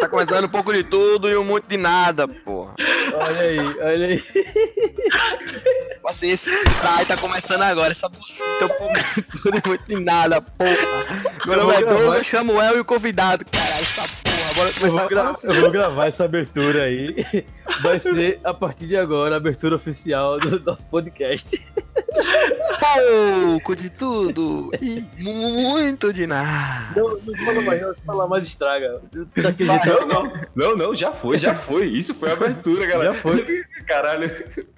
[0.00, 2.74] Tá começando um pouco de tudo e um monte de nada, porra.
[3.14, 4.24] Olha aí, olha aí.
[6.06, 9.96] Assim, esse tá, tá começando agora, essa buceta, um pouco de tudo e muito de
[10.02, 10.76] nada, porra.
[11.46, 12.00] Meu Eu nome é vou gravar.
[12.02, 13.44] Douglas Samuel e o convidado.
[13.50, 15.46] Caralho, essa porra, bora Eu começar vou, a gra- falar assim.
[15.48, 17.26] eu vou gravar essa abertura aí.
[17.82, 21.60] Vai ser, a partir de agora, a abertura oficial do nosso podcast.
[22.80, 27.00] Pouco de tudo e muito de nada.
[27.00, 27.94] Não, não fala mais, não.
[27.94, 29.00] Se falar mais, estraga.
[29.12, 29.66] Jeito.
[29.66, 31.86] Não, não, não, não, já foi, já foi.
[31.88, 33.12] Isso foi a abertura, galera.
[33.12, 33.64] Já foi.
[33.86, 34.30] Caralho,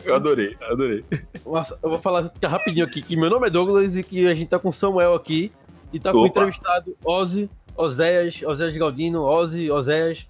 [0.04, 1.04] eu adorei, adorei.
[1.44, 4.48] Nossa, Eu vou falar rapidinho aqui que meu nome é Douglas e que a gente
[4.48, 5.52] tá com o Samuel aqui.
[5.92, 6.28] E tá com o Opa.
[6.40, 10.26] entrevistado Ozzy, Oséias, Oséias Galdino, Ozzy, Oséias.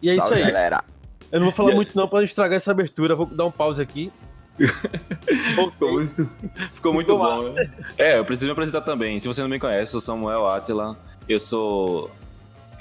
[0.00, 0.52] E é Salve, isso aí.
[0.52, 0.84] galera.
[1.32, 3.14] Eu não vou falar muito não pra não estragar essa abertura.
[3.14, 4.12] Vou dar um pause aqui.
[5.70, 6.30] Ficou muito,
[6.74, 7.70] ficou muito bom, né?
[7.96, 9.18] É, eu preciso me apresentar também.
[9.18, 10.96] Se você não me conhece, eu sou Samuel Atila.
[11.28, 12.10] Eu sou.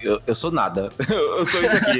[0.01, 0.89] Eu, eu sou nada.
[1.09, 1.99] Eu sou isso aqui.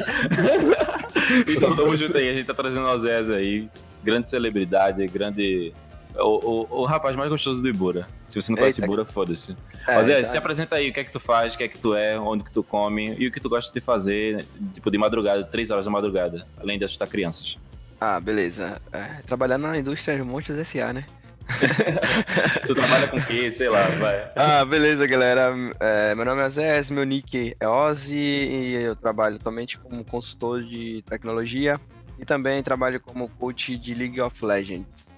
[1.52, 2.30] então tamo junto aí.
[2.30, 3.70] A gente tá trazendo o Zés aí.
[4.04, 5.74] Grande celebridade, grande.
[6.16, 8.08] O, o, o rapaz mais gostoso do Ibura.
[8.28, 8.86] Se você não conhece Eita.
[8.86, 9.56] Ibura, foda-se.
[9.88, 10.28] É, Mas é, tá.
[10.30, 12.18] se apresenta aí, o que é que tu faz, o que é que tu é,
[12.20, 15.70] onde que tu come e o que tu gosta de fazer, tipo, de madrugada, três
[15.70, 17.58] horas da madrugada, além de assustar crianças.
[18.00, 18.82] Ah, beleza.
[18.94, 21.06] É, trabalhar na indústria de Montes S.A., né?
[22.68, 23.50] Tu trabalha com quê?
[23.50, 24.32] Sei lá, vai.
[24.36, 25.52] Ah, beleza, galera.
[25.80, 30.64] É, meu nome é Zé, meu nick é Ozzy e eu trabalho atualmente como consultor
[30.64, 31.80] de tecnologia
[32.20, 35.10] e também trabalho como coach de League of Legends.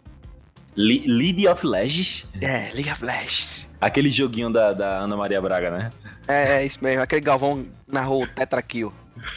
[0.74, 2.26] Le- League of Legends?
[2.42, 3.70] É, League of Legends.
[3.82, 5.90] Aquele joguinho da, da Ana Maria Braga, né?
[6.30, 8.94] É, é isso mesmo, aquele Galvão narrou o Tetra Kill.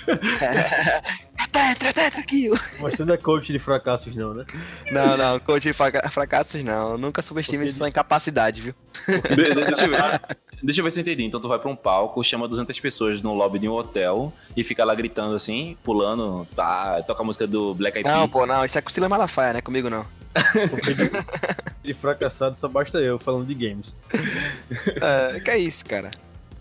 [1.54, 2.54] Tetra, Tetra Kill.
[2.80, 4.44] Mas tu não é coach de fracassos, não, né?
[4.90, 6.98] Não, não, coach de fraca- fracassos não.
[6.98, 8.74] Nunca subestime Porque- sua incapacidade, viu?
[9.08, 10.20] De- de- deixa eu ver.
[10.62, 11.24] Deixa eu ver se eu entendi.
[11.24, 14.64] Então tu vai pra um palco, chama 200 pessoas no lobby de um hotel e
[14.64, 18.32] fica lá gritando assim, pulando, tá, toca a música do Black Eyed Não, Peas.
[18.32, 19.60] pô, não, isso é com o Silas Malafaia, né?
[19.60, 20.06] Comigo não.
[21.82, 23.94] De fracassado só basta eu falando de games.
[25.00, 26.10] É, que é isso, cara.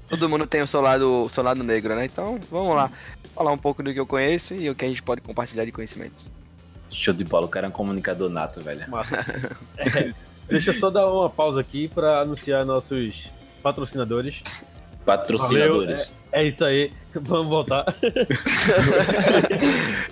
[0.09, 2.05] Todo mundo tem o seu lado, o seu lado negro, né?
[2.05, 2.91] Então, vamos lá.
[3.35, 5.71] Falar um pouco do que eu conheço e o que a gente pode compartilhar de
[5.71, 6.31] conhecimentos.
[6.89, 8.87] Show de bola, o cara é um comunicador nato, velho.
[8.89, 9.25] Massa.
[9.95, 10.13] É,
[10.47, 13.29] deixa eu só dar uma pausa aqui pra anunciar nossos
[13.63, 14.35] patrocinadores.
[15.05, 16.11] Patrocinadores.
[16.31, 17.85] É isso aí, vamos voltar.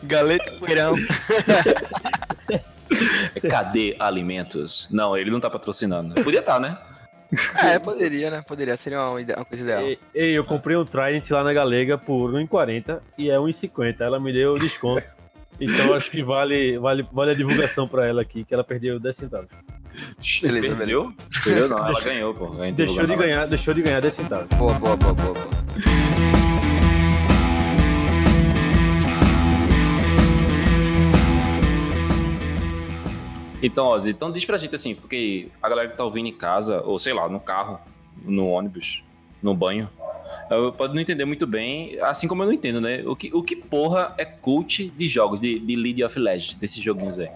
[0.03, 0.95] Galeta Poeirão.
[3.49, 4.87] Cadê alimentos?
[4.91, 6.15] Não, ele não tá patrocinando.
[6.23, 6.77] Podia estar, né?
[7.63, 8.43] É, poderia, né?
[8.45, 9.81] Poderia, seria uma, uma coisa ideal.
[9.81, 14.01] Ei, ei, eu comprei um Trident lá na Galega por 1,40 e é 1,50.
[14.01, 15.03] Ela me deu desconto.
[15.59, 19.15] Então acho que vale, vale, vale a divulgação pra ela aqui, que ela perdeu 10
[19.15, 19.47] centavos.
[20.41, 21.13] Beleza, Perdeu?
[21.43, 22.47] Perdeu não, ela ganhou, pô.
[22.73, 24.57] Deixou de ganhar, deixou de ganhar 10 centavos.
[24.57, 26.40] Boa, boa, boa, boa, boa.
[33.61, 36.81] Então, Ozzy, então diz pra gente assim, porque a galera que tá ouvindo em casa,
[36.81, 37.79] ou sei lá, no carro,
[38.23, 39.03] no ônibus,
[39.41, 39.89] no banho,
[40.77, 43.03] pode não entender muito bem, assim como eu não entendo, né?
[43.05, 46.81] O que, o que porra é coach de jogos, de, de League of Legends, desses
[46.81, 47.29] joguinhos aí?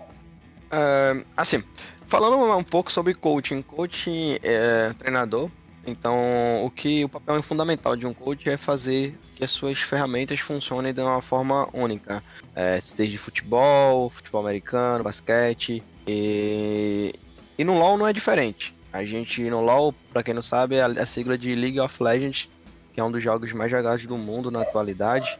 [0.71, 1.63] É, assim,
[2.07, 3.61] falando um pouco sobre coaching.
[3.61, 5.49] Coaching é treinador.
[5.87, 10.39] Então, o que o papel fundamental de um coach é fazer que as suas ferramentas
[10.39, 12.23] funcionem de uma forma única.
[12.55, 15.83] É, desde futebol, futebol americano, basquete.
[16.07, 17.13] E,
[17.57, 18.73] e no LoL não é diferente.
[18.91, 22.01] A gente, no LoL, pra quem não sabe, é a, a sigla de League of
[22.01, 22.49] Legends,
[22.93, 25.37] que é um dos jogos mais jogados do mundo na atualidade.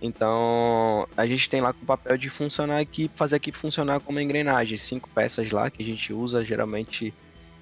[0.00, 3.56] Então, a gente tem lá com o papel de funcionar a equipe, fazer a equipe
[3.56, 4.76] funcionar como engrenagem.
[4.78, 7.12] Cinco peças lá que a gente usa, geralmente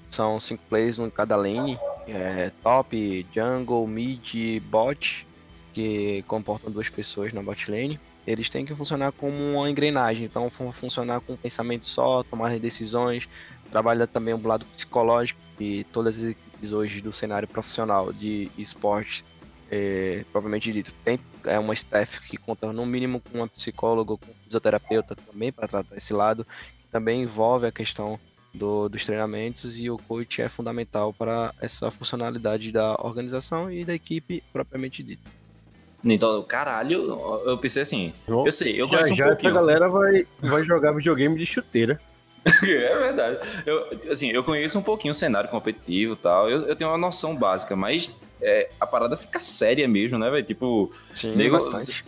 [0.04, 1.78] são cinco players em cada lane.
[2.06, 5.26] É, top, jungle, mid, bot,
[5.72, 7.98] que comportam duas pessoas na bot lane.
[8.26, 13.28] Eles têm que funcionar como uma engrenagem, então funcionar com um pensamento só, tomar decisões,
[13.70, 19.24] trabalha também o lado psicológico, e todas as equipes hoje do cenário profissional de esporte
[19.70, 24.30] é, propriamente dito, tem é uma staff que conta no mínimo com uma psicóloga, com
[24.30, 28.18] um fisioterapeuta também para tratar esse lado, que também envolve a questão
[28.52, 33.94] do, dos treinamentos e o coach é fundamental para essa funcionalidade da organização e da
[33.94, 35.30] equipe propriamente dita.
[36.04, 39.54] Então, caralho, eu pensei assim, eu sei, eu já conheço um já pouquinho.
[39.54, 42.00] galera vai, vai jogar videogame de chuteira.
[42.62, 43.38] É verdade.
[43.66, 46.48] Eu, assim, eu conheço um pouquinho o cenário competitivo e tal.
[46.48, 50.44] Eu, eu tenho uma noção básica, mas é, a parada fica séria mesmo, né, velho?
[50.46, 52.04] Tipo, Sim, Nego- bastante.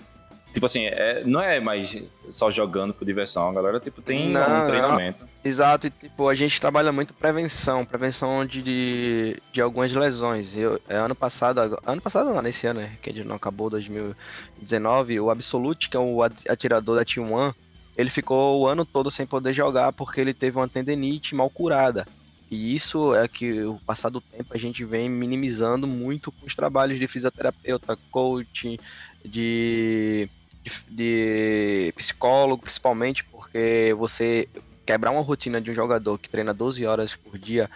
[0.54, 2.00] Tipo assim, é, não é mais
[2.30, 5.27] só jogando por diversão, a galera tipo, tem Não, um treinamento.
[5.44, 10.56] Exato, e tipo, a gente trabalha muito prevenção, prevenção de, de, de algumas lesões.
[10.56, 15.30] Eu, é, ano passado, ano passado não, nesse ano, né, que não acabou 2019, o
[15.30, 17.54] Absolute, que é o at- atirador da Team One,
[17.96, 22.06] ele ficou o ano todo sem poder jogar porque ele teve uma tendinite mal curada.
[22.50, 26.54] E isso é que o passar do tempo a gente vem minimizando muito com os
[26.54, 28.78] trabalhos de fisioterapeuta, coaching,
[29.24, 30.28] de,
[30.62, 34.48] de, de psicólogo, principalmente, porque você
[34.88, 37.68] quebrar uma rotina de um jogador que treina 12 horas por dia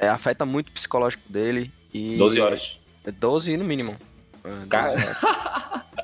[0.00, 1.70] é, afeta muito o psicológico dele.
[1.94, 2.78] E 12 horas.
[3.04, 3.96] É 12 no mínimo.
[4.42, 4.90] É, 12 Cara.
[4.90, 5.16] horas.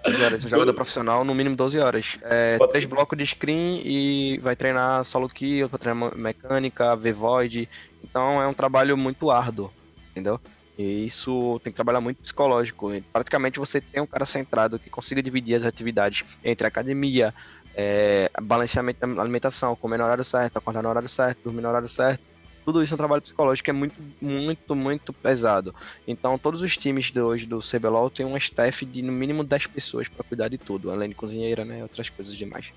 [0.07, 0.45] 12 horas.
[0.45, 2.17] Um jogador profissional, no mínimo 12 horas.
[2.23, 7.69] É, três blocos de screen e vai treinar solo kill, vai treinar mecânica, V-Void.
[8.05, 9.69] Então é um trabalho muito árduo,
[10.13, 10.41] entendeu?
[10.79, 12.95] E isso tem que trabalhar muito psicológico.
[12.95, 17.35] E praticamente você tem um cara centrado que consiga dividir as atividades entre academia,
[17.75, 21.89] é, balanceamento da alimentação, comer no horário certo, acordar no horário certo, dormir no horário
[21.89, 22.33] certo.
[22.65, 25.75] Tudo isso é um trabalho psicológico que é muito, muito, muito pesado.
[26.07, 29.67] Então, todos os times de hoje do CBLOL tem um staff de no mínimo 10
[29.67, 31.83] pessoas para cuidar de tudo, além de cozinheira, né?
[31.83, 32.73] Outras coisas demais.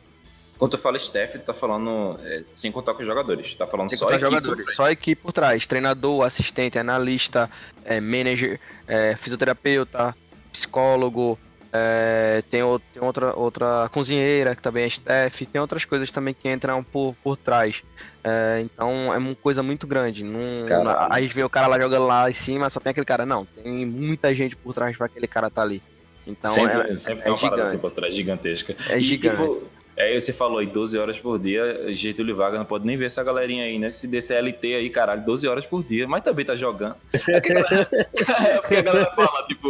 [0.58, 3.52] Quando tu fala staff, tu tá falando é, sem contar com os jogadores.
[3.52, 4.22] Tu tá falando Tem só equipe.
[4.22, 7.52] jogadores, só equipe por trás, treinador, assistente, analista,
[7.84, 10.16] é, manager, é, fisioterapeuta,
[10.52, 11.38] psicólogo,
[11.78, 16.34] é, tem, o- tem outra, outra cozinheira que também é staff, tem outras coisas também
[16.34, 17.84] que entram por, por trás.
[18.24, 20.24] É, então é uma coisa muito grande.
[20.24, 21.14] Não, Caralho.
[21.14, 23.26] aí vê o cara lá jogando lá em cima, só tem aquele cara.
[23.26, 25.82] Não, tem muita gente por trás para aquele cara tá ali.
[26.26, 27.62] Então sempre é, sempre é tem uma parada gigante.
[27.62, 28.76] assim por trás, gigantesca.
[28.90, 29.38] É E, gigante.
[29.38, 29.64] tipo,
[29.98, 33.24] é, você falou aí 12 horas por dia, Getúlio Vargas não pode nem ver essa
[33.24, 33.92] galerinha aí, né?
[33.92, 36.96] Se desse LT aí, caralho, 12 horas por dia, mas também tá jogando.
[37.14, 37.90] É porque a galera,
[38.50, 39.68] é porque a galera fala, tipo,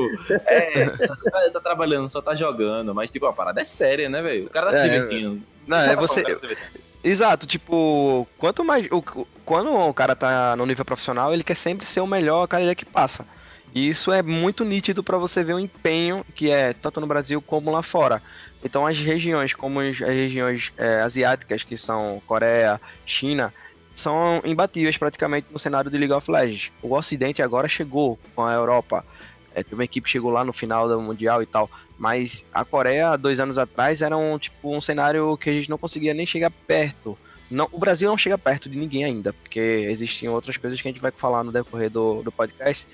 [0.47, 4.45] é, tá, tá trabalhando, só tá jogando, mas tipo, a parada é séria, né, velho?
[4.45, 5.41] O cara tá se É, divertindo.
[5.67, 6.23] Não, é tá você.
[6.23, 6.57] se.
[7.03, 8.87] Exato, tipo, quanto mais.
[8.91, 9.01] O-
[9.45, 12.63] quando o cara tá no nível profissional, ele quer sempre ser o melhor a cada
[12.63, 13.27] dia que passa.
[13.75, 17.41] E isso é muito nítido para você ver o empenho que é tanto no Brasil
[17.41, 18.21] como lá fora.
[18.65, 23.53] Então as regiões, como as regiões é, asiáticas, que são Coreia, China,
[23.93, 26.71] são imbatíveis praticamente no cenário de League of Legends.
[26.81, 29.05] O Ocidente agora chegou com a Europa.
[29.53, 31.69] É, teve uma equipe que chegou lá no final do Mundial e tal.
[31.97, 35.77] Mas a Coreia, dois anos atrás, era um, tipo, um cenário que a gente não
[35.77, 37.15] conseguia nem chegar perto.
[37.49, 40.91] Não, o Brasil não chega perto de ninguém ainda, porque existem outras coisas que a
[40.91, 42.87] gente vai falar no decorrer do, do podcast.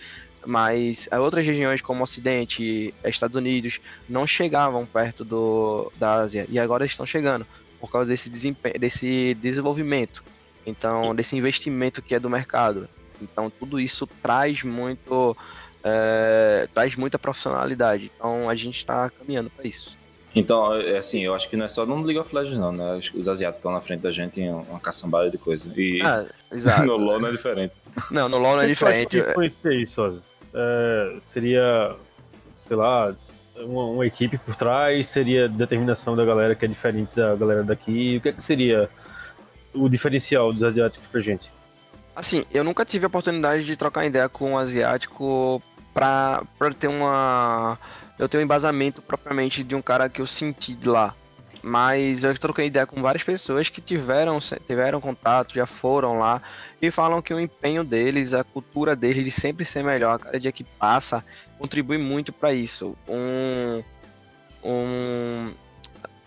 [0.46, 3.80] Mas as outras regiões, como o Ocidente, Estados Unidos,
[4.10, 6.48] não chegavam perto do, da Ásia.
[6.50, 7.46] E agora estão chegando,
[7.80, 10.24] por causa desse, desempenho, desse desenvolvimento.
[10.66, 12.88] Então, desse investimento que é do mercado.
[13.22, 15.36] Então, tudo isso traz muito.
[15.84, 18.12] é, traz muita profissionalidade.
[18.16, 19.98] Então, a gente está caminhando para isso.
[20.34, 22.96] Então, é assim, eu acho que não é só no League of Legends, não, né?
[22.96, 25.68] Os, os asiáticos estão na frente da gente em uma caçambada de coisa.
[25.76, 26.86] E Ah, exato.
[26.88, 27.74] no LoL não é diferente.
[28.10, 29.20] Não, no LoL não é diferente.
[29.20, 30.22] O que influencia isso, Ozzy?
[30.54, 31.96] É, seria,
[32.68, 33.16] sei lá,
[33.58, 35.08] uma, uma equipe por trás?
[35.08, 38.18] Seria determinação da galera que é diferente da galera daqui?
[38.18, 38.90] O que, é que seria
[39.74, 41.50] o diferencial dos asiáticos pra gente?
[42.16, 45.62] Assim, eu nunca tive a oportunidade de trocar ideia com um asiático
[45.94, 47.78] pra, pra ter uma.
[48.20, 51.16] Eu ter um embasamento propriamente de um cara que eu senti de lá.
[51.64, 56.42] Mas eu troquei ideia com várias pessoas que tiveram, tiveram contato, já foram lá
[56.82, 60.40] e falam que o empenho deles, a cultura deles de sempre ser melhor a cada
[60.40, 61.24] dia que passa,
[61.60, 62.98] contribui muito para isso.
[63.08, 63.84] Um,
[64.64, 65.52] um,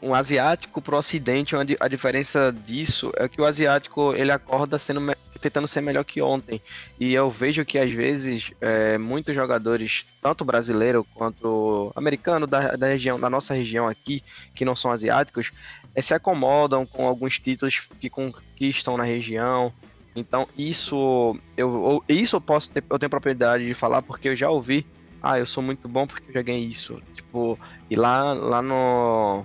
[0.00, 5.00] um asiático pro ocidente, a diferença disso é que o asiático ele acorda sendo
[5.44, 6.60] tentando ser melhor que ontem.
[6.98, 12.86] E eu vejo que às vezes é, muitos jogadores, tanto brasileiro quanto americano da, da
[12.86, 14.22] região, da nossa região aqui,
[14.54, 15.50] que não são asiáticos,
[15.94, 19.72] é, se acomodam com alguns títulos que conquistam na região.
[20.16, 24.36] Então isso eu, eu- isso eu posso ter, eu tenho propriedade de falar porque eu
[24.36, 24.86] já ouvi.
[25.22, 27.00] Ah, eu sou muito bom porque eu já ganhei isso.
[27.14, 27.58] Tipo,
[27.90, 29.44] e lá, lá no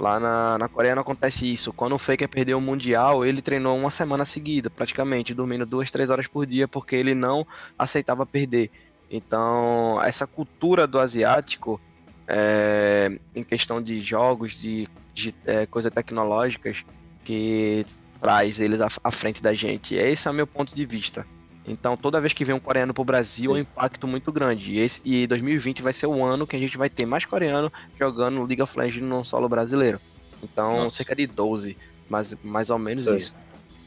[0.00, 1.74] Lá na, na Coreia não acontece isso.
[1.74, 6.08] Quando o Faker perdeu o Mundial, ele treinou uma semana seguida, praticamente, dormindo duas, três
[6.08, 7.46] horas por dia, porque ele não
[7.78, 8.70] aceitava perder.
[9.10, 11.78] Então, essa cultura do asiático,
[12.26, 16.82] é, em questão de jogos, de, de é, coisas tecnológicas,
[17.22, 17.84] que
[18.18, 19.94] traz eles à, à frente da gente.
[19.94, 21.26] Esse é o meu ponto de vista.
[21.70, 24.72] Então, toda vez que vem um coreano pro Brasil, é um impacto muito grande.
[24.72, 27.72] E, esse, e 2020 vai ser o ano que a gente vai ter mais coreano
[27.98, 30.00] jogando League of Legends no solo brasileiro.
[30.42, 30.96] Então, Nossa.
[30.96, 31.76] cerca de 12,
[32.08, 33.16] mais, mais ou menos Sei.
[33.16, 33.34] isso.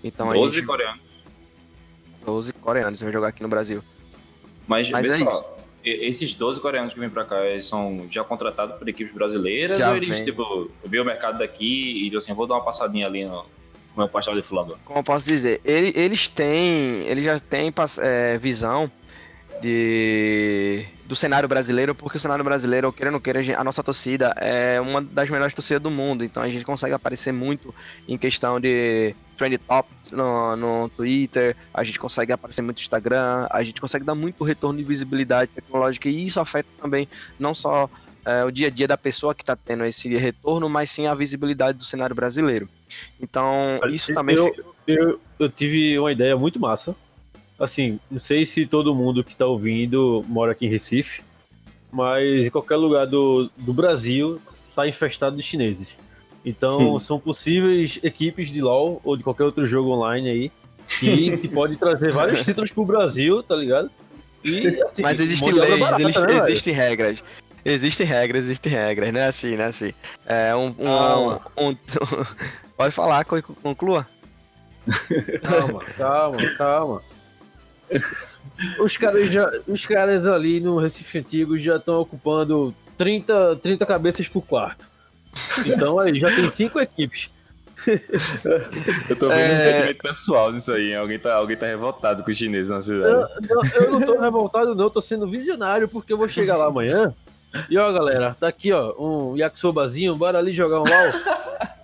[0.01, 1.01] Então, a 12 gente, coreanos.
[2.25, 3.83] 12 coreanos vai jogar aqui no Brasil.
[4.65, 5.45] Mas, Mas é só, isso.
[5.83, 9.89] esses 12 coreanos que vêm pra cá, eles são já contratados por equipes brasileiras Já
[9.89, 10.23] ou eles, vem.
[10.23, 13.45] tipo, vê o mercado daqui e dizem assim, vou dar uma passadinha ali no,
[13.95, 14.77] no meu pastel de flango?
[14.85, 17.71] Como eu posso dizer, ele- eles têm, eles já têm
[18.01, 18.91] é, visão
[19.61, 23.19] de do cenário brasileiro, porque o cenário brasileiro, queira ou não
[23.55, 27.31] a nossa torcida é uma das melhores torcidas do mundo, então a gente consegue aparecer
[27.31, 27.73] muito
[28.07, 33.47] em questão de trend topics no, no Twitter, a gente consegue aparecer muito no Instagram,
[33.51, 37.07] a gente consegue dar muito retorno de visibilidade tecnológica e isso afeta também
[37.37, 37.89] não só
[38.25, 41.13] é, o dia a dia da pessoa que está tendo esse retorno, mas sim a
[41.15, 42.67] visibilidade do cenário brasileiro.
[43.19, 44.53] Então, isso também eu,
[44.87, 46.95] eu, eu tive uma ideia muito massa.
[47.59, 51.21] Assim, não sei se todo mundo que tá ouvindo mora aqui em Recife,
[51.91, 54.41] mas em qualquer lugar do, do Brasil
[54.75, 55.95] tá infestado de chineses.
[56.43, 56.99] Então, Hum.
[56.99, 60.51] são possíveis equipes de LoL ou de qualquer outro jogo online aí
[60.99, 63.89] que, que pode trazer vários títulos pro Brasil, tá ligado?
[64.43, 66.01] E, assim, Mas existem leis, barata,
[66.51, 67.23] existe- né, regras.
[67.65, 69.91] Existem regras, existem regras, não é assim, não é assim.
[70.25, 70.67] É um.
[70.67, 71.41] um, Calma.
[71.57, 71.75] um-
[72.77, 74.05] pode falar, co- conclua.
[75.41, 77.01] Calma, calma, calma.
[78.79, 84.27] Os caras, já, os caras ali no Recife Antigo já estão ocupando 30, 30 cabeças
[84.27, 84.87] por quarto.
[85.65, 87.29] Então aí já tem cinco equipes.
[89.09, 89.55] Eu tô vendo É.
[89.55, 90.95] um sentimento pessoal nisso aí, hein?
[90.97, 93.03] Alguém tá, alguém tá revoltado com os chineses na cidade.
[93.49, 96.67] Eu, não- eu não tô revoltado, não, tô sendo visionário, porque eu vou chegar lá
[96.67, 97.13] amanhã.
[97.69, 101.13] E ó, galera, tá aqui, ó, um yakisobazinho, bora ali jogar um LOL.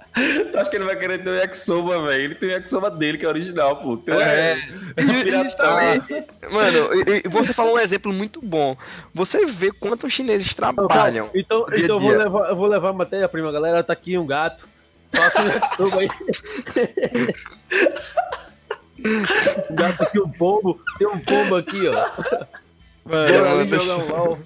[0.52, 2.22] Tu acha que ele vai querer ter o yakisoba, velho?
[2.24, 3.96] Ele tem o yakisoba dele, que é original, pô.
[3.96, 4.56] Tem o É,
[5.44, 6.26] justamente.
[6.52, 6.90] Mano,
[7.30, 8.76] você falou um exemplo muito bom.
[9.14, 11.30] Você vê quantos chineses Então, trabalham.
[11.34, 12.18] Então, dia a então eu, vou dia.
[12.18, 13.82] levar, eu vou levar a matéria-prima, galera.
[13.84, 14.68] Tá aqui um gato.
[15.14, 16.10] Faça um yakisoba aí.
[19.70, 20.82] um gato aqui, um pombo.
[20.98, 21.92] Tem um pombo aqui, ó.
[23.06, 24.40] Bora ali Mano, jogar um LOL.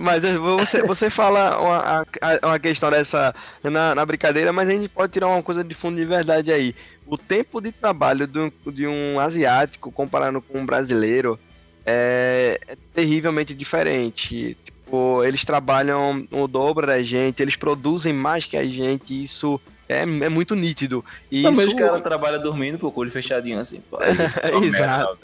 [0.00, 2.06] Mas é, você, você fala uma,
[2.42, 5.96] uma questão dessa na, na brincadeira, mas a gente pode tirar uma coisa de fundo
[5.96, 6.74] de verdade aí.
[7.06, 11.38] O tempo de trabalho de um, de um asiático comparando com um brasileiro
[11.84, 14.56] é, é terrivelmente diferente.
[14.64, 20.02] Tipo, eles trabalham o dobro da gente, eles produzem mais que a gente, isso é,
[20.02, 21.04] é muito nítido.
[21.30, 23.80] E isso, o cara trabalha dormindo, com o olho fechadinho assim.
[23.90, 23.98] Pô,
[24.62, 25.18] Exato.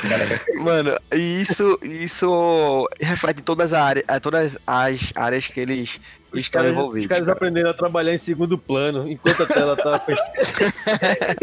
[0.56, 6.00] Mano, e isso, isso reflete todas, as áreas, todas as áreas que eles
[6.40, 7.04] estão caras, envolvidos.
[7.04, 7.36] os caras cara.
[7.36, 10.32] aprendendo a trabalhar em segundo plano, enquanto a tela tá fechada.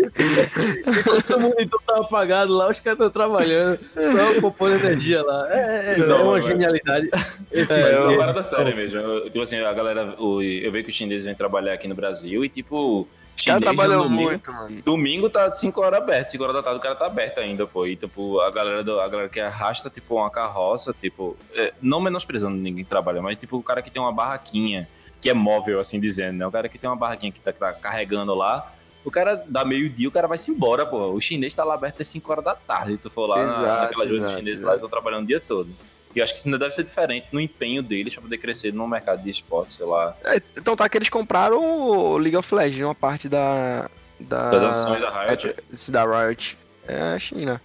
[0.87, 5.43] enquanto o monitor tá apagado lá, os caras estão trabalhando, só poupando energia lá.
[5.49, 7.09] É, é, é Não, uma mas- genialidade.
[7.51, 8.99] É esse- uma parada séria mesmo.
[8.99, 10.13] Eu- Tipo assim, a galera.
[10.17, 13.07] eu vejo que os chineses vêm trabalhar aqui no Brasil e, tipo.
[13.35, 14.81] Chinês no trabalham domingo- muito, mano.
[14.83, 17.85] Domingo tá 5 horas aberto, 5 horas da tarde o cara tá aberto ainda, pô.
[17.87, 21.99] E, tipo, a galera, do, a galera que arrasta, tipo, uma carroça, tipo, é, não
[21.99, 24.87] menosprezando ninguém que trabalha, mas, tipo, o cara que tem uma barraquinha,
[25.19, 26.45] que é móvel, assim dizendo, né?
[26.47, 28.71] O cara que tem uma barraquinha que tá, que tá carregando lá,
[29.05, 31.11] o cara dá meio-dia, o cara vai se embora, pô.
[31.11, 32.97] O chinês tá lá aberto até 5 horas da tarde.
[32.97, 34.65] Tu for lá na- Exato, naquela jogo dos exato, chineses exato.
[34.67, 35.69] lá, eles estão trabalhando o dia todo.
[36.15, 38.73] E eu acho que isso ainda deve ser diferente no empenho deles pra poder crescer
[38.73, 40.15] no mercado de esporte, sei lá.
[40.23, 43.89] É, então tá que eles compraram o League of Legends, uma parte da.
[44.19, 45.47] da Das ações da Riot.
[45.47, 46.57] é, da Riot.
[46.87, 47.61] É a China.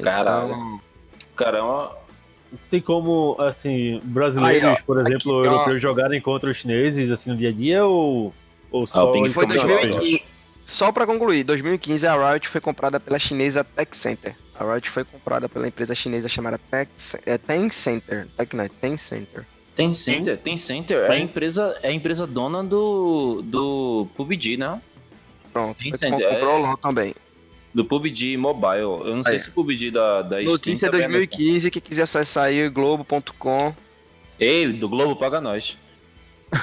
[0.00, 0.46] Caralho.
[0.46, 0.80] Então,
[1.40, 1.96] Caramba,
[2.70, 5.52] Tem como, assim, brasileiros, Aí, ó, por exemplo, aqui, ó.
[5.52, 8.34] europeus jogarem contra os chineses, assim, no dia a dia, ou,
[8.70, 9.10] ou só...
[9.12, 9.96] tem que em foi comprar campeonatos?
[9.96, 10.24] 2015.
[10.66, 14.36] Só pra concluir, 2015 a Riot foi comprada pela chinesa Tech Center.
[14.60, 16.90] A Riot foi comprada pela empresa chinesa chamada Tech,
[17.24, 18.28] é, Ten Center.
[18.36, 19.46] Tech não, é Ten Center.
[19.74, 21.04] Tem Center, tem Center.
[21.04, 24.78] É a empresa, é a empresa dona do, do PUBG, né?
[25.50, 26.58] Pronto, Ten foi- Center, comprou é.
[26.58, 27.14] o LoL também.
[27.72, 28.82] Do PUBG Mobile.
[28.82, 32.44] Eu não sei se o PUBG da, da Steam Notícia é 2015, quem quiser acessar
[32.44, 33.74] aí, globo.com.
[34.38, 35.78] Ei, do Globo paga nós.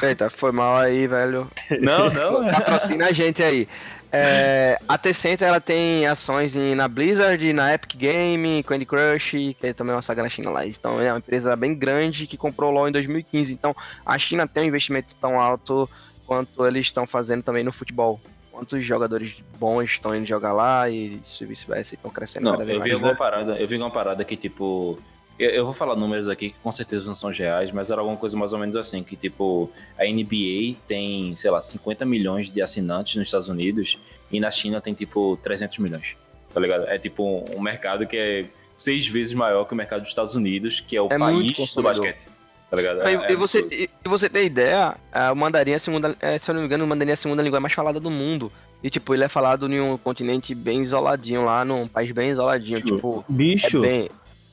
[0.04, 1.50] Eita, foi mal aí, velho.
[1.82, 2.46] Não, não.
[2.48, 3.68] Patrocina a gente aí.
[4.12, 9.58] É, a T-Center ela tem ações em- na Blizzard, na Epic Game, Candy Crush, que
[9.68, 10.66] é também uma saga na China lá.
[10.66, 13.54] Então é uma empresa bem grande que comprou o LoL em 2015.
[13.54, 15.90] Então a China tem um investimento tão alto
[16.26, 18.20] quanto eles estão fazendo também no futebol.
[18.52, 22.78] Quantos jogadores bons estão indo jogar lá e isso vice-versa, estão crescendo Não, cada vez
[22.78, 23.04] eu vi mais.
[23.04, 24.98] alguma parada, eu vi alguma parada que, tipo.
[25.40, 28.18] Eu, eu vou falar números aqui que com certeza não são reais, mas era alguma
[28.18, 32.62] coisa mais ou menos assim, que tipo, a NBA tem, sei lá, 50 milhões de
[32.62, 33.98] assinantes nos Estados Unidos
[34.32, 36.16] e na China tem tipo 300 milhões.
[36.54, 36.88] Tá ligado?
[36.88, 37.24] É tipo
[37.56, 41.02] um mercado que é seis vezes maior que o mercado dos Estados Unidos, que é
[41.02, 42.26] o É país do basquete.
[42.70, 42.82] Tá?
[42.82, 43.76] E, É- é e você, absurdo.
[43.76, 46.62] e, e você ter ideia, é, o mandarim é a segunda, é, se eu não
[46.62, 48.52] me engano, o mandarim é a segunda língua mais falada do mundo.
[48.84, 52.80] E, tipo, ele é falado em um continente bem isoladinho lá, num país bem isoladinho.
[52.82, 54.10] Tipo, é Bicho, bem.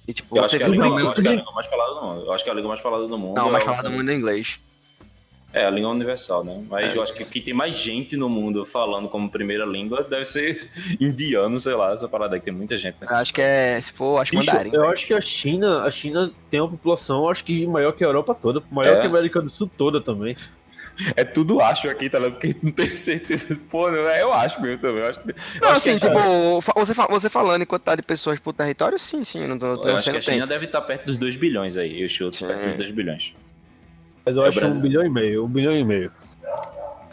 [0.07, 1.35] E, tipo, Eu acho, que é a fica língua, eu meio- acho que é a
[1.35, 2.27] língua mais falada do mundo.
[2.27, 3.37] Eu acho que a língua mais falada do mundo.
[3.37, 4.61] Não, é mas o- falado muito em inglês.
[5.53, 6.65] É, a língua universal, né?
[6.69, 9.65] Mas É, eu acho que o que tem mais gente no mundo falando como primeira
[9.65, 10.69] língua deve ser
[11.01, 12.97] indiano, sei lá, essa parada aí que tem muita gente.
[13.09, 14.71] Eu acho que é, se for, acho Bicho, mandarim.
[14.75, 18.07] eu acho que a China, a China tem uma população, acho que maior que a
[18.09, 19.01] Europa toda, maior É.
[19.03, 20.37] que a América do Sul toda também.
[21.17, 22.33] É tudo acho aqui, tá ligado?
[22.39, 23.59] Porque não tenho certeza.
[23.71, 25.03] Pô, não, é, eu acho mesmo também.
[25.03, 28.07] Eu acho que, Não, acho assim, que a tipo, você, você falando em quantidade de
[28.07, 30.35] pessoas por território, sim, sim, não tô, Eu acho que a tem.
[30.35, 32.01] China deve estar perto dos 2 bilhões aí.
[32.03, 32.47] Eu chuto Sim.
[32.47, 33.35] perto dos 2 bilhões.
[34.25, 34.77] Mas eu É acho Brasil.
[34.77, 36.11] um bilhão e meio, um bilhão e meio.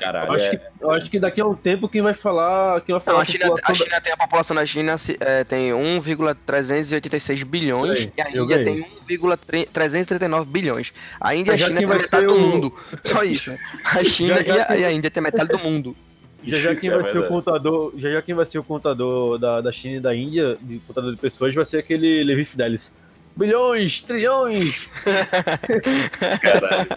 [0.02, 0.28] Caralho.
[0.30, 2.82] Eu acho, é- que, eu acho que daqui a um tempo quem vai falar.
[2.82, 5.18] Quem vai Não, falar a China, população a China tem a população da China se-
[5.20, 10.94] é, tem 1,386 bilhões e a Índia tem 1,339 bilhões.
[11.20, 12.74] A Índia e a China tem metade do o- mundo.
[13.06, 13.54] Só isso.
[13.86, 15.96] A China Já- já e, a, e Índia tem metade do mundo.
[16.44, 19.38] Já já quem É vai ser o contador, já já quem vai ser o contador
[19.38, 22.96] da, da China e da Índia, de contador de pessoas, vai ser aquele Levi Fidelis.
[23.36, 24.90] Bilhões, trilhões!
[26.42, 26.88] Caralho.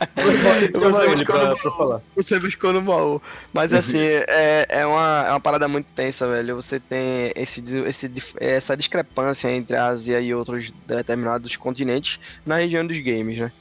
[0.72, 2.00] Você buscou pra, no pra falar.
[2.16, 3.22] Você buscou no baú.
[3.52, 6.56] Mas assim, é, é, uma, é uma parada muito tensa, velho.
[6.56, 12.86] Você tem esse, esse, essa discrepância entre a Ásia e outros determinados continentes na região
[12.86, 13.52] dos games, né?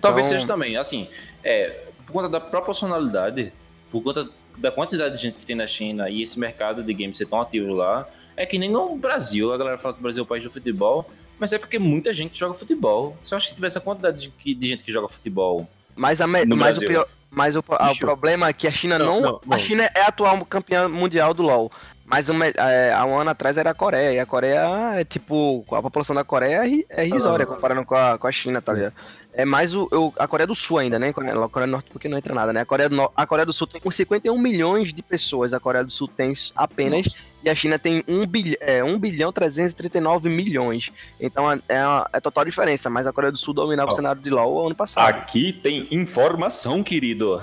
[0.00, 1.08] Talvez Então, seja também, assim,
[1.42, 3.52] é, por conta da proporcionalidade,
[3.90, 7.16] por conta da quantidade de gente que tem na China e esse mercado de games
[7.16, 10.22] ser tão ativo lá, é que nem no Brasil, a galera fala que o Brasil
[10.22, 11.08] é o país do futebol,
[11.38, 13.16] mas é porque muita gente joga futebol.
[13.22, 16.26] Se eu acho que tivesse a quantidade de, de gente que joga futebol, Mas, a
[16.26, 17.06] me- No mas o pior.
[17.30, 19.20] Mas o, a- o problema é que a China Não, não.
[19.20, 19.58] não, A não.
[19.58, 21.70] China é a atual campeã mundial do LoL.
[22.06, 24.12] Mas me- é, há um ano atrás era a Coreia.
[24.14, 24.62] E a Coreia
[24.98, 25.62] é tipo.
[25.72, 28.94] A população da Coreia é, é risória comparando com a, com a China, tá ligado?
[29.38, 31.12] É mais o, eu- a Coreia do Sul ainda, né?
[31.12, 32.62] Coreia, a Coreia do Norte porque não entra nada, né?
[32.62, 35.54] A Coreia, do, No- a Coreia do Sul tem com 51 milhões de pessoas.
[35.54, 37.14] A Coreia do Sul tem apenas.
[37.44, 40.90] E a China tem 1 bilhão, é, 1 bilhão 339 milhões.
[41.20, 42.90] Então é, é, uma- é total diferença.
[42.90, 43.92] Mas a Coreia do Sul dominava Ó.
[43.92, 45.06] o cenário de LoL ano passado.
[45.08, 47.40] aqui tem informação, querido.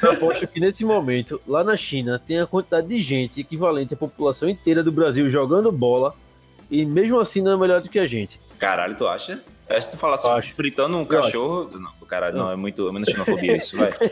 [0.00, 3.96] Eu aposto que nesse momento, lá na China, tem a quantidade de gente equivalente à
[3.96, 6.14] população inteira do Brasil jogando bola,
[6.70, 8.40] e mesmo assim não é melhor do que a gente.
[8.56, 9.42] Caralho, tu acha?
[9.72, 10.54] É, se tu falasse Eu acho.
[10.54, 11.70] fritando um cachorro.
[11.78, 13.90] Não, caralho, não, é muito, é muito xenofobia isso, vai.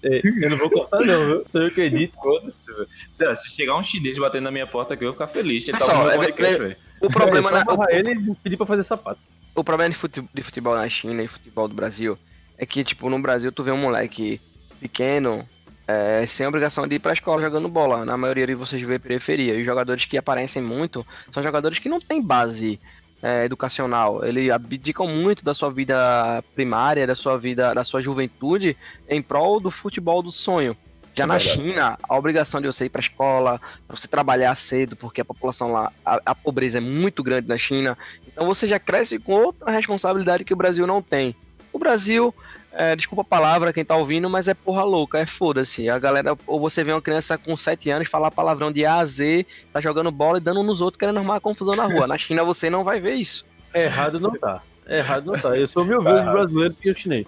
[0.00, 1.44] É, eu não vou cortar, não, viu?
[1.50, 2.14] Sou eu que edito.
[2.16, 3.36] Foda-se, velho.
[3.36, 5.66] Se, chegar um chinês batendo na minha porta aqui, eu vou ficar feliz.
[5.66, 6.76] Ele Olha tá é- podcast, é-.
[7.00, 9.20] O problema, é, na, o, ele pedir pra fazer sapato.
[9.54, 9.92] o problema
[10.32, 12.16] de futebol na China e futebol do Brasil
[12.56, 14.40] é que, tipo, no Brasil tu vê um moleque
[14.80, 15.44] pequeno
[15.88, 18.04] é, sem obrigação de ir pra escola jogando bola.
[18.04, 19.54] Na maioria de vocês vê periferia.
[19.54, 22.78] E os jogadores que aparecem muito são jogadores que não têm base
[23.22, 24.22] é, educacional.
[24.22, 28.76] Eles abdicam muito da sua vida primária, da sua vida, da sua juventude,
[29.08, 30.76] em prol do futebol do sonho.
[31.14, 31.58] Já É na verdade.
[31.58, 35.72] China, a obrigação de você ir para escola, para você trabalhar cedo, porque a população
[35.72, 37.96] lá, a, a pobreza é muito grande na China.
[38.26, 41.34] Então você já cresce com outra responsabilidade que o Brasil não tem.
[41.72, 42.34] O Brasil,
[42.78, 45.90] é, desculpa a palavra quem tá ouvindo, mas é porra louca, é foda-se.
[45.90, 49.04] A galera, ou você vê uma criança com 7 anos falar palavrão de A a
[49.04, 52.06] Z, tá jogando bola e dando um nos outros, querendo arrumar confusão na rua.
[52.06, 53.44] Na China você não vai ver isso.
[53.74, 54.62] É errado não tá.
[54.86, 55.56] É errado não tá.
[55.56, 56.32] Eu sou vezes Tá.
[56.32, 57.26] brasileiro que eu chinês.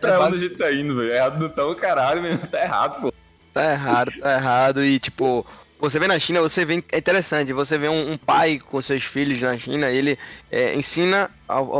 [0.00, 1.10] Pra É onde a gente tá indo, velho?
[1.10, 2.46] Errado não tá o caralho, mesmo.
[2.46, 3.12] Tá errado, pô.
[3.52, 4.84] Tá errado, tá errado.
[4.84, 5.44] E, tipo,
[5.84, 6.82] você vê na China, você vê.
[6.92, 10.18] É interessante, você vê um, um pai com seus filhos na China, ele
[10.50, 11.30] é, ensina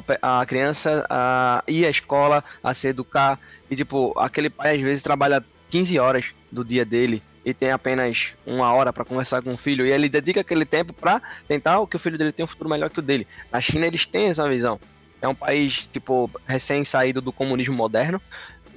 [0.07, 3.39] pe- a, criança a ir à escola, a se educar.
[3.71, 8.29] E, tipo, aquele pai às vezes trabalha 15 horas do dia dele e tem apenas
[8.47, 9.85] uma hora pra conversar com o filho.
[9.87, 12.91] E ele dedica aquele tempo pra tentar que o filho dele tenha um futuro melhor
[12.91, 13.27] que o dele.
[13.53, 14.81] Na China, eles têm essa visão.
[15.21, 18.21] É um país, tipo, recém-saído do comunismo moderno.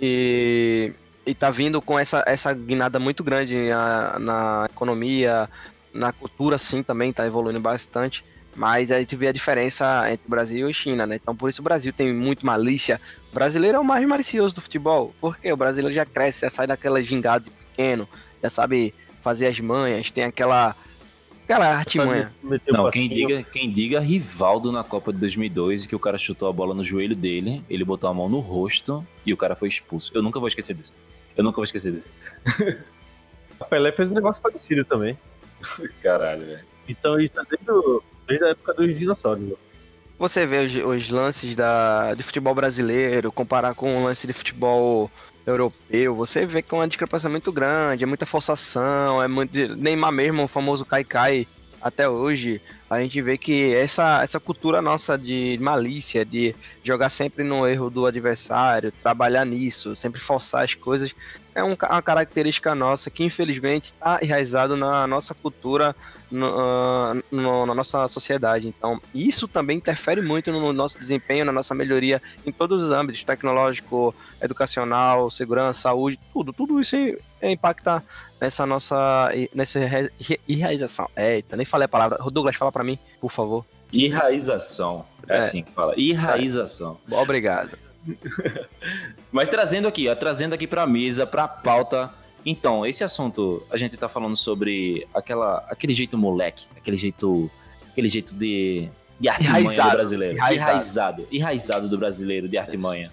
[0.01, 0.91] E
[1.27, 5.49] e tá vindo com essa, essa guinada muito grande na, na economia,
[5.93, 8.23] na cultura sim também, tá evoluindo bastante.
[8.55, 11.17] Mas a gente vê a diferença entre Brasil e China, né?
[11.21, 12.99] Então por isso o Brasil tem muito malícia.
[13.29, 15.13] O brasileiro é o mais malicioso do futebol.
[15.19, 18.07] Porque o brasileiro já cresce, já sai daquela gingada de pequeno,
[18.41, 20.75] já sabe fazer as manhas, tem aquela.
[21.43, 22.33] aquela artimanha.
[22.69, 26.53] Não, quem diga, quem diga Rivaldo na Copa de 2002 que o cara chutou a
[26.53, 30.09] bola no joelho dele, ele botou a mão no rosto e o cara foi expulso.
[30.15, 30.93] Eu nunca vou esquecer disso.
[31.37, 32.13] Eu nunca vou esquecer disso.
[33.59, 35.17] A Pelé fez um negócio parecido também.
[36.03, 36.59] Caralho, velho.
[36.87, 39.53] Então isso é desde, o- desde a época dos dinossauros.
[40.19, 45.11] Você vê os, os lances da, de futebol brasileiro, comparar com o lance de futebol
[45.45, 49.55] europeu, você vê que é uma discrepância muito grande, é muita forçação, é muito.
[49.75, 51.47] Neymar mesmo, o famoso Kai Kai,
[51.81, 52.61] até hoje.
[52.89, 57.89] A gente vê que essa, essa cultura nossa de malícia, de jogar sempre no erro
[57.89, 61.13] do adversário, trabalhar nisso, sempre forçar as coisas,
[61.53, 65.95] é um, uma característica nossa que infelizmente está enraizado na nossa cultura,
[66.29, 68.67] no, uh, no, na nossa sociedade.
[68.67, 73.23] Então, isso também interfere muito no nosso desempenho, na nossa melhoria em todos os âmbitos,
[73.23, 76.53] tecnológico, educacional, segurança, saúde, tudo.
[76.53, 76.95] Tudo isso
[77.41, 78.03] impacta
[78.39, 79.79] nessa nossa nessa
[80.47, 81.09] enraização.
[81.15, 82.17] Eita, nem falei a palavra.
[82.31, 83.65] Douglas, fala para mim, por favor.
[83.91, 85.05] Enraização.
[85.27, 85.93] É, é, assim que fala.
[85.97, 86.97] Enraização.
[87.09, 87.15] É.
[87.15, 87.77] Obrigado.
[89.31, 92.11] Mas trazendo aqui, ó, trazendo aqui pra mesa, pra pauta.
[92.45, 97.51] Então, esse assunto, a gente tá falando sobre aquela, aquele jeito moleque, aquele jeito,
[97.91, 98.87] aquele jeito de,
[99.19, 100.35] de artimanha do brasileiro.
[100.35, 100.71] Enraizado.
[100.71, 101.27] enraizado.
[101.29, 103.11] Enraizado do brasileiro, de artimanha.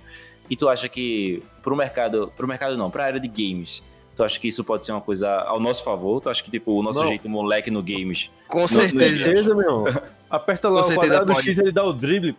[0.48, 3.82] E tu acha que pro mercado, pro mercado não, pra área de games,
[4.16, 6.20] tu acha que isso pode ser uma coisa ao nosso favor?
[6.20, 7.08] Tu acha que, tipo, o nosso não.
[7.08, 8.30] jeito moleque no games...
[8.48, 9.84] Com certeza, meu.
[10.30, 12.36] Aperta lá Com o quadrado do X, ele dá o drible.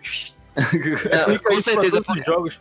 [0.56, 2.02] É, com certeza.
[2.26, 2.58] Jogos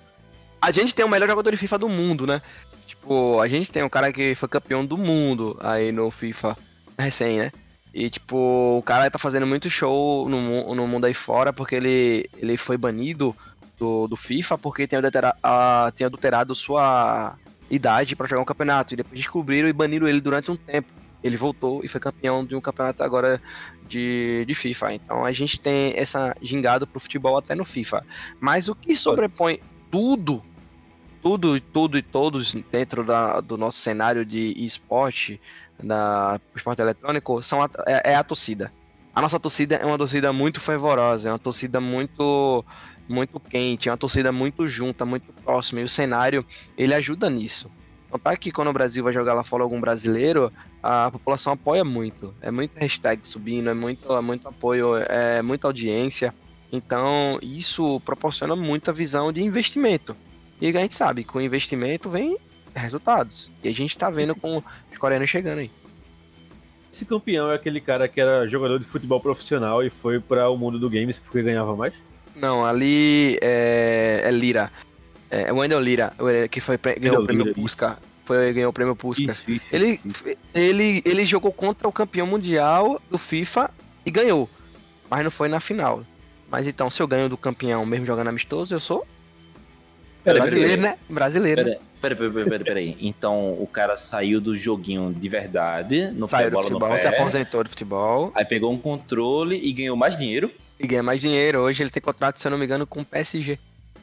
[0.65, 2.41] a gente tem o melhor jogador de FIFA do mundo, né?
[2.87, 6.57] Tipo, a gente tem um cara que foi campeão do mundo aí no FIFA
[6.99, 7.53] recém, né?
[7.93, 12.29] E, tipo, o cara tá fazendo muito show no, no mundo aí fora porque ele,
[12.39, 13.37] ele foi banido
[13.79, 17.37] do, do FIFA porque tem adulterado, a, tem adulterado sua
[17.71, 18.95] idade para jogar um campeonato.
[18.95, 20.93] E depois descobriram e baniram ele durante um tempo.
[21.23, 23.41] Ele voltou e foi campeão de um campeonato agora
[23.89, 24.95] de, de FIFA.
[24.95, 28.05] Então a gente tem essa gingada pro futebol até no FIFA.
[28.39, 30.43] Mas o que sobrepõe tudo
[31.25, 35.41] tudo, tudo e todos dentro da, do nosso cenário de esporte,
[35.83, 38.71] da esporte eletrônico, são a, é, é, a torcida.
[39.15, 42.63] A nossa torcida é uma torcida muito fervorosa, é uma torcida muito
[43.09, 46.45] muito quente, é uma torcida muito junta, muito próxima, e o cenário,
[46.77, 47.71] ele ajuda nisso.
[48.07, 51.85] Então tá que quando o Brasil vai jogar lá fora algum brasileiro, a população apoia
[51.85, 52.35] muito.
[52.41, 56.33] É muito hashtag subindo, é muito, é muito apoio, é muita audiência.
[56.71, 60.17] Então, isso proporciona muita visão de investimento.
[60.61, 62.37] E a gente sabe, com investimento vem
[62.75, 63.51] resultados.
[63.63, 64.63] E a gente tá vendo com
[64.93, 65.71] os coreanos chegando aí.
[66.93, 70.57] Esse campeão é aquele cara que era jogador de futebol profissional e foi para o
[70.57, 71.93] mundo do games porque ganhava mais?
[72.37, 74.71] Não, ali é, é Lira.
[75.31, 76.13] É, é o Wendel Lira,
[76.51, 77.99] que foi ganhou o prêmio Pusca.
[78.25, 79.33] Foi, ganhou o prêmio Pusca.
[79.33, 80.25] Isso, isso, ele, isso.
[80.55, 83.71] ele, ele jogou contra o campeão mundial do FIFA
[84.05, 84.49] e ganhou.
[85.11, 86.03] Mas não foi na final.
[86.51, 89.07] Mas então, se eu ganho do campeão mesmo jogando amistoso, eu sou
[90.25, 90.99] Pera, Brasileiro, pera, né?
[91.09, 91.63] Brasileiro.
[91.63, 92.97] Peraí, peraí, peraí, peraí, peraí.
[92.99, 97.69] Então o cara saiu do joguinho de verdade, no saiu do futebol, se aposentou do
[97.69, 98.33] futebol.
[98.35, 100.51] Aí pegou um controle e ganhou mais dinheiro.
[100.79, 101.61] E ganha mais dinheiro.
[101.61, 103.59] Hoje ele tem contrato, se eu não me engano, com o PSG.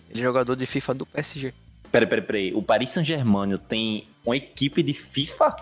[0.09, 1.53] Ele é jogador de FIFA do PSG.
[1.91, 2.53] Peraí, peraí, peraí.
[2.53, 5.55] O Paris Saint-Germain tem uma equipe de FIFA?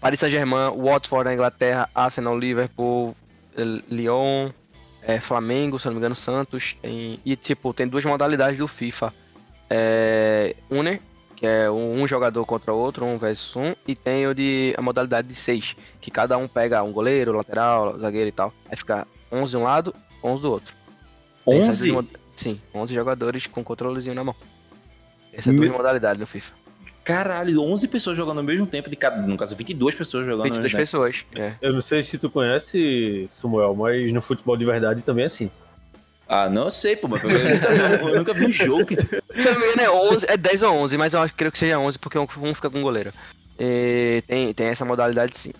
[0.00, 3.16] Paris Saint-Germain, Watford na Inglaterra, Arsenal, Liverpool,
[3.90, 4.50] Lyon,
[5.02, 6.76] é, Flamengo, se eu não me engano, Santos.
[6.80, 7.20] Tem...
[7.24, 9.12] E, tipo, tem duas modalidades do FIFA
[9.68, 11.00] é, Uner,
[11.36, 14.82] que é um jogador contra o outro, um versus um, e tem o de a
[14.82, 18.52] modalidade de seis, que cada um pega um goleiro, lateral, zagueiro e tal.
[18.68, 20.74] Aí fica 11 de um lado, 11 do outro.
[21.46, 22.08] 11?
[22.30, 24.36] Sim, 11 jogadores com controlezinho na mão.
[25.32, 25.72] Essa é a Meu...
[25.72, 26.52] modalidade no FIFA.
[27.04, 30.74] Caralho, 11 pessoas jogando ao mesmo tempo, de cada, no caso 22 pessoas jogando 22
[30.74, 31.54] pessoas, é.
[31.62, 35.50] Eu não sei se tu conhece, Samuel, mas no futebol de verdade também é assim.
[36.28, 38.94] Ah, não sei, pô, mas eu nunca, vi, eu nunca vi um jogo que.
[39.40, 41.50] Se eu não me engano, é, 11, é 10 ou 11, mas eu acho, creio
[41.50, 43.10] que seja 11, porque um fica com goleiro.
[43.58, 45.52] E tem, tem essa modalidade sim.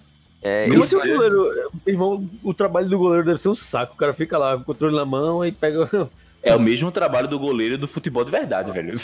[0.42, 1.08] É, isso é...
[1.08, 3.94] goleiro, irmão, o trabalho do goleiro deve ser um saco.
[3.94, 5.88] O cara fica lá com o controle na mão e pega.
[6.40, 8.94] É o mesmo trabalho do goleiro do futebol de verdade, velho.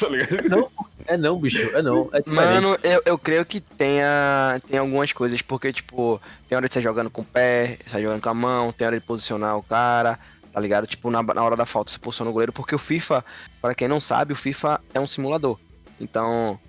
[0.48, 0.70] Não,
[1.04, 1.62] é não, bicho.
[1.76, 2.08] É não.
[2.12, 6.72] É Mano, eu, eu creio que tenha, tem algumas coisas, porque, tipo, tem hora de
[6.72, 9.64] você jogando com o pé, você jogando com a mão, tem hora de posicionar o
[9.64, 10.16] cara
[10.54, 10.86] tá ligado?
[10.86, 13.24] Tipo, na, na hora da falta você posiciona o goleiro, porque o FIFA,
[13.60, 15.58] para quem não sabe, o FIFA é um simulador.
[16.00, 16.60] Então,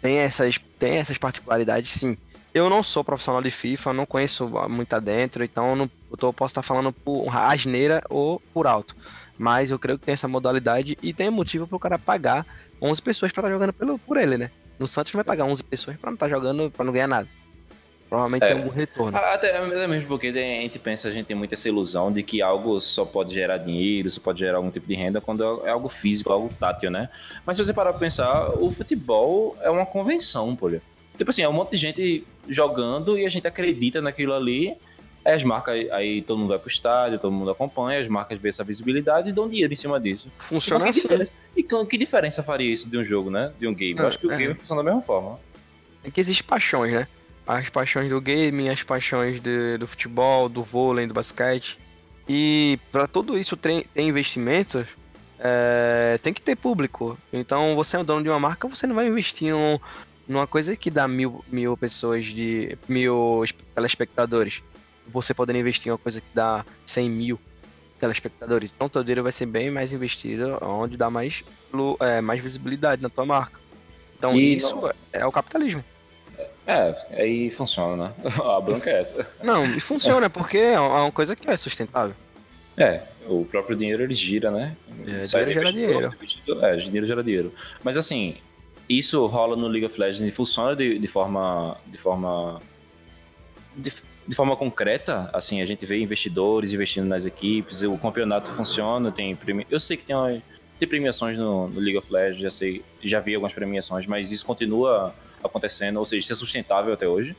[0.00, 2.16] tem essas, tem essas particularidades sim.
[2.54, 6.52] Eu não sou profissional de FIFA, não conheço muito adentro, então não, eu tô, posso
[6.52, 8.96] estar falando por asneira ou por alto.
[9.36, 12.46] Mas eu creio que tem essa modalidade e tem motivo pro cara pagar
[12.80, 14.50] 11 pessoas para estar tá jogando pelo, por ele, né?
[14.78, 17.06] No Santos não vai pagar 11 pessoas para não estar tá jogando, para não ganhar
[17.06, 17.28] nada.
[18.08, 18.46] Provavelmente é.
[18.46, 19.16] tem algum retorno.
[19.18, 22.80] Até mesmo porque a gente pensa, a gente tem muita essa ilusão de que algo
[22.80, 26.32] só pode gerar dinheiro, só pode gerar algum tipo de renda quando é algo físico,
[26.32, 27.10] algo tátil, né?
[27.44, 30.70] Mas se você parar pra pensar, o futebol é uma convenção, pô.
[31.18, 34.74] Tipo assim, é um monte de gente jogando e a gente acredita naquilo ali.
[35.24, 38.48] Aí as marcas, aí todo mundo vai pro estádio, todo mundo acompanha, as marcas vê
[38.48, 40.30] essa visibilidade e dão dinheiro em cima disso.
[40.38, 41.02] Funciona então, assim.
[41.02, 43.52] Diferença, e que diferença faria isso de um jogo, né?
[43.58, 43.98] De um game?
[43.98, 44.36] Eu acho que o é.
[44.36, 45.38] game funciona da mesma forma.
[46.02, 47.08] É que existe paixões, né?
[47.48, 51.78] as paixões do game, as paixões de, do futebol, do vôlei, do basquete.
[52.28, 54.86] E para tudo isso ter, ter investimentos,
[55.40, 57.18] é, tem que ter público.
[57.32, 59.80] Então, você é o dono de uma marca, você não vai investir num,
[60.28, 62.76] numa coisa que dá mil, mil pessoas de.
[62.86, 64.62] mil telespectadores.
[65.08, 67.40] Você podendo investir em uma coisa que dá 100 mil
[67.98, 68.72] telespectadores.
[68.74, 71.42] Então, teu dinheiro vai ser bem mais investido onde dá mais,
[72.00, 73.58] é, mais visibilidade na tua marca.
[74.18, 74.92] Então, e isso não...
[75.12, 75.82] é o capitalismo.
[76.66, 78.12] É, aí funciona, né?
[78.44, 79.26] A bronca é essa.
[79.42, 82.14] Não, e funciona porque é uma coisa que é sustentável.
[82.76, 84.76] É, o próprio dinheiro ele gira, né?
[85.06, 86.14] É, dinheiro gera dinheiro.
[86.62, 87.54] É, dinheiro gera dinheiro.
[87.82, 88.36] Mas assim,
[88.88, 91.76] isso rola no League of Legends e funciona de, de forma.
[91.86, 92.60] de forma.
[93.76, 93.92] De,
[94.26, 99.38] de, forma concreta, assim, a gente vê investidores investindo nas equipes, o campeonato funciona, tem.
[99.70, 100.42] Eu sei que tem, uma,
[100.78, 104.44] tem premiações no, no League of Legends, já sei, já vi algumas premiações, mas isso
[104.44, 107.36] continua acontecendo, ou seja, isso é sustentável até hoje?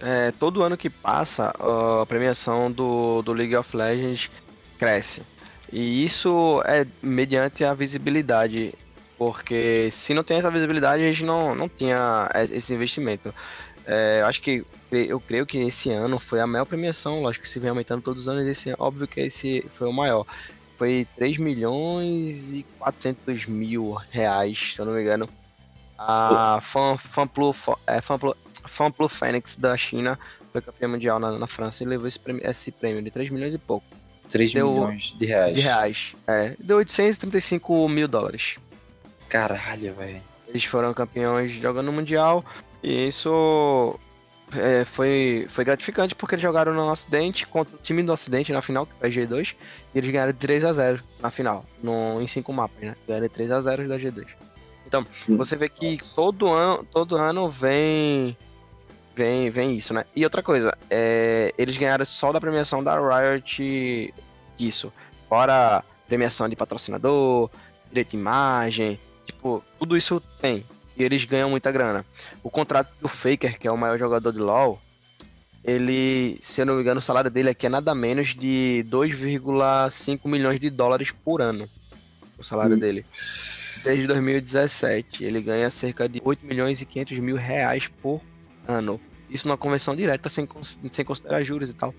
[0.00, 4.30] É, todo ano que passa, a premiação do, do League of Legends
[4.78, 5.22] cresce.
[5.72, 8.72] E isso é mediante a visibilidade,
[9.18, 13.34] porque se não tem essa visibilidade, a gente não, não tinha esse investimento.
[13.84, 17.50] É, eu acho que eu creio que esse ano foi a maior premiação, lógico que
[17.50, 20.24] se vem aumentando todos os anos, esse óbvio que esse foi o maior.
[20.76, 25.28] Foi 3 milhões e 400 mil reais, se eu não me engano,
[25.98, 27.52] a Fan, Fanplu,
[27.86, 30.16] é, Fanplu Fênix da China
[30.52, 33.54] foi campeã mundial na, na França e levou esse prêmio, esse prêmio de 3 milhões
[33.54, 33.84] e pouco.
[34.30, 35.54] 3 deu, milhões de reais.
[35.54, 36.16] De reais.
[36.26, 38.56] É, deu 835 mil dólares.
[39.28, 40.22] Caralho, velho.
[40.48, 42.44] Eles foram campeões jogando no Mundial
[42.82, 43.98] e isso
[44.56, 48.62] é, foi, foi gratificante porque eles jogaram no Ocidente contra o time do Ocidente na
[48.62, 49.54] final, que foi a G2,
[49.94, 52.96] e eles ganharam de 3 a 0 na final, no, em 5 mapas, né?
[53.06, 54.26] Ganharam 3 a 0 da G2.
[54.86, 58.34] Então, você vê que todo ano, todo ano vem,
[59.14, 60.06] vem, vem isso, né?
[60.16, 64.14] E outra coisa, é, eles ganharam só da premiação da Riot
[64.58, 64.92] isso.
[65.28, 67.50] Fora premiação de patrocinador,
[67.90, 70.64] direito de imagem, tipo, tudo isso tem.
[70.96, 72.04] E eles ganham muita grana.
[72.42, 74.80] O contrato do Faker, que é o maior jogador de LoL,
[75.64, 80.20] ele, se eu não me engano, o salário dele aqui é nada menos de 2,5
[80.28, 81.68] milhões de dólares por ano.
[82.36, 82.78] O salário hum.
[82.78, 83.04] dele
[83.84, 85.24] desde 2017.
[85.24, 88.20] Ele ganha cerca de 8 milhões e 500 mil reais por
[88.66, 89.00] ano.
[89.30, 90.48] Isso numa conversão direta, sem,
[90.90, 91.94] sem considerar juros e tal.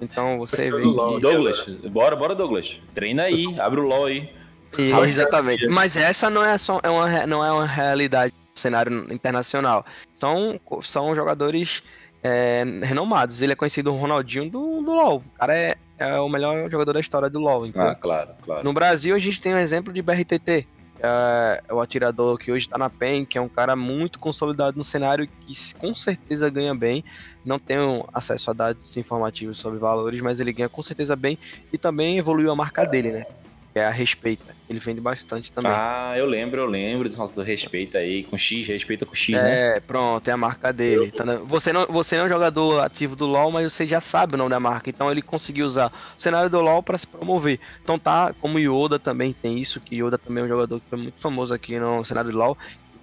[0.00, 1.20] Então você vê que...
[1.20, 2.80] Douglas, bora, bora Douglas.
[2.94, 4.30] Treina aí, abre o LoL aí.
[4.78, 5.66] E, exatamente.
[5.68, 9.84] Mas essa não é só é uma, não é uma realidade do cenário internacional.
[10.14, 11.82] São, são jogadores
[12.22, 13.42] é, renomados.
[13.42, 15.16] Ele é conhecido o Ronaldinho do, do LoL.
[15.16, 17.66] O cara é, é o melhor jogador da história do LoL.
[17.74, 18.64] Ah, claro, claro.
[18.64, 20.66] No Brasil, a gente tem um exemplo de BRTT,
[21.02, 24.76] é, é o atirador que hoje está na PEN, que é um cara muito consolidado
[24.76, 27.02] no cenário que com certeza ganha bem.
[27.44, 31.38] Não tenho acesso a dados informativos sobre valores, mas ele ganha com certeza bem
[31.72, 33.26] e também evoluiu a marca dele, né?
[33.72, 34.54] Que é a Respeita.
[34.68, 35.70] Ele vende bastante também.
[35.72, 39.36] Ah, eu lembro, eu lembro do nosso do Respeita aí, com X, Respeita com X,
[39.36, 39.76] é, né?
[39.76, 41.10] É, pronto, é a marca dele.
[41.10, 44.34] Tá você, não, você não é um jogador ativo do LoL, mas você já sabe
[44.34, 47.58] o nome da marca, então ele conseguiu usar o cenário do LoL para se promover.
[47.82, 50.98] Então tá, como Yoda também tem isso, que Yoda também é um jogador que foi
[50.98, 52.56] muito famoso aqui no cenário do LoL,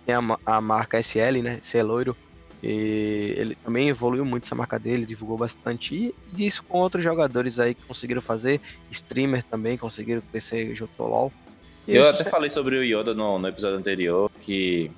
[0.05, 2.15] tem a, a marca SL, né, ser loiro,
[2.61, 5.93] e ele também evoluiu muito essa marca dele, divulgou bastante.
[5.95, 8.59] E disso com outros jogadores aí que conseguiram fazer.
[8.91, 11.33] Streamer também conseguiram crescer junto ao LoL.
[11.87, 14.91] E eu até falei sobre o Yoda no, no episódio anterior, que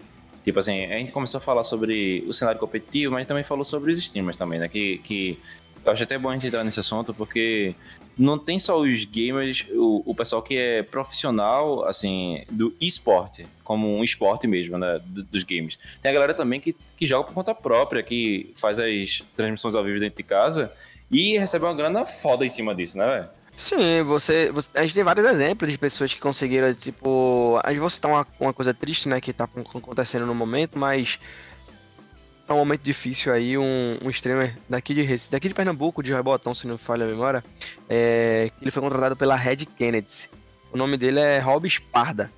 [0.44, 3.92] Tipo assim, a gente começou a falar sobre o cenário competitivo, mas também falou sobre
[3.92, 4.68] os streamers também, né?
[4.68, 5.38] Que, que
[5.86, 7.76] eu acho até bom a gente entrar nesse assunto, porque
[8.20, 13.88] não tem só os gamers, o, o pessoal que é profissional, assim, do esporte, como
[13.88, 15.80] um esporte mesmo, né, dos games.
[16.02, 19.84] Tem a galera também que, que joga por conta própria, que faz as transmissões ao
[19.86, 20.72] vivo dentro de casa
[21.10, 23.30] e recebe uma grana foda em cima disso, né, velho?
[23.56, 27.60] Sim, você, você, A gente tem vários exemplos de pessoas que conseguiram, tipo.
[27.62, 31.20] A gente vou citar uma, uma coisa triste, né, que tá acontecendo no momento, mas
[32.54, 36.68] um momento difícil aí, um, um streamer daqui de, daqui de Pernambuco, de Rebotão, se
[36.68, 37.44] não falha a memória,
[37.90, 40.30] é, ele foi contratado pela Red Kennedy.
[40.72, 42.32] O nome dele é Rob Sparda.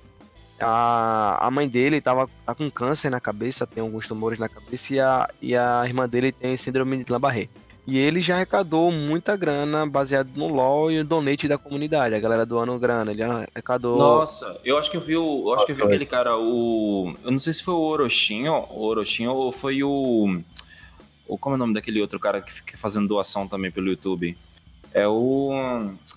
[0.60, 4.94] A, a mãe dele tava, tá com câncer na cabeça, tem alguns tumores na cabeça,
[4.94, 7.48] e a, e a irmã dele tem síndrome de Lambarré.
[7.86, 12.14] E ele já arrecadou muita grana baseado no LoL e o donate da comunidade.
[12.14, 13.10] A galera doando grana.
[13.10, 13.98] Ele arrecadou.
[13.98, 15.48] Nossa, eu acho que eu vi o.
[15.48, 17.14] Eu acho que eu vi aquele cara, o.
[17.24, 20.40] Eu não sei se foi o Orochinho, o Orochinho ou foi o.
[21.26, 24.36] o como é o nome daquele outro cara que fica fazendo doação também pelo YouTube?
[24.94, 25.50] É o.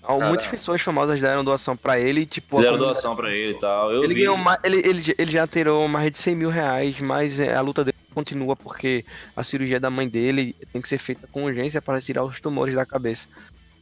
[0.04, 0.28] Cara...
[0.28, 2.62] Muitas pessoas famosas deram doação pra ele, tipo.
[2.62, 3.91] Deram doação pra ele e tal.
[3.91, 4.19] Eu ele, vi...
[4.19, 4.60] ganhou uma...
[4.63, 7.94] ele, ele, ele já tirou mais de 100 mil reais, mas é, a luta dele
[8.15, 12.23] continua porque a cirurgia da mãe dele tem que ser feita com urgência para tirar
[12.23, 13.28] os tumores da cabeça.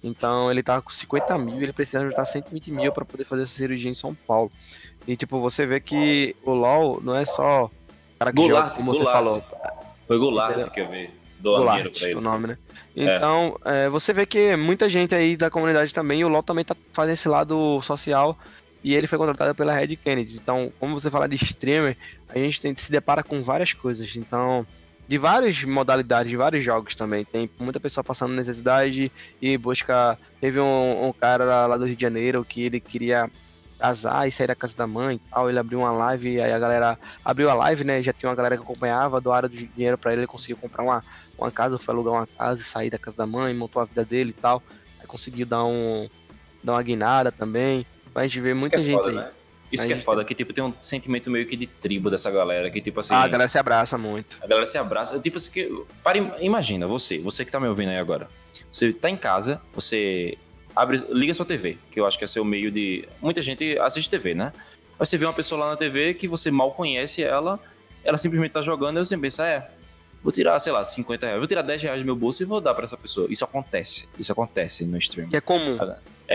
[0.04, 3.44] Então ele tá com 50 mil e ele precisa juntar 120 mil para poder fazer
[3.44, 4.52] essa cirurgia em São Paulo.
[5.08, 7.72] E tipo, você vê que o LoL não é só
[8.20, 9.08] cara que Goulart, joga, como Goulart.
[9.08, 9.44] você falou.
[10.08, 11.10] Foi Goulart que eu vi.
[11.40, 12.16] Doa dinheiro Goulart, pra ele.
[12.16, 12.58] o nome, né?
[12.96, 16.76] Então, é, você vê que muita gente aí da comunidade também, o LoL também tá
[16.94, 18.38] fazendo esse lado social,
[18.84, 20.36] e ele foi contratado pela Red Kennedy.
[20.36, 21.98] Então, como você fala de streamer,
[22.34, 24.16] a gente tem, se depara com várias coisas.
[24.16, 24.66] Então,
[25.08, 27.26] de várias modalidades, de vários jogos também.
[27.26, 30.18] Tem muita pessoa passando necessidade e busca.
[30.40, 33.30] Teve um, um cara lá, do Rio de Janeiro que ele queria
[33.78, 35.50] casar e sair da casa da mãe e tal.
[35.50, 38.02] Ele abriu uma live, aí a galera abriu a live, né?
[38.02, 41.04] Já tinha uma galera que acompanhava, doaram dinheiro pra ele, ele conseguiu comprar uma,
[41.38, 44.06] uma casa, foi alugar uma casa e sair da casa da mãe, montou a vida
[44.06, 44.64] dele e tal.
[45.00, 46.08] Aí conseguiu dar um.
[46.64, 47.86] dar uma guinada também.
[48.16, 49.16] Mas a gente vê muita é gente foda, aí.
[49.16, 49.32] né?
[49.74, 52.30] Isso Aí que é foda, que tipo, tem um sentimento meio que de tribo dessa
[52.30, 53.16] galera, que tipo assim.
[53.16, 54.38] Ah, a galera se abraça muito.
[54.40, 55.20] A galera se abraça.
[55.20, 55.84] Tipo assim, que.
[56.04, 58.30] Para, imagina, você, você que tá me ouvindo aí agora.
[58.72, 60.38] Você tá em casa, você
[60.76, 63.10] abre, liga sua TV, que eu acho que é seu meio de.
[63.20, 64.54] Muita gente assiste TV, né?
[65.00, 67.60] Mas você vê uma pessoa lá na TV que você mal conhece ela,
[68.04, 69.72] ela simplesmente tá jogando e você pensa, é.
[70.22, 72.62] Vou tirar, sei lá, 50 reais, vou tirar 10 reais do meu bolso e vou
[72.62, 73.28] dar pra essa pessoa.
[73.30, 74.08] Isso acontece.
[74.18, 75.30] Isso acontece no stream.
[75.30, 75.78] Que é comum.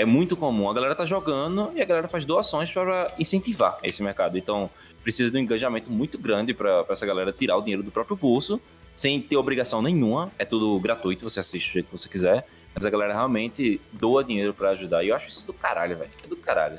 [0.01, 0.71] É muito comum.
[0.71, 4.39] A galera tá jogando e a galera faz doações para incentivar esse mercado.
[4.39, 4.71] Então,
[5.03, 8.61] precisa de um engajamento muito grande para essa galera tirar o dinheiro do próprio bolso,
[8.95, 10.31] sem ter obrigação nenhuma.
[10.39, 12.47] É tudo gratuito, você assiste do jeito que você quiser.
[12.75, 15.03] Mas a galera realmente doa dinheiro para ajudar.
[15.03, 16.11] E eu acho isso do caralho, velho.
[16.23, 16.79] É do caralho.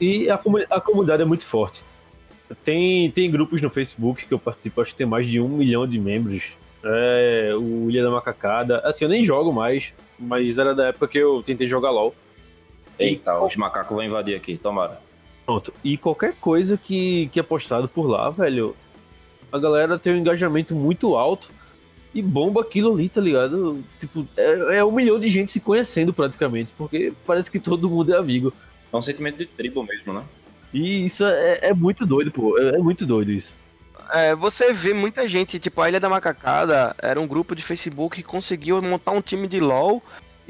[0.00, 1.82] E a, comu- a comunidade é muito forte.
[2.64, 5.86] Tem, tem grupos no Facebook que eu participo, acho que tem mais de um milhão
[5.86, 6.52] de membros.
[6.82, 8.78] É, o Ilha da Macacada.
[8.78, 12.14] Assim, eu nem jogo mais, mas era da época que eu tentei jogar LOL.
[13.04, 15.00] Eita, os macacos vão invadir aqui, tomara.
[15.46, 15.72] Pronto.
[15.82, 18.76] E qualquer coisa que, que é postado por lá, velho,
[19.50, 21.50] a galera tem um engajamento muito alto
[22.14, 23.82] e bomba aquilo ali, tá ligado?
[23.98, 28.12] Tipo, é, é um milhão de gente se conhecendo praticamente, porque parece que todo mundo
[28.14, 28.52] é amigo.
[28.92, 30.24] É um sentimento de tribo mesmo, né?
[30.72, 32.58] E isso é, é muito doido, pô.
[32.58, 33.52] É, é muito doido isso.
[34.12, 38.16] É, você vê muita gente, tipo, a Ilha da Macacada era um grupo de Facebook
[38.16, 40.02] que conseguiu montar um time de LoL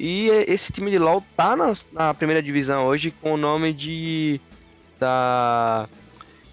[0.03, 4.41] e esse time de LoL tá na, na primeira divisão hoje com o nome de.
[4.99, 5.87] da.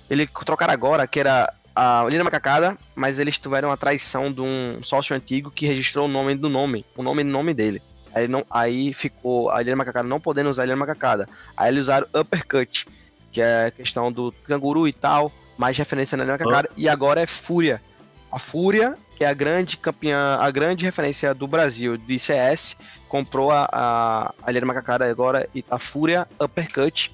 [0.10, 4.84] Ele trocaram agora, que era a da Macacada, mas eles tiveram a traição de um
[4.84, 7.82] sócio antigo que registrou o nome do nome, o nome do nome dele.
[8.14, 11.30] Aí, não, aí ficou a da Macacada não podendo usar a da Macacada.
[11.56, 12.86] Aí eles usaram Uppercut,
[13.32, 16.70] que é a questão do canguru e tal, mais referência na da Macacada.
[16.76, 17.82] E agora é Fúria.
[18.30, 22.76] A Fúria, que é a grande campeã, a grande referência do Brasil de CS,
[23.08, 27.12] comprou a, a, a Ilha da Macacada agora e a Fúria Uppercut,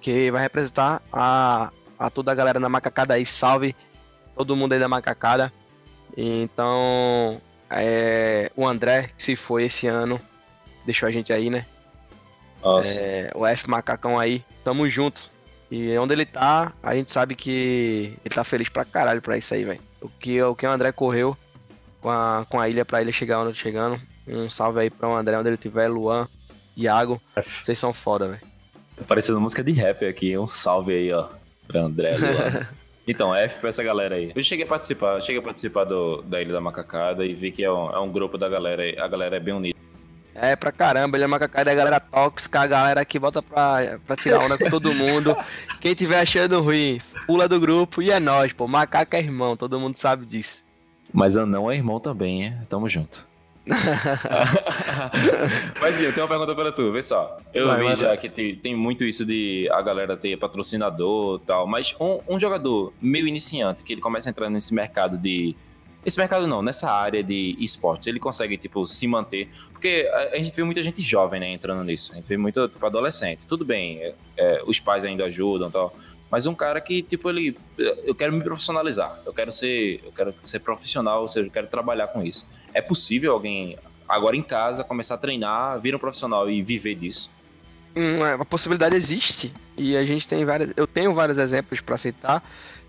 [0.00, 3.26] que vai representar a, a toda a galera da Macacada aí.
[3.26, 3.74] Salve
[4.36, 5.52] todo mundo aí da Macacada.
[6.16, 10.20] Então, é, o André, que se foi esse ano,
[10.84, 11.66] deixou a gente aí, né?
[12.62, 13.00] Nossa.
[13.00, 15.30] É, o F Macacão aí, tamo junto.
[15.70, 19.54] E onde ele tá, a gente sabe que ele tá feliz pra caralho pra isso
[19.54, 19.80] aí, velho.
[20.02, 21.36] O que, o que o André correu
[22.00, 23.98] com a, com a ilha pra ilha chegar onde tá chegando.
[24.26, 26.28] Um salve aí pra o André, onde ele tiver, Luan,
[26.76, 27.20] Iago.
[27.60, 28.40] Vocês são foda, velho.
[28.96, 30.36] Tá parecendo música de rap aqui.
[30.38, 31.28] Um salve aí, ó.
[31.66, 32.66] Pra André Luan.
[33.06, 34.32] Então, F pra essa galera aí.
[34.34, 37.64] Eu cheguei a participar, cheguei a participar do, da Ilha da Macacada e vi que
[37.64, 38.96] é um, é um grupo da galera aí.
[38.98, 39.78] A galera é bem unida.
[40.34, 43.98] É pra caramba, ele é macacada, é a galera tóxica, a galera que volta pra,
[44.06, 45.36] pra tirar onda com todo mundo.
[45.78, 48.66] Quem tiver achando ruim, pula do grupo e é nós, pô.
[48.66, 50.64] Macaco é irmão, todo mundo sabe disso.
[51.12, 52.58] Mas Anão é irmão também, é?
[52.68, 53.26] Tamo junto.
[55.80, 57.38] Mas eu tenho uma pergunta para tu, vê só.
[57.54, 58.18] Eu Vai, vi vai, já vai.
[58.18, 62.40] que tem, tem muito isso de a galera ter patrocinador e tal, mas um, um
[62.40, 65.54] jogador meio iniciante, que ele começa a entrar nesse mercado de.
[66.04, 69.48] Esse mercado não, nessa área de esporte, ele consegue, tipo, se manter.
[69.70, 72.10] Porque a, a gente vê muita gente jovem, né, entrando nisso.
[72.12, 73.46] A gente vê muito, tipo, adolescente.
[73.46, 75.94] Tudo bem, é, é, os pais ainda ajudam e tal.
[76.32, 77.58] Mas um cara que, tipo, ele.
[78.06, 79.20] Eu quero me profissionalizar.
[79.26, 80.00] Eu quero ser.
[80.02, 82.48] Eu quero ser profissional, ou seja, eu quero trabalhar com isso.
[82.72, 83.76] É possível alguém,
[84.08, 87.30] agora em casa, começar a treinar, vir um profissional e viver disso?
[87.94, 90.72] Hum, é, possibilidade existe e a gente tem várias.
[90.74, 92.42] Eu tenho vários exemplos pra citar.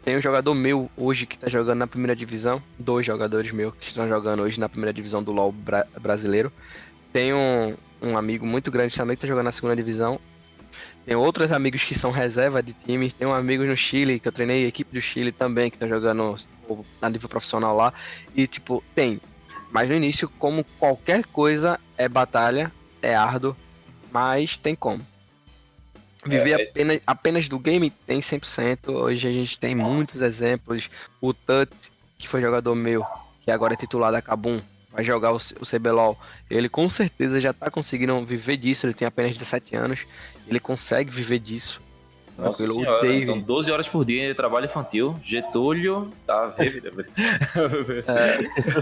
[0.06, 3.88] Tem um jogador meu hoje que tá jogando na primeira divisão, dois jogadores meus que
[3.88, 6.52] estão jogando hoje na primeira divisão do LoL bra- brasileiro.
[7.12, 10.20] Tem um, um amigo muito grande também que tá jogando na segunda divisão.
[11.06, 13.14] Tem outros amigos que são reserva de times.
[13.14, 16.36] Tem um amigo no Chile, que eu treinei equipe do Chile também, que tá jogando
[17.01, 17.93] na nível profissional lá.
[18.34, 19.20] E, tipo, tem.
[19.72, 23.56] Mas no início, como qualquer coisa, é batalha, é árduo,
[24.12, 25.06] mas tem como.
[26.26, 28.93] Viver É, é- apenas, apenas do game tem 100%.
[28.93, 30.89] Hoje a gente tem muitos exemplos.
[31.20, 33.06] O Tuts, que foi jogador meu,
[33.41, 34.62] que agora é titular da Kabum,
[34.94, 36.18] vai jogar o, o CBLOL,
[36.50, 40.06] ele com certeza já tá conseguindo viver disso, ele tem apenas 17 anos,
[40.48, 41.82] ele consegue viver disso.
[42.38, 43.24] Nossa senhora, save.
[43.24, 46.82] então 12 horas por dia de trabalho infantil, Getúlio, tá é,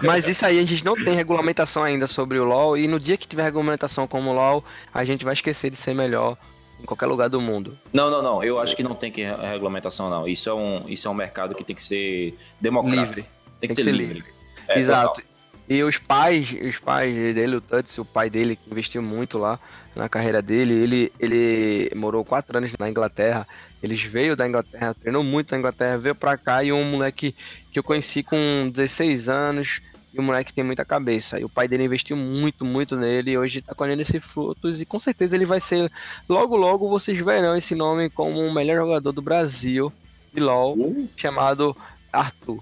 [0.04, 3.18] Mas isso aí a gente não tem regulamentação ainda sobre o LoL, e no dia
[3.18, 6.38] que tiver regulamentação como o LoL, a gente vai esquecer de ser melhor
[6.82, 7.78] em qualquer lugar do mundo.
[7.92, 8.44] Não, não, não.
[8.44, 10.28] Eu acho que não tem que regulamentação, não.
[10.28, 13.02] Isso é um, isso é um mercado que tem que ser democrático.
[13.02, 13.26] Livre.
[13.60, 14.14] Tem que, tem ser, que ser livre.
[14.16, 14.30] livre.
[14.68, 15.22] É, Exato.
[15.22, 15.31] Total.
[15.70, 19.60] E os pais, os pais dele, o Tuts, o pai dele, que investiu muito lá
[19.96, 23.48] na carreira dele, ele, ele morou quatro anos na Inglaterra.
[23.82, 27.36] Eles veio da Inglaterra, treinou muito na Inglaterra, veio pra cá e um moleque
[27.72, 29.82] que eu conheci com 16 anos,
[30.14, 31.40] e o moleque tem muita cabeça.
[31.40, 33.32] E o pai dele investiu muito, muito nele.
[33.32, 34.82] E hoje tá colhendo esses frutos.
[34.82, 35.90] E com certeza ele vai ser.
[36.28, 39.92] Logo, logo vocês verão esse nome como o melhor jogador do Brasil
[40.34, 41.10] de LOL, uh.
[41.16, 41.76] chamado
[42.12, 42.62] Arthur.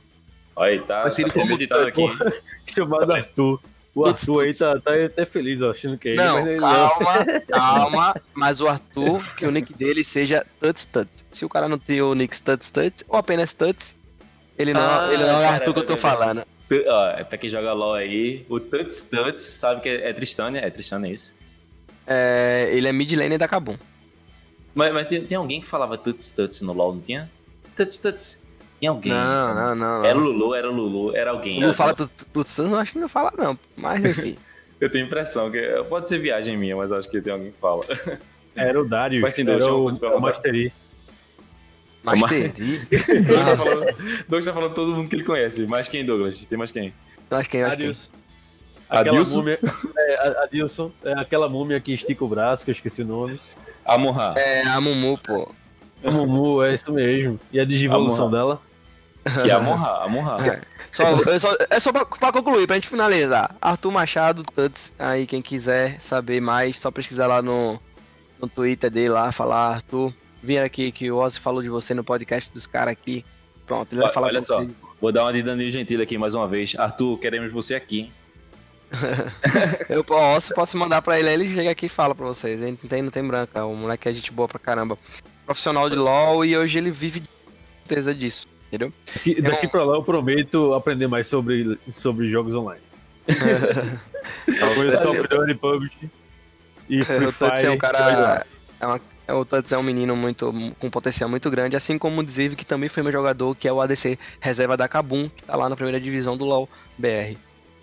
[0.59, 1.67] Olha, tá, tá como aqui.
[2.67, 3.61] chamado Arthur.
[3.95, 6.59] O Arthur aí tá, tá até feliz, ó, achando que é não, ele.
[6.59, 8.21] calma, calma.
[8.33, 11.25] Mas o Arthur, que o nick dele seja Tuts Tuts.
[11.31, 13.95] Se o cara não tem o nick Tuts Tuts, ou apenas Tuts,
[14.57, 16.43] ele não, ah, ele não é o Arthur que eu tô falando.
[16.87, 20.59] Ó, é pra quem joga LOL aí, o Tuts Tuts, sabe que é, é Tristânia?
[20.59, 21.33] É Tristânia, é isso?
[22.05, 23.77] É, ele é mid lane da Kabum.
[24.75, 27.29] Mas, mas tem, tem, alguém que falava Tuts Tuts no LoL, não tinha?
[27.77, 28.38] Tuts Tuts.
[28.79, 29.11] Tinha alguém.
[29.11, 30.05] Não, não, não.
[30.05, 31.59] Era o Lulu, era o Lulu, era alguém.
[31.59, 32.09] Lulu fala tudo,
[32.59, 34.37] não acho que não fala não, mas enfim.
[34.79, 37.83] eu tenho impressão que pode ser viagem minha, mas acho que tem alguém que fala.
[38.55, 40.71] Era o Dario, mas, sim, era o, o Mastery.
[42.03, 42.87] Mastery?
[44.27, 45.67] Douglas tá falando todo mundo que ele conhece.
[45.67, 46.43] Mais quem, Douglas?
[46.45, 46.93] Tem mais quem?
[47.29, 47.63] Mais quem?
[47.63, 48.11] Adilson.
[48.89, 49.37] Aquela Adilson?
[49.37, 49.59] Múmia,
[49.97, 53.39] é, Adilson, é aquela múmia que estica o braço, que eu esqueci o nome.
[53.85, 54.33] Amorra.
[54.37, 55.53] É, a Mumu, pô.
[56.03, 57.39] A Mumu, é isso mesmo.
[57.51, 58.59] E a digivolução dela?
[59.43, 60.47] Que é a Monra, a Monra.
[60.47, 60.61] É.
[60.91, 61.03] Só,
[61.39, 63.55] só, é só pra, pra, concluir, pra gente finalizar.
[63.61, 67.79] Arthur Machado, Tuts, aí quem quiser saber mais, só pesquisar lá no,
[68.41, 70.11] no Twitter dele lá, falar, Arthur,
[70.41, 73.23] vim aqui que o Ozzy falou de você no podcast dos caras aqui.
[73.67, 74.65] Pronto, ele vai falar Olha só,
[74.99, 76.75] vou dar uma de Danilo Gentili aqui mais uma vez.
[76.75, 78.11] Arthur, queremos você aqui.
[79.87, 82.59] eu posso, posso mandar pra ele, ele chega aqui e fala pra vocês.
[82.59, 84.97] Ele não tem, não tem branca, o moleque é gente boa pra caramba.
[85.45, 87.29] Profissional de LOL e hoje ele vive de
[87.83, 88.47] certeza disso.
[88.69, 88.93] Entendeu?
[89.13, 92.81] Daqui, daqui pra lá eu prometo aprender mais sobre, sobre jogos online.
[94.57, 95.91] Só conheço Call of Duty, PUBG
[96.87, 98.45] e Free o é um cara...
[98.79, 102.21] É uma, é, o Tuts é um menino muito, com potencial muito grande, assim como
[102.21, 105.43] o Dziv, que também foi meu jogador, que é o ADC reserva da Kabum, que
[105.43, 106.67] tá lá na primeira divisão do LoL
[106.97, 107.37] BR.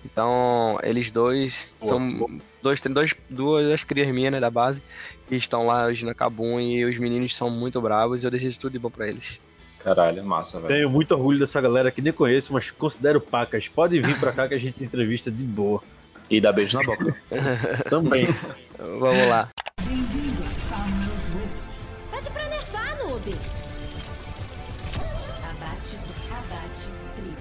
[0.04, 2.30] Então, eles dois boa, são boa.
[2.62, 4.82] Dois, dois, duas das crias minhas, né, da base,
[5.28, 8.58] que estão lá hoje na Kabum e os meninos são muito bravos e eu desejo
[8.58, 9.40] tudo de bom pra eles.
[9.86, 10.74] Caralho, massa, velho.
[10.74, 13.68] Tenho muito orgulho dessa galera que nem conheço, mas considero pacas.
[13.68, 15.80] Pode vir pra cá que a gente entrevista de boa.
[16.28, 17.16] E dá beijo na boca.
[17.88, 18.26] Também.
[18.76, 19.48] Vamos lá.
[22.10, 23.32] Pede pra nerfar, noob.
[25.52, 25.98] Abate,
[26.32, 26.90] abate,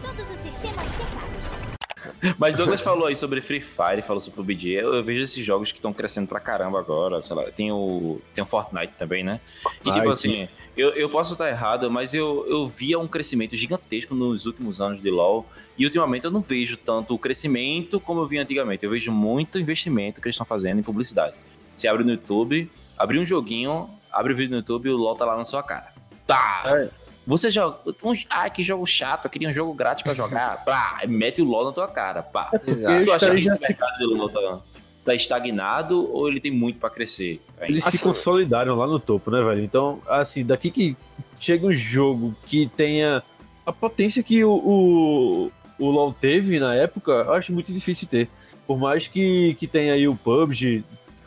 [0.04, 2.36] Todos os sistemas checados.
[2.38, 4.74] Mas Douglas falou aí sobre Free Fire, falou sobre o PUBG.
[4.74, 7.44] Eu, eu vejo esses jogos que estão crescendo pra caramba agora, sei lá.
[7.46, 9.40] Tem o, tem o Fortnite também, né?
[9.84, 10.48] E tipo assim,
[10.78, 15.02] eu, eu posso estar errado, mas eu, eu via um crescimento gigantesco nos últimos anos
[15.02, 15.46] de LoL.
[15.78, 18.84] E ultimamente eu não vejo tanto o crescimento como eu via antigamente.
[18.84, 21.36] Eu vejo muito investimento que eles estão fazendo em publicidade.
[21.76, 25.16] Você abre no YouTube, abre um joguinho, abre o vídeo no YouTube e o LoL
[25.16, 25.94] tá lá na sua cara.
[26.28, 26.64] Tá!
[26.66, 26.90] É.
[27.28, 27.80] Você joga.
[28.04, 30.64] Um, ah, que jogo chato, eu queria um jogo grátis pra jogar.
[30.64, 32.22] Pá, mete o LoL na tua cara.
[32.22, 32.52] Pá.
[32.54, 34.62] É tu acha que esse mercado de LoL tá,
[35.06, 37.40] tá estagnado ou ele tem muito para crescer?
[37.62, 39.64] Eles assim, se consolidaram lá no topo, né, velho?
[39.64, 40.98] Então, assim, daqui que
[41.40, 43.24] chega um jogo que tenha
[43.66, 48.28] a potência que o, o, o LoL teve na época, eu acho muito difícil ter.
[48.66, 50.84] Por mais que, que tenha aí o PUBG,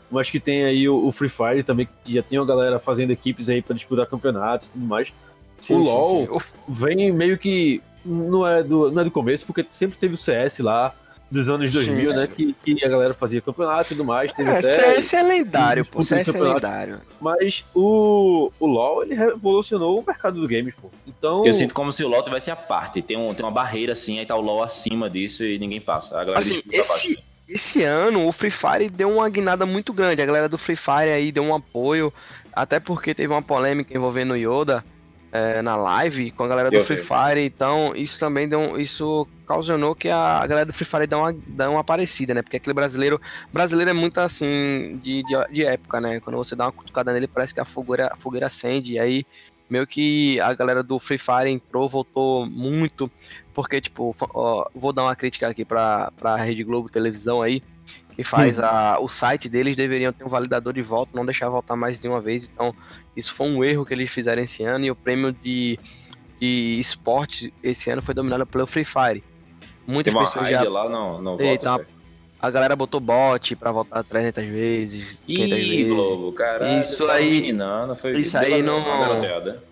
[0.08, 2.80] por mais que tenha aí o, o Free Fire também, que já tem uma galera
[2.80, 5.12] fazendo equipes aí para disputar campeonatos e tudo mais.
[5.60, 6.54] Sim, o LoL sim, sim.
[6.68, 7.80] vem meio que.
[8.04, 10.94] Não é, do, não é do começo, porque sempre teve o CS lá,
[11.30, 12.16] dos anos 2000, Sim.
[12.16, 12.26] né?
[12.26, 14.32] Que, que, a galera fazia campeonato e tudo mais.
[14.32, 16.02] Teve é, até, CS é lendário, pô.
[16.02, 17.00] CS é lendário.
[17.20, 20.90] Mas o, o LoL, ele revolucionou o mercado do games, pô.
[21.06, 21.46] Então...
[21.46, 23.02] Eu sinto como se o LoL tivesse a parte.
[23.02, 26.14] Tem, um, tem uma barreira assim, aí tá o LoL acima disso e ninguém passa.
[26.14, 27.18] A galera assim, esse,
[27.48, 30.22] esse ano o Free Fire deu uma guinada muito grande.
[30.22, 32.12] A galera do Free Fire aí deu um apoio.
[32.52, 34.84] Até porque teve uma polêmica envolvendo o Yoda
[35.30, 39.94] é, na live com a galera do Free Fire, então isso também deu, isso causou
[39.94, 42.42] que a galera do Free Fire dá uma, dá uma parecida, né?
[42.42, 43.20] Porque aquele brasileiro,
[43.52, 46.20] brasileiro é muito assim de, de, de, época, né?
[46.20, 49.26] Quando você dá uma cutucada nele, parece que a fogueira, a fogueira acende, e aí
[49.68, 53.10] meio que a galera do Free Fire entrou, voltou muito,
[53.52, 57.62] porque, tipo, ó, vou dar uma crítica aqui pra, pra Rede Globo Televisão aí,
[58.14, 61.76] que faz a, o site deles deveriam ter um validador de volta, não deixar voltar
[61.76, 62.74] mais de uma vez, então
[63.16, 65.78] isso foi um erro que eles fizeram esse ano, e o prêmio de,
[66.40, 69.22] de esporte esse ano foi dominado pelo Free Fire.
[69.86, 70.62] Muitas Tem uma pessoas já...
[70.68, 71.84] lá, não, não Eita, volta.
[71.84, 71.97] Fé.
[72.40, 75.88] A galera botou bot pra voltar 300 vezes, 500 Ih, vezes.
[75.88, 76.80] Globo, caralho.
[76.80, 79.64] Isso tá aí- meninando, foi isso aí não- uma garoteada.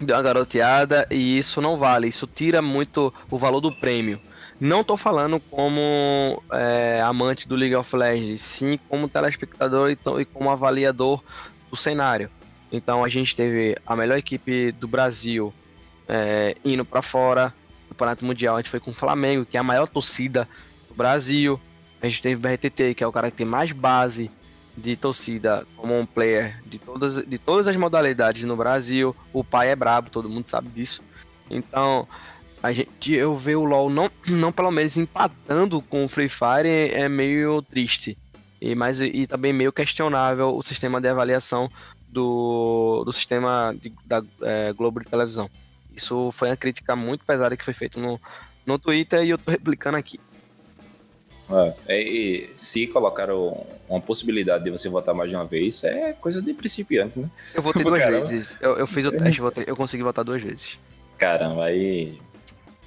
[0.00, 4.20] deu uma garoteada e isso não vale, isso tira muito o valor do prêmio.
[4.60, 10.24] Não tô falando como é, amante do League of Legends, sim como telespectador e, e
[10.24, 11.20] como avaliador
[11.70, 12.28] do cenário.
[12.70, 15.52] Então a gente teve a melhor equipe do Brasil
[16.08, 17.52] é, indo pra fora
[17.88, 18.56] do Campeonato Mundial.
[18.56, 20.48] A gente foi com o Flamengo, que é a maior torcida
[20.88, 21.58] do Brasil.
[22.02, 24.28] A gente teve o BRTT, que é o cara que tem mais base
[24.76, 29.14] de torcida como um player de todas, de todas as modalidades no Brasil.
[29.32, 31.00] O pai é brabo, todo mundo sabe disso.
[31.48, 32.08] Então,
[32.60, 36.66] a gente, eu ver o LoL não, não pelo menos empatando com o Free Fire
[36.66, 38.18] é, é meio triste.
[38.60, 41.70] E, mas, e também meio questionável o sistema de avaliação
[42.08, 45.48] do, do sistema de- da é, Globo de televisão.
[45.94, 48.20] Isso foi uma crítica muito pesada que foi feita no,
[48.66, 50.18] no Twitter e eu tô replicando aqui.
[51.86, 56.40] É, e se colocaram uma possibilidade de você votar mais de uma vez, é coisa
[56.40, 57.28] de principiante, né?
[57.54, 58.24] Eu votei duas caramba.
[58.26, 58.56] vezes.
[58.60, 60.78] Eu, eu fiz o teste, eu, votei- eu consegui votar duas vezes.
[61.18, 62.18] Caramba, aí.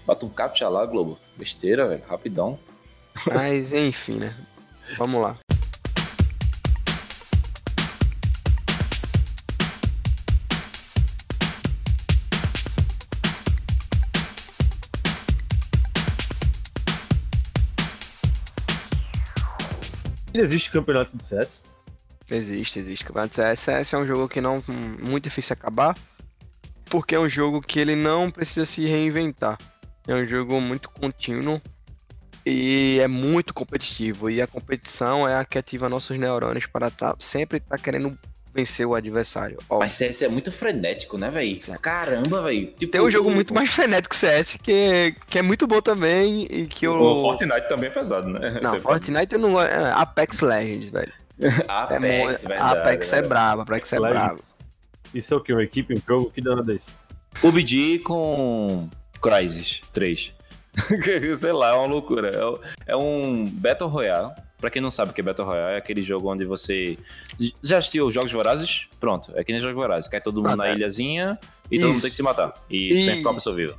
[0.06, 1.18] Bota um captcha lá, Globo.
[1.38, 2.04] Besteira, velho.
[2.08, 2.60] Rapidão.
[3.34, 4.34] Mas enfim, né?
[4.98, 5.38] Vamos lá.
[20.42, 21.64] Existe campeonato de CS.
[22.30, 23.06] Existe, existe.
[23.06, 24.64] Campeonato de CS, CS é um jogo que não
[25.02, 25.98] muito difícil acabar,
[26.86, 29.58] porque é um jogo que ele não precisa se reinventar.
[30.08, 31.62] É um jogo muito contínuo
[32.46, 34.30] e é muito competitivo.
[34.30, 38.18] E a competição é a que ativa nossos neurônios para tá, sempre estar querendo
[38.56, 39.58] vencer o adversário.
[39.70, 41.60] Ó, Mas CS é muito frenético, né, velho?
[41.82, 42.68] Caramba, velho.
[42.78, 46.48] Tipo, tem um jogo muito mais frenético que CS, que, que é muito bom também
[46.50, 46.94] e que eu...
[47.00, 48.60] O Fortnite também é pesado, né?
[48.62, 49.70] Não, Fortnite eu não gosto.
[49.70, 51.12] é, Apex Legends, velho.
[51.38, 52.80] É Apex, muito- verdade.
[52.80, 53.28] Apex é verdade.
[53.30, 54.42] brabo, Apex é brabo.
[55.14, 55.52] Isso é o que?
[55.52, 56.32] Uma equipe, um jogo?
[56.32, 56.90] Que danada é isso?
[57.42, 58.90] PUBG com
[59.22, 60.34] Crysis 3.
[61.38, 62.32] Sei lá, é uma loucura.
[62.88, 64.32] É É um Battle Royale.
[64.66, 66.98] Pra quem não sabe o que é Battle Royale, é aquele jogo onde você.
[67.62, 68.88] Já assistiu os Jogos Vorazes?
[69.00, 70.10] Pronto, é que nem Jogos Vorazes.
[70.10, 70.74] Cai todo mundo Pronto, na é.
[70.74, 71.38] ilhazinha
[71.70, 72.02] e todo mundo Isso.
[72.02, 72.52] tem que se matar.
[72.68, 73.78] E você tem que ficar uma pessoa viva.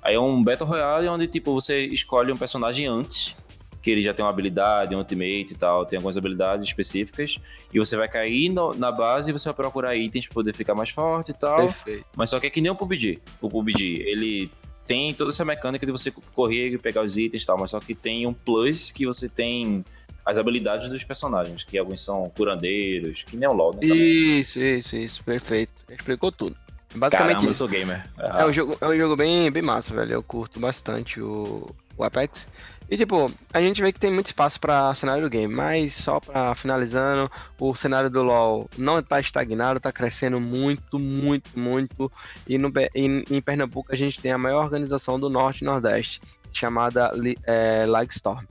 [0.00, 3.34] Aí é um Battle Royale onde, tipo, você escolhe um personagem antes,
[3.82, 7.36] que ele já tem uma habilidade, um ultimate e tal, tem algumas habilidades específicas,
[7.72, 10.76] e você vai cair no- na base e você vai procurar itens pra poder ficar
[10.76, 11.56] mais forte e tal.
[11.56, 12.06] Perfeito.
[12.14, 13.18] Mas só que é que nem o PUBG.
[13.40, 14.48] O PUBG, ele
[14.86, 17.80] tem toda essa mecânica de você correr e pegar os itens e tal, mas só
[17.80, 19.82] que tem um plus que você tem
[20.24, 23.86] as habilidades dos personagens, que alguns são curandeiros, que nem o LoL, né?
[23.86, 25.72] Isso, isso, isso, perfeito.
[25.88, 26.56] Explicou tudo.
[26.94, 27.58] Basicamente Caramba, eu isso.
[27.58, 28.08] sou gamer.
[28.16, 30.12] Ah, É um jogo, é um jogo bem, bem massa, velho.
[30.12, 32.46] Eu curto bastante o, o Apex.
[32.88, 36.20] E tipo, a gente vê que tem muito espaço para cenário do game, mas só
[36.20, 42.12] para finalizando, o cenário do LoL não tá estagnado, tá crescendo muito, muito, muito.
[42.46, 46.20] E no, em, em Pernambuco a gente tem a maior organização do Norte e Nordeste,
[46.52, 47.10] chamada
[47.46, 48.44] é, Lightstorm.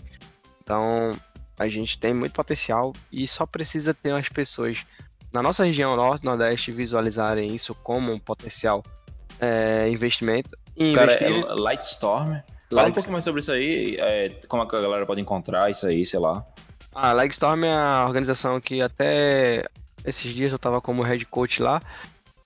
[0.64, 1.16] Então,
[1.58, 4.86] a gente tem muito potencial e só precisa ter umas pessoas
[5.32, 8.84] na nossa região Norte Nordeste visualizarem isso como um potencial
[9.40, 12.26] é, investimento e Cara, investir é Lightstorm.
[12.26, 12.42] Fala
[12.72, 15.70] um Lights- pouquinho mais sobre isso aí, é, como é que a galera pode encontrar
[15.70, 16.46] isso aí, sei lá.
[16.96, 19.64] A Legstorm é a organização que até
[20.06, 21.82] esses dias eu tava como head coach lá.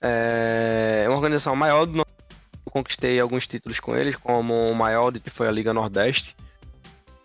[0.02, 2.00] É uma organização maior do.
[2.00, 6.36] Eu conquistei alguns títulos com eles, como o maior de que foi a Liga Nordeste.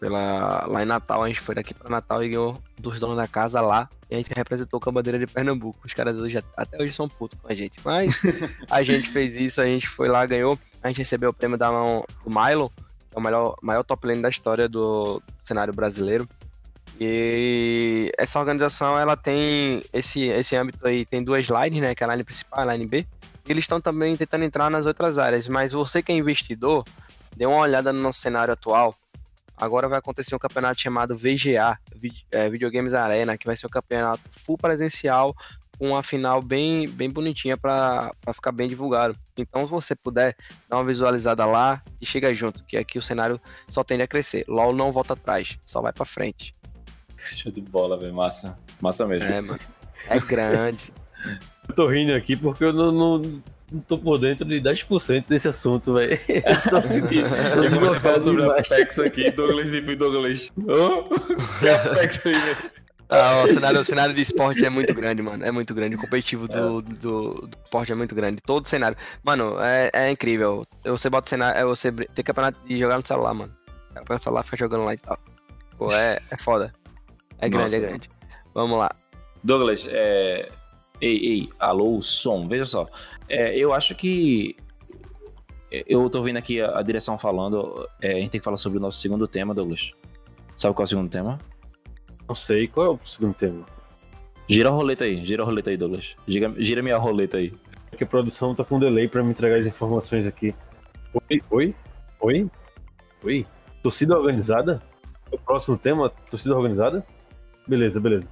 [0.03, 3.29] Pela, lá em Natal, a gente foi daqui para Natal e ganhou dos donos da
[3.29, 3.89] casa lá.
[4.11, 5.79] E a gente representou com a bandeira de Pernambuco.
[5.87, 7.79] Os caras hoje, até hoje são putos com a gente.
[7.85, 8.21] Mas
[8.69, 10.59] a gente fez isso, a gente foi lá, ganhou.
[10.83, 12.69] A gente recebeu o prêmio da mão do Milo,
[13.09, 16.29] que é o maior, maior top lane da história do cenário brasileiro.
[17.01, 22.09] E essa organização, ela tem esse, esse âmbito aí, tem duas lines, né, que é
[22.09, 23.07] a line principal e a line B.
[23.47, 26.85] E eles estão também tentando entrar nas outras áreas, mas você que é investidor,
[27.37, 28.97] dê uma olhada no nosso cenário atual.
[29.63, 31.79] Agora vai acontecer um campeonato chamado VGA,
[32.33, 35.37] é, Videogames Arena, que vai ser um campeonato full presencial,
[35.79, 39.17] com uma final bem, bem bonitinha para ficar bem divulgado.
[39.37, 40.37] Então, se você puder,
[40.69, 44.45] dá uma visualizada lá e chega junto, que aqui o cenário só tende a crescer.
[44.49, 46.57] LOL não volta atrás, só vai para frente.
[47.17, 48.59] Show de bola, velho, massa.
[48.81, 49.29] Massa mesmo.
[49.29, 49.61] É, mano.
[50.09, 50.93] É grande.
[51.69, 53.43] Eu tô rindo aqui porque eu não, não,
[53.73, 56.18] não tô por dentro de 10% desse assunto, velho.
[56.29, 60.53] Eu comecei a falar sobre a Apex aqui, Douglas tipo Douglas.
[60.59, 62.70] Oh, é Apex aí, velho.
[63.09, 65.45] Ah, o, cenário, o cenário de esporte é muito grande, mano.
[65.45, 65.97] É muito grande.
[65.97, 68.41] O competitivo do, do, do esporte é muito grande.
[68.43, 68.97] Todo cenário.
[69.23, 70.66] Mano, é, é incrível.
[70.83, 71.61] Você bota cenário.
[71.61, 73.55] É você ter campeonato de jogar no celular, mano.
[73.93, 75.18] Pega o celular, fica jogando lá e tal.
[75.77, 76.73] Pô, é, é foda.
[77.39, 77.77] É grande, Nossa.
[77.77, 78.11] é grande.
[78.55, 78.91] Vamos lá.
[79.45, 80.49] Douglas, é...
[81.03, 82.89] Ei, ei, alô, som, veja só.
[83.29, 84.55] É, eu acho que.
[85.69, 87.89] Eu tô vendo aqui a, a direção falando.
[88.01, 89.91] é, a gente tem que falar sobre o nosso segundo tema, Douglas.
[90.55, 91.41] Sabe qual é o segundo tema?
[92.29, 93.67] Não sei, qual é o segundo tema?
[94.49, 96.15] Gira a roleta aí, gira a roleta aí, Douglas.
[96.29, 97.53] Gira, gira minha roleta aí.
[97.91, 100.55] É que a produção tá com delay pra me entregar as informações aqui.
[101.29, 101.43] Oi?
[101.51, 101.75] Oi?
[102.21, 102.51] Oi?
[103.25, 103.47] Oi?
[103.83, 104.81] Torcida organizada?
[105.33, 107.05] O próximo tema, torcida organizada?
[107.67, 108.31] Beleza, beleza.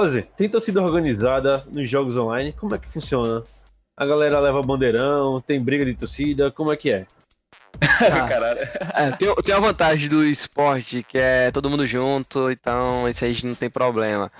[0.00, 2.54] Ozzy, tem torcida organizada nos jogos online?
[2.54, 3.44] Como é que funciona?
[3.94, 7.06] A galera leva bandeirão, tem briga de torcida, como é que é?
[8.00, 9.02] Ah.
[9.02, 13.36] É, tem, tem a vantagem do esporte, que é todo mundo junto, então isso aí
[13.44, 14.32] não tem problema.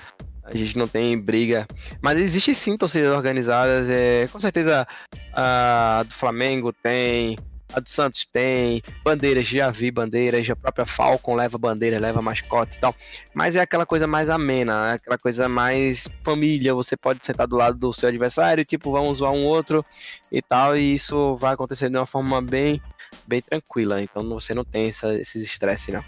[0.43, 1.67] A gente não tem briga.
[2.01, 3.89] Mas existe sim torcidas organizadas.
[3.91, 4.87] É, com certeza
[5.33, 7.37] a do Flamengo tem,
[7.73, 12.77] a do Santos tem, bandeiras, já vi bandeiras, a própria Falcon leva bandeira, leva mascote
[12.77, 12.95] e tal.
[13.35, 16.75] Mas é aquela coisa mais amena, é aquela coisa mais família.
[16.75, 19.85] Você pode sentar do lado do seu adversário, tipo, vamos zoar um outro
[20.31, 20.77] e tal.
[20.77, 22.81] E isso vai acontecer de uma forma bem
[23.27, 26.05] bem tranquila, então você não tem essa, esses estresse, não.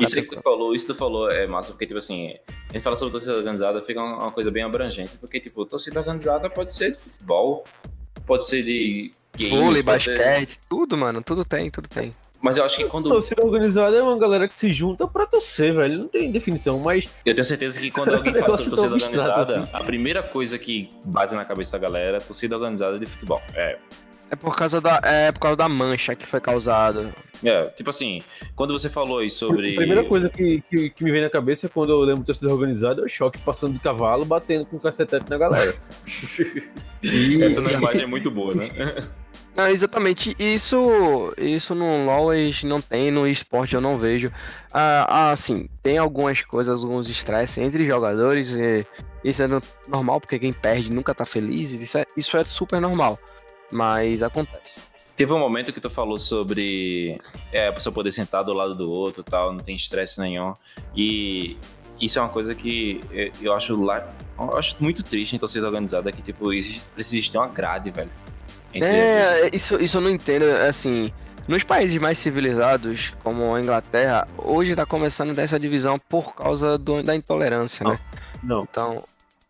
[0.00, 2.34] Isso que tu falou, isso tu falou é massa, porque, tipo assim,
[2.70, 6.50] a gente fala sobre torcida organizada, fica uma coisa bem abrangente, porque, tipo, torcida organizada
[6.50, 7.64] pode ser de futebol,
[8.26, 12.12] pode ser de games, Vôlei, basquete, tudo, mano, tudo tem, tudo tem.
[12.40, 13.08] Mas eu acho que quando.
[13.08, 15.98] Torcida organizada é uma galera que se junta pra torcer, velho.
[15.98, 19.68] Não tem definição, mas Eu tenho certeza que quando alguém fala sobre torcida organizada, assim.
[19.72, 23.40] a primeira coisa que bate na cabeça da galera é torcida organizada de futebol.
[23.54, 23.78] É.
[24.28, 27.14] É por causa da, é por causa da mancha que foi causada.
[27.44, 28.22] É, tipo assim,
[28.56, 29.74] quando você falou aí sobre.
[29.74, 32.26] a primeira coisa que, que, que me vem na cabeça é quando eu lembro de
[32.26, 35.74] torcida organizada é o choque passando de cavalo, batendo com o cacetete na galera.
[37.02, 38.64] E Essa na imagem é muito boa, né?
[39.56, 40.36] Não, exatamente.
[40.38, 42.28] Isso, isso no LoL
[42.64, 44.30] não tem, no esporte eu não vejo.
[44.72, 48.54] Ah, ah, assim, tem algumas coisas, alguns estresses entre jogadores.
[49.24, 51.72] Isso é no- normal, porque quem perde nunca tá feliz.
[51.72, 53.18] Isso é, isso é super normal.
[53.70, 54.82] Mas acontece.
[55.16, 57.18] Teve um momento que tu falou sobre
[57.50, 60.52] é, a pessoa poder sentar do lado do outro tal, não tem estresse nenhum.
[60.94, 61.56] E
[61.98, 63.00] isso é uma coisa que
[63.42, 63.72] eu- acho.
[63.72, 66.50] Eu acho muito triste em torcida organizada que, tipo,
[66.94, 68.10] precisa ter uma grade, velho.
[68.74, 71.12] É, isso, isso eu não entendo, assim,
[71.48, 77.02] nos países mais civilizados, como a Inglaterra, hoje tá começando dessa divisão por causa do-
[77.02, 77.98] da intolerância, né?
[78.42, 79.02] Não, Então,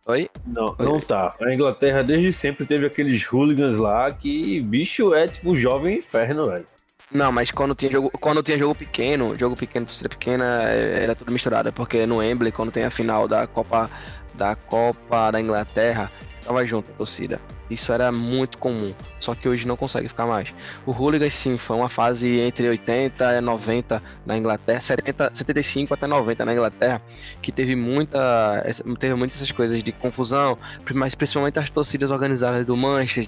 [0.05, 0.29] oi?
[0.45, 1.35] não, não tá.
[1.41, 6.47] A Inglaterra desde sempre teve aqueles hooligans lá que bicho é tipo um jovem inferno,
[6.47, 6.65] velho.
[7.11, 11.15] Não, mas quando tinha jogo, quando tinha jogo pequeno, jogo pequeno, torcida pequena, é, era
[11.15, 13.89] tudo misturado, porque no Wembley, quando tem a final da Copa
[14.33, 16.11] da Copa da Inglaterra,
[16.45, 17.39] tava junto a torcida.
[17.69, 20.53] Isso era muito comum, só que hoje não consegue ficar mais.
[20.85, 26.07] O Hooligans sim, foi uma fase entre 80 e 90 na Inglaterra, 70, 75 até
[26.07, 27.01] 90 na Inglaterra,
[27.41, 28.65] que teve muita,
[28.97, 30.57] teve muitas essas coisas de confusão,
[30.93, 33.27] mas principalmente as torcidas organizadas do Manchester,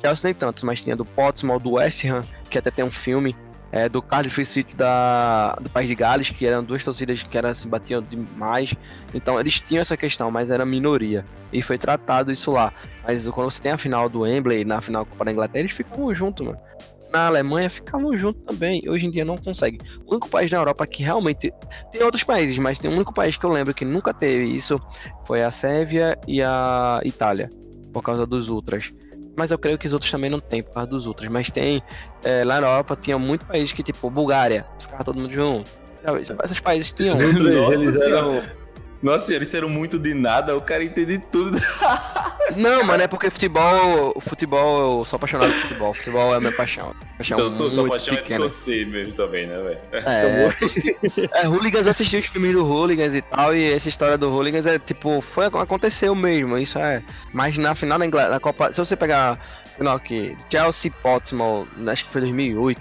[0.00, 3.36] Chelsea nem tantos, mas tinha do Portsmouth, do West Ham, que até tem um filme,
[3.76, 7.54] é, do Cardiff City da, do País de Gales, que eram duas torcidas que eram,
[7.54, 8.74] se batiam demais.
[9.12, 11.26] Então eles tinham essa questão, mas era minoria.
[11.52, 12.72] E foi tratado isso lá.
[13.06, 15.72] Mas quando você tem a final do Wembley, na final da Copa da Inglaterra, eles
[15.72, 16.58] ficavam juntos, mano.
[17.12, 18.82] Na Alemanha ficavam juntos também.
[18.88, 19.78] Hoje em dia não consegue.
[20.06, 21.52] O único país na Europa que realmente.
[21.92, 24.80] Tem outros países, mas tem um único país que eu lembro que nunca teve isso
[25.26, 27.50] foi a Sérvia e a Itália.
[27.92, 28.90] Por causa dos Ultras.
[29.36, 31.30] Mas eu creio que os outros também não tem por causa dos Ultras.
[31.30, 31.82] Mas tem.
[32.24, 35.70] é, lá na Europa tinha muitos países que, tipo, Bulgária, ficava todo mundo junto.
[36.44, 37.14] Esses países tinham.
[37.14, 38.42] Os outros, Nossa eles eram.
[39.06, 41.56] Nossa, eles eram muito de nada, o cara entende tudo.
[42.56, 45.94] Não, mano, é porque futebol, futebol, eu sou apaixonado por futebol.
[45.94, 46.92] Futebol é a minha paixão.
[47.16, 48.40] Paixão Então, tua muito paixão é pequena.
[48.40, 49.78] torcer mesmo também, né, velho?
[49.92, 50.48] É,
[51.44, 54.66] é, Hooligans, eu assisti os filmes do Hooligans e tal, e essa história do Hooligans
[54.66, 57.00] é tipo, foi, aconteceu mesmo, isso é.
[57.32, 59.38] Mas na final da, Ingl- da Copa, se você pegar,
[59.76, 62.80] final aqui, Chelsea Portsmouth, acho que foi 2008,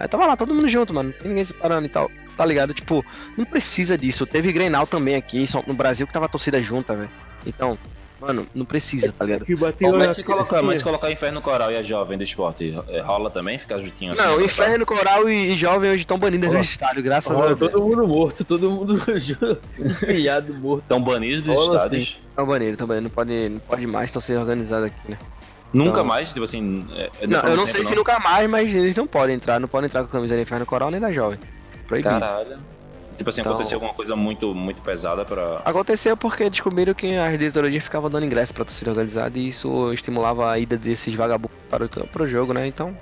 [0.00, 2.72] aí tava lá todo mundo junto, mano, não tem ninguém separando e tal, tá ligado?
[2.72, 3.04] Tipo,
[3.36, 4.24] não precisa disso.
[4.24, 7.10] Teve Grenal também aqui, no Brasil, que tava a torcida junta, velho.
[7.44, 7.76] Então,
[8.20, 9.44] Mano, não precisa, tá ligado?
[9.44, 12.76] Que bateu Mas se colocar, mas se colocar Inferno Coral e a Jovem do Esporte,
[12.88, 13.56] eh, rola também?
[13.60, 14.22] Ficar juntinho assim?
[14.22, 14.44] Não, né?
[14.44, 17.70] Inferno, Coral e, e Jovem hoje estão banidos do estádio, graças Rola a Deus.
[17.70, 19.00] todo mundo morto, todo mundo
[19.78, 20.82] empenhado morto.
[20.82, 22.18] Estão banidos dos Rola estádios.
[22.28, 23.04] Estão banidos, estão banidos.
[23.04, 25.18] Não pode, não pode mais, estão sendo organizados aqui, né?
[25.72, 26.84] Nunca Então- mais, tipo assim.
[26.96, 29.60] é- é Não, eu não sei se nunca mais, mas eles não podem entrar.
[29.60, 31.38] Não podem entrar com a camisa do Inferno Coral nem da Jovem.
[31.88, 32.20] Proibido.
[32.20, 32.58] Caralho.
[33.16, 35.60] Tipo assim, Então- aconteceu alguma coisa muito, muito pesada pra.
[35.64, 40.52] Aconteceu porque descobriram que as diretorias ficavam dando ingresso pra torcida organizada e isso estimulava
[40.52, 42.64] a ida desses vagabundos para o, para jogo, né?
[42.68, 42.96] Então.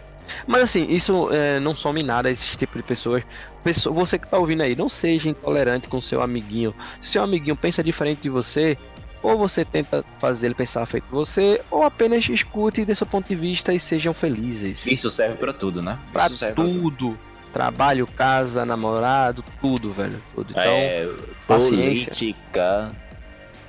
[0.46, 3.22] Mas assim, isso é, não some nada esse tipo de pessoas.
[3.62, 6.74] Pessoa- Você que tá ouvindo aí, não seja intolerante com seu amiguinho.
[7.00, 8.76] Se seu amiguinho pensa diferente de você,
[9.22, 13.28] ou você tenta fazer ele pensar feito você, ou apenas escute e dê seu ponto
[13.28, 14.86] de vista e sejam felizes.
[14.86, 15.98] Isso serve pra tudo, né?
[16.12, 17.18] Pra serve pra tudo.
[17.56, 20.20] Trabalho, casa, namorado, tudo, velho.
[20.34, 20.50] Tudo.
[20.50, 20.62] Então.
[20.62, 21.08] é,
[21.48, 22.10] paciência.
[22.12, 22.92] política.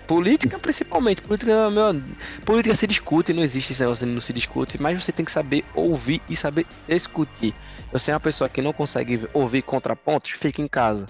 [0.05, 1.21] Política, principalmente.
[1.21, 2.01] Política, meu,
[2.43, 5.31] política se discute, não existe esse negócio de não se discute, mas você tem que
[5.31, 7.55] saber ouvir e saber discutir.
[7.93, 11.07] Você é uma pessoa que não consegue ouvir contrapontos, fica em casa.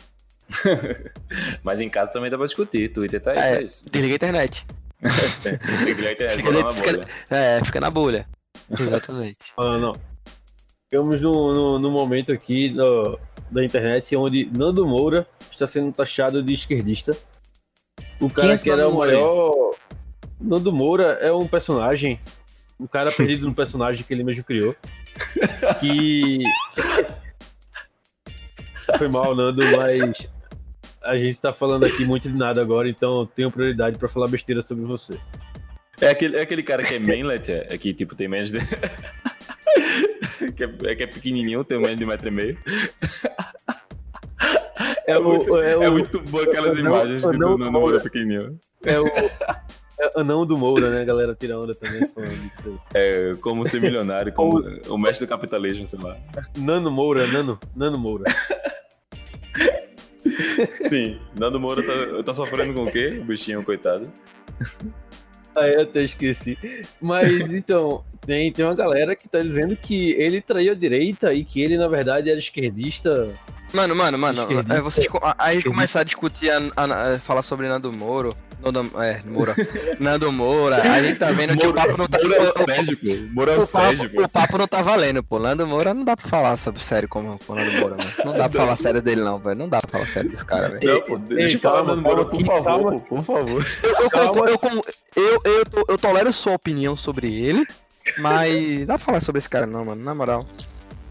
[1.64, 2.90] Mas em casa também dá pra discutir.
[2.94, 3.52] Twitter tá aí, É.
[3.56, 3.84] pra isso.
[3.90, 4.66] Desliga a internet.
[5.84, 7.08] Ligar a internet, Fica na fica- bolha.
[7.30, 8.28] É, fica na bolha.
[8.80, 9.38] Exatamente.
[9.58, 9.94] Ah, não.
[10.90, 13.20] Ficamos no, no, no momento aqui do-
[13.52, 17.12] da internet onde Nando Moura está sendo taxado de esquerdista.
[18.22, 19.76] O cara é que era Nando o maior.
[20.40, 22.20] Nando Moura é um personagem.
[22.80, 24.76] Um cara perdido no personagem que ele mesmo criou.
[25.80, 26.40] Que.
[28.98, 30.30] Foi mal, Nando, mas.
[31.04, 34.28] A gente tá falando aqui muito de nada agora, então eu tenho prioridade pra falar
[34.28, 35.18] besteira sobre você.
[36.02, 38.60] É aquele, é aquele cara que é mainlet, é, é que tipo tem menos de.
[40.56, 42.58] que, é, é que é pequenininho, tem menos de um metro e meio.
[45.06, 48.00] É, o, é, o, É muito bom aquelas Anão- imagens Anão do Nando Moura.
[48.00, 48.60] Pequenininho.
[48.86, 49.08] é o.
[50.00, 51.02] É anão do Moura, né?
[51.02, 52.78] A galera tira onda também falando disso aí.
[52.94, 54.60] É como ser milionário, como
[54.90, 56.16] o mestre do capitalismo, sei lá.
[56.56, 58.26] Nano Moura, Nano, Nano Moura.
[60.88, 63.18] Sim, Nando Moura tá, tá sofrendo com o quê?
[63.20, 64.12] O bichinho, coitado.
[65.62, 66.58] Aí eu até esqueci.
[67.02, 71.44] Mas então, tem, tem uma galera que tá dizendo que ele traiu a direita e
[71.44, 73.34] que ele, na verdade, era esquerdista.
[73.74, 74.74] Mano, mano, mano, Esquerdista.
[74.76, 77.92] é, vocês, co- a, a gente começar a discutir, a, a- a falar sobre Nando
[77.92, 78.30] Moro.
[78.60, 79.56] Nando, é, Moura.
[80.00, 82.18] Nando Moura, a gente tá vendo que o papo não tá.
[82.18, 83.34] Moura é o Sérgio, pô.
[83.34, 84.24] Moura é o Sérgio, papo, pô.
[84.24, 85.38] o papo não tá valendo, pô.
[85.38, 88.10] Nando Moura não dá pra falar sobre sério como o Nando Moura, mano.
[88.26, 89.60] Não dá pra falar sério dele, não, velho.
[89.60, 90.92] Não dá pra falar sério desse cara, velho.
[90.92, 92.92] Não, pô, deixa Ei, eu falar Nando Moura, por favor, calma.
[92.94, 93.66] pô, por favor.
[93.84, 94.60] Eu, eu,
[95.16, 97.64] eu, eu, eu tolero sua opinião sobre ele,
[98.18, 100.04] mas dá pra falar sobre esse cara, não, mano.
[100.04, 100.44] Na moral.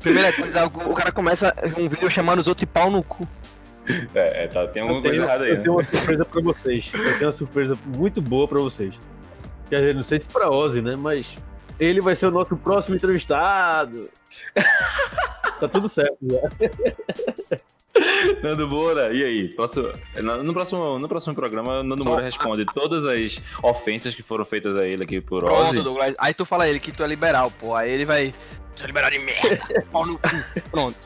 [0.07, 3.27] Primeira coisa, o cara começa um vídeo chamando os outros de pau no cu.
[4.15, 5.63] É, é, tá, tem alguma coisa errada aí, eu né?
[5.63, 6.93] tenho uma surpresa pra vocês.
[6.95, 8.95] Eu tenho uma surpresa muito boa pra vocês.
[9.69, 10.95] Quer dizer, não sei se pra Ozzy, né?
[10.95, 11.37] Mas
[11.79, 14.09] ele vai ser o nosso próximo entrevistado.
[15.59, 17.61] tá tudo certo já.
[18.43, 19.49] Nando Moura, e aí?
[19.49, 19.91] Próximo,
[20.43, 24.87] no, próximo, no próximo programa, Nando Moura responde todas as ofensas que foram feitas a
[24.87, 25.83] ele aqui por Pronto, Ozzy.
[25.83, 26.15] Douglas.
[26.19, 27.75] Aí tu fala ele que tu é liberal, pô.
[27.75, 28.35] Aí ele vai.
[28.77, 29.59] Sou liberal de merda.
[29.91, 30.29] Pau no cu.
[30.71, 30.97] Pronto.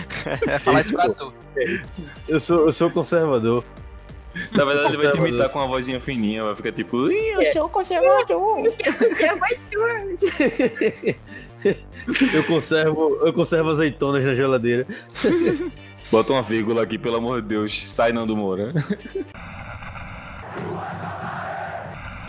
[0.60, 1.32] Falar isso pra tu.
[2.28, 3.64] Eu sou, eu sou conservador.
[4.52, 5.28] Na verdade, ele vai te Conservador.
[5.28, 7.10] imitar com uma vozinha fininha, vai ficar tipo.
[7.10, 7.70] "Ih, eu sou
[12.34, 14.86] Eu conservo, eu conservo azeitonas na geladeira.
[16.10, 17.82] Bota uma vírgula aqui, pelo amor de Deus.
[17.82, 18.72] Sai Nando Moura.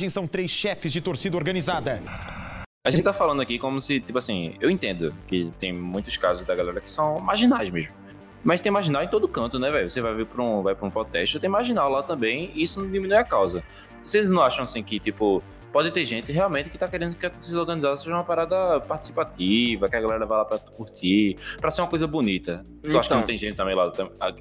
[0.10, 2.02] São três chefes de torcida organizada.
[2.88, 6.46] A gente tá falando aqui como se, tipo assim, eu entendo que tem muitos casos
[6.46, 7.94] da galera que são marginais mesmo.
[8.44, 9.90] Mas tem marginal em todo canto, né, velho?
[9.90, 12.82] Você vai ver pra um, vai pra um protesto, tem marginal lá também, e isso
[12.82, 13.62] não diminui a causa.
[14.06, 17.30] Vocês não acham assim que, tipo, pode ter gente realmente que tá querendo que a
[17.30, 21.82] torcida organizada seja uma parada participativa, que a galera vá lá pra curtir, pra ser
[21.82, 22.66] uma coisa bonita.
[22.84, 23.18] Tu acha que Então.
[23.20, 23.92] não tem gente também lá,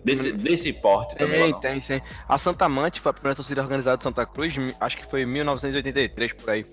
[0.05, 1.61] desse, desse porte também lá, Tem, não?
[1.61, 2.01] tem, sim.
[2.29, 5.27] A Santa Amante foi a primeira torcida organizada de Santa Cruz, acho que foi em
[5.27, 6.65] 1983 por aí.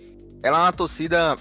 [0.43, 1.35] Ela é uma torcida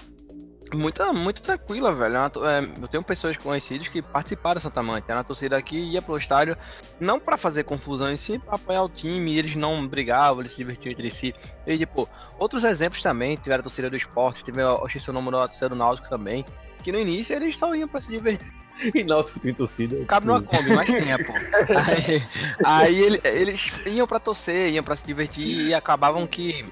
[0.75, 2.15] muito, muito tranquila, velho.
[2.15, 5.05] É uma é, eu tenho pessoas conhecidas que participaram da Santa Amante.
[5.07, 6.57] Era uma torcida que ia pro estádio
[6.99, 10.51] não pra fazer confusão em si, pra apoiar o time, e eles não brigavam, eles
[10.51, 11.33] se divertiam entre si.
[11.67, 12.07] E, tipo,
[12.37, 16.09] outros exemplos também, tiveram a torcida do esporte, teve, o nome da torcida do Náutico
[16.09, 16.45] também,
[16.83, 18.47] que no início eles só iam pra se divertir.
[18.95, 20.03] E Náutico tem torcida.
[20.05, 21.31] Cabe numa Kombi, mas tinha, pô.
[21.85, 22.23] Aí,
[22.65, 26.65] aí ele- eles iam pra torcer, iam pra se divertir e acabavam que.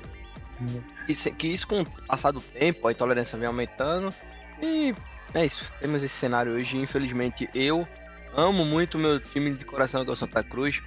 [1.07, 4.13] Isso, que isso com o passar do tempo, a intolerância vem aumentando.
[4.61, 4.93] E
[5.33, 5.71] é isso.
[5.79, 6.77] Temos esse cenário hoje.
[6.77, 7.87] Infelizmente, eu
[8.35, 10.81] amo muito meu time de coração, que é o Santa Cruz.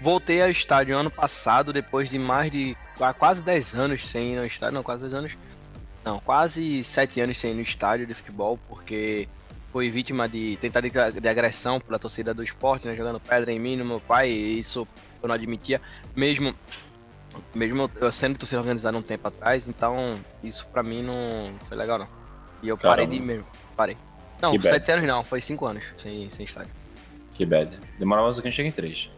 [0.00, 4.38] voltei ao estádio ano passado, depois de mais de qua- quase 10 anos sem ir
[4.38, 4.74] ao estádio.
[4.74, 5.36] Não, quase 10 anos.
[6.04, 9.28] Não, quase 7 anos sem ir no estádio de futebol, porque
[9.72, 12.94] fui vítima de tentativa de agressão pela torcida do esporte, né?
[12.94, 14.86] Jogando pedra em mim, no meu pai, e isso
[15.20, 15.80] eu não admitia,
[16.14, 16.54] mesmo.
[17.54, 21.98] Mesmo eu sendo torcida organizada um tempo atrás, então isso pra mim não foi legal
[21.98, 22.08] não.
[22.62, 23.20] E eu parei Caramba.
[23.20, 23.96] de mesmo, parei.
[24.40, 24.74] Não, Que bad.
[24.86, 26.70] 7 anos não, foi 5 anos sem, sem estádio.
[27.34, 27.78] Que bad.
[27.98, 29.10] Demora mais um que a gente chega em três.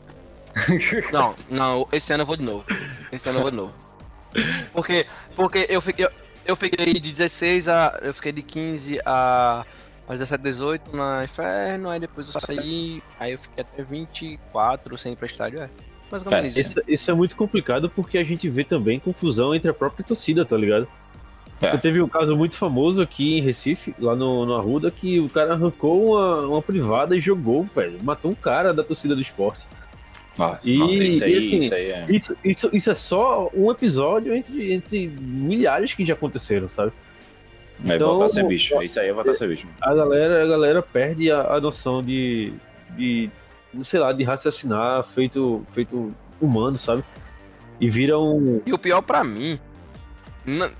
[1.12, 2.64] Não, não, esse ano eu vou de novo.
[3.12, 3.74] Esse ano eu vou de novo.
[4.72, 5.06] Porque,
[5.36, 6.10] porque eu fiquei, eu,
[6.44, 7.98] eu fiquei de 16 a.
[8.02, 9.64] Eu fiquei de 15 a.
[10.08, 15.12] a 17, 18 na Inferno, aí depois eu saí, aí eu fiquei até 24 sem
[15.12, 15.70] ir pra estádio, é.
[16.12, 16.60] Ou É, menos isso.
[16.70, 20.44] Isso, isso é muito complicado porque a gente vê também confusão entre a própria torcida,
[20.44, 20.86] tá ligado?
[21.60, 21.66] É.
[21.70, 25.28] Porque Teve um caso muito famoso aqui em Recife, lá no, no Arruda, que o
[25.28, 27.98] cara arrancou uma, uma privada e jogou, velho.
[28.02, 29.66] Matou um cara da torcida do esporte.
[30.38, 32.06] Ah, E- não, isso aí, e assim, isso aí é.
[32.08, 36.92] Isso, isso, isso é só um episódio entre, entre milhares que já aconteceram, sabe?
[37.86, 38.82] É então- voltar a ser bicho.
[38.82, 39.66] Isso aí é voltar a ser bicho.
[39.82, 42.52] A galera, a galera perde a, a noção de,
[42.96, 43.28] de,
[43.82, 47.04] sei lá, de raciocinar feito, feito humano, sabe?
[47.80, 48.60] E vira um.
[48.66, 49.58] E o pior pra mim,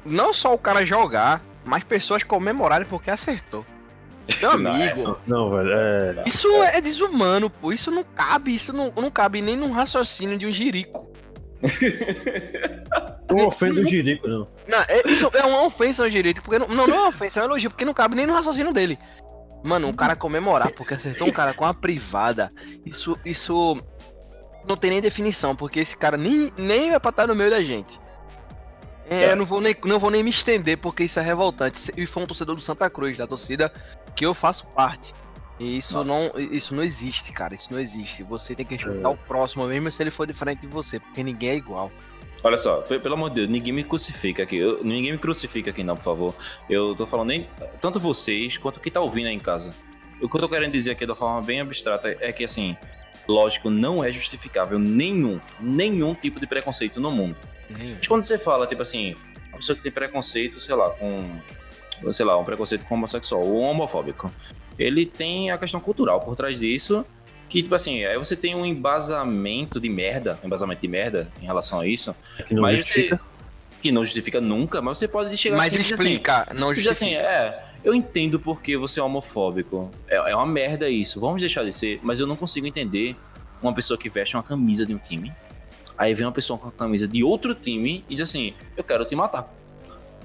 [0.05, 3.65] não só o cara jogar, mas pessoas comemorarem porque acertou.
[4.41, 6.23] Meu não é, amigo, Não, velho, é.
[6.25, 7.73] isso é desumano, pô.
[7.73, 11.11] Isso não cabe, isso não, não cabe nem num raciocínio de um jirico.
[13.29, 14.49] Não ofende o Jirico, não.
[14.67, 17.41] Não, é, isso é uma ofensa ao direito, porque não, não, não é uma ofensa,
[17.41, 18.99] é um elogio, porque não cabe nem no raciocínio dele.
[19.63, 22.51] Mano, um cara comemorar porque acertou um cara com a privada,
[22.85, 23.77] isso, isso
[24.67, 27.63] não tem nem definição, porque esse cara nem, nem vai pra estar no meio da
[27.63, 28.01] gente.
[29.09, 29.33] É, É.
[29.33, 31.93] Eu não vou, nem, não vou nem me estender, porque isso é revoltante.
[31.97, 33.73] E foi um torcedor do Santa Cruz, da torcida
[34.15, 35.13] que eu faço parte.
[35.59, 36.11] E isso Nossa.
[36.11, 37.55] não, isso não existe, cara.
[37.55, 38.23] Isso não existe.
[38.23, 39.13] Você tem que respeitar É.
[39.13, 41.91] o próximo, mesmo se ele for diferente de você, porque ninguém é igual.
[42.43, 44.57] Olha só, pe- pelo amor de Deus, ninguém me crucifica aqui.
[44.57, 46.35] Eu- ninguém me crucifica aqui, não, por favor.
[46.69, 47.47] Eu tô falando nem
[47.81, 49.71] tanto vocês quanto quem tá ouvindo aí em casa.
[50.21, 52.77] O que eu tô querendo dizer aqui de uma forma bem abstrata é que, assim,
[53.29, 57.37] lógico, não é justificável nenhum, nenhum tipo de preconceito no mundo.
[57.69, 57.97] Nenhum.
[57.99, 59.17] Mas quando você fala, tipo assim,
[59.49, 61.29] uma pessoa que tem preconceito, sei lá, com.
[62.13, 64.33] Sei lá, um preconceito com homossexual ou homofóbico,
[64.79, 67.05] ele tem a questão cultural por trás disso.
[67.51, 71.47] Que, tipo assim, aí você tem um embasamento de merda, um embasamento de merda em
[71.47, 72.15] relação a isso,
[72.49, 73.17] Que não mas justifica.
[73.17, 76.69] você, que não justifica nunca, mas você pode chegar Mas assim dizer assim, explica, não
[76.69, 77.33] você diz assim, justifica.
[77.33, 79.91] é, eu entendo porque você é homofóbico.
[80.09, 81.19] É, é uma merda isso.
[81.21, 83.17] Vamos deixar de ser, mas eu não consigo entender
[83.61, 85.33] uma pessoa que veste uma camisa de um time.
[85.99, 89.05] Aí vem uma pessoa com a camisa de outro time e diz assim: Eu quero
[89.05, 89.53] te matar.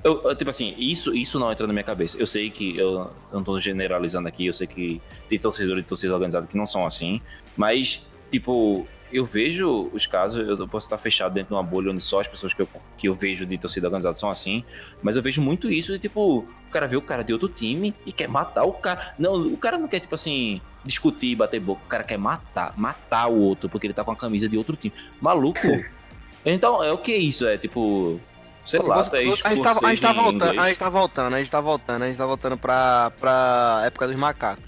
[0.05, 2.15] Eu, eu, tipo assim, isso, isso não entra na minha cabeça.
[2.19, 5.83] Eu sei que eu, eu não tô generalizando aqui, eu sei que tem torcedor e
[5.83, 7.19] torcida organizada que não são assim,
[7.57, 12.03] mas, tipo, eu vejo os casos, eu posso estar fechado dentro de uma bolha onde
[12.03, 14.63] só as pessoas que eu, que eu vejo de torcida organizada são assim,
[15.01, 17.91] mas eu vejo muito isso de tipo, o cara vê o cara de outro time
[18.05, 19.15] e quer matar o cara.
[19.17, 22.77] Não, o cara não quer, tipo assim, discutir e bater boca, o cara quer matar,
[22.77, 24.93] matar o outro, porque ele tá com a camisa de outro time.
[25.19, 25.59] Maluco.
[26.45, 27.47] então, é o que é isso?
[27.47, 28.21] É tipo.
[28.65, 31.37] Sei lá, Você- a, gente tá, a gente tá voltando, a gente tá voltando, a
[31.39, 34.63] gente tá voltando, a gente tá voltando pra, pra época dos macacos.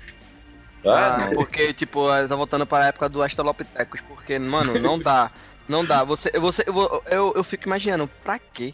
[0.86, 1.34] Ah, Ah, não.
[1.34, 5.32] porque, tipo, a gente tá voltando pra época do Astrolopithecus, porque, mano, não dá.
[5.68, 6.04] Não dá.
[6.04, 8.74] Você, você, eu, eu, eu fico imaginando, pra quê?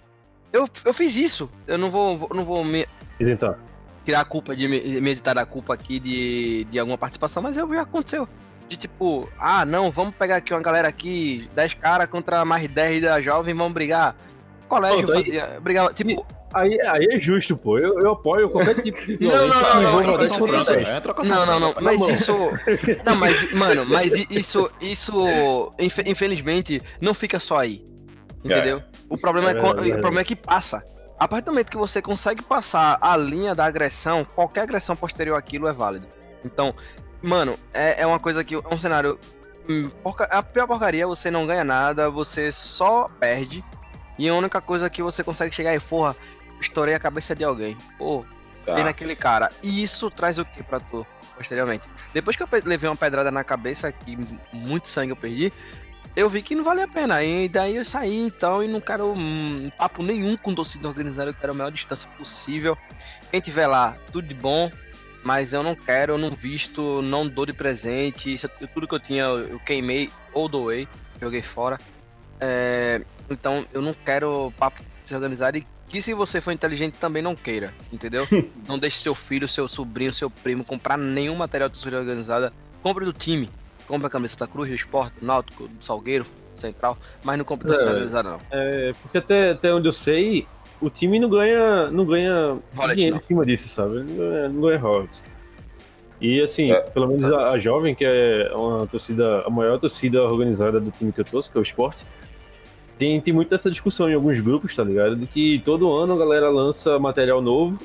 [0.52, 1.50] Eu, eu fiz isso.
[1.66, 2.86] Eu não vou, não vou me
[3.20, 3.58] Isentar.
[4.04, 7.58] tirar a culpa de me, me hesitar da culpa aqui de, de alguma participação, mas
[7.58, 8.28] eu, já aconteceu.
[8.70, 13.02] De tipo, ah, não, vamos pegar aqui uma galera aqui, 10 caras contra mais 10
[13.02, 14.16] da jovem, vamos brigar.
[14.76, 15.60] Colégio Pô, daí- fazia.
[15.62, 17.80] Brigava, tipo, Aí, aí é justo, pô.
[17.80, 20.38] Eu, eu apoio qualquer tipo de Não, não, violência não, que não, não, 10 não,
[20.40, 20.88] contra não, 10.
[20.88, 22.32] É trocação Não, não, não, mas isso.
[23.04, 27.84] Não, mas, mano, mas isso, isso, infe- infelizmente, não fica só aí.
[28.46, 28.84] Entendeu?
[29.10, 29.62] O problema é, É o
[30.00, 30.86] problema é que passa.
[31.18, 35.36] A partir do momento que você consegue passar a linha da agressão, qualquer agressão posterior
[35.38, 36.06] àquilo é válido.
[36.46, 36.74] Então,
[37.22, 38.54] mano, é, é uma coisa que.
[38.56, 39.18] É um cenário.
[39.68, 43.64] hum, porca- a pior porcaria, é você não ganha nada, você só perde.
[44.18, 46.16] E a única coisa que você consegue chegar é, porra,
[46.62, 47.78] estourei a cabeça de alguém.
[47.98, 48.26] Pô,
[48.66, 48.76] Tá.
[48.76, 49.50] tem naquele cara.
[49.62, 51.06] E isso traz o que pra tu,
[51.36, 51.90] posteriormente?
[52.14, 54.18] Depois que eu levei uma pedrada na cabeça, que
[54.54, 55.52] muito sangue eu perdi,
[56.16, 57.22] eu vi que não valia a pena.
[57.24, 61.34] E daí eu saí, então, e não quero hum, papo nenhum com torcida organizada, eu
[61.34, 62.78] quero a maior distância possível.
[63.30, 64.72] Quem tiver lá, tudo de bom,
[65.24, 68.34] mas eu não quero, eu não visto, não dou de presente.
[68.34, 70.88] Isso, tudo que eu tinha, eu eu queimei ou doei,
[71.22, 71.78] joguei fora.
[72.40, 77.22] É, então, eu não quero papo se organizar e que se você for inteligente também
[77.22, 78.26] não queira, entendeu?
[78.68, 82.52] não deixe seu filho, seu sobrinho, seu primo comprar nenhum material de torcida organizada.
[82.82, 83.50] Compre do time.
[83.88, 87.68] compra a camisa Santa Cruz, do Sport, do Náutico, do Salgueiro, Central, mas não compra
[87.68, 87.94] torcida É.
[87.94, 88.40] organizada, não.
[88.52, 90.48] É, porque até, até onde eu sei,
[90.82, 93.22] o time não ganha, não ganha Royalties, dinheiro não.
[93.24, 94.00] em cima disso, sabe?
[94.04, 95.24] Não ganha, não ganha royalties.
[96.22, 96.80] E assim, É.
[96.82, 101.12] pelo menos a, a Jovem, que é uma torcida, a maior torcida organizada do time
[101.12, 102.02] que eu torço, que é o Sport,
[102.98, 105.16] tem, tem muito essa discussão em alguns grupos, tá ligado?
[105.16, 107.78] De que todo ano a galera lança material novo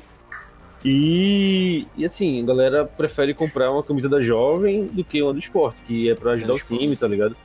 [0.83, 5.39] e, e assim, a galera prefere comprar uma camisa da Jovem do que uma do
[5.39, 7.35] Sport, que é pra ajudar do o time, tá ligado?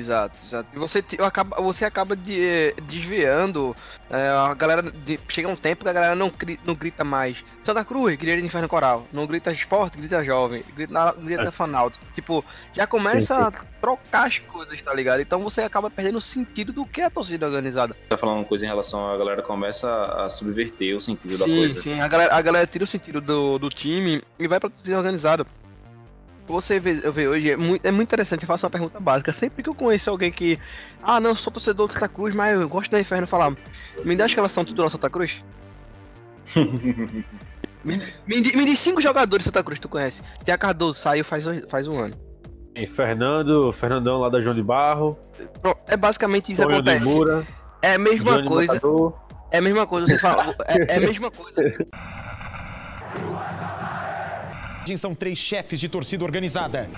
[0.00, 0.68] Exato, exato.
[0.74, 3.76] E você, acaba, você acaba de, eh, desviando.
[4.12, 4.82] eh, a galera.
[4.82, 7.44] de- chega um tempo que a galera não, cri- não grita mais.
[7.62, 9.06] Santa Cruz, grita de Inferno Coral.
[9.12, 10.64] Não grita esporte, grita jovem.
[10.74, 11.50] Grita, na- grita É.
[11.52, 12.04] fanáutico.
[12.14, 15.20] Tipo, já começa a trocar as coisas, tá ligado?
[15.20, 17.94] Então você acaba perdendo o sentido do que é a torcida organizada.
[18.08, 19.88] Tá falando uma coisa em relação à galera começa
[20.24, 21.80] a subverter o sentido da Sim, coisa.
[21.80, 22.00] sim.
[22.00, 25.46] A galera, a galera tira o sentido do, do time e vai pra torcida organizada.
[26.50, 29.32] Você vê, vejo hoje, é muito, é muito interessante, eu faço uma pergunta básica.
[29.32, 30.58] Sempre que eu conheço alguém que.
[31.02, 33.54] Ah, não, sou torcedor do Santa Cruz, mas eu gosto da Inferno falar.
[34.04, 35.42] Me dá a escalação tudo do Santa Cruz?
[37.84, 37.96] me,
[38.26, 40.22] me, me diz cinco jogadores do Santa Cruz que tu conhece.
[40.44, 42.14] Tia Cardoso saiu faz, um- faz um ano.
[42.74, 45.18] Tem Fernando, Fernandão lá da João de Barro,
[45.60, 47.04] Pronto, é basicamente isso que acontece.
[47.04, 47.46] Moura,
[47.82, 48.74] É a mesma Johnny coisa.
[48.74, 49.14] Matador.
[49.52, 50.54] É a mesma coisa, você fala.
[50.66, 51.60] É, é a mesma coisa.
[54.96, 56.88] São três chefes de torcida organizada.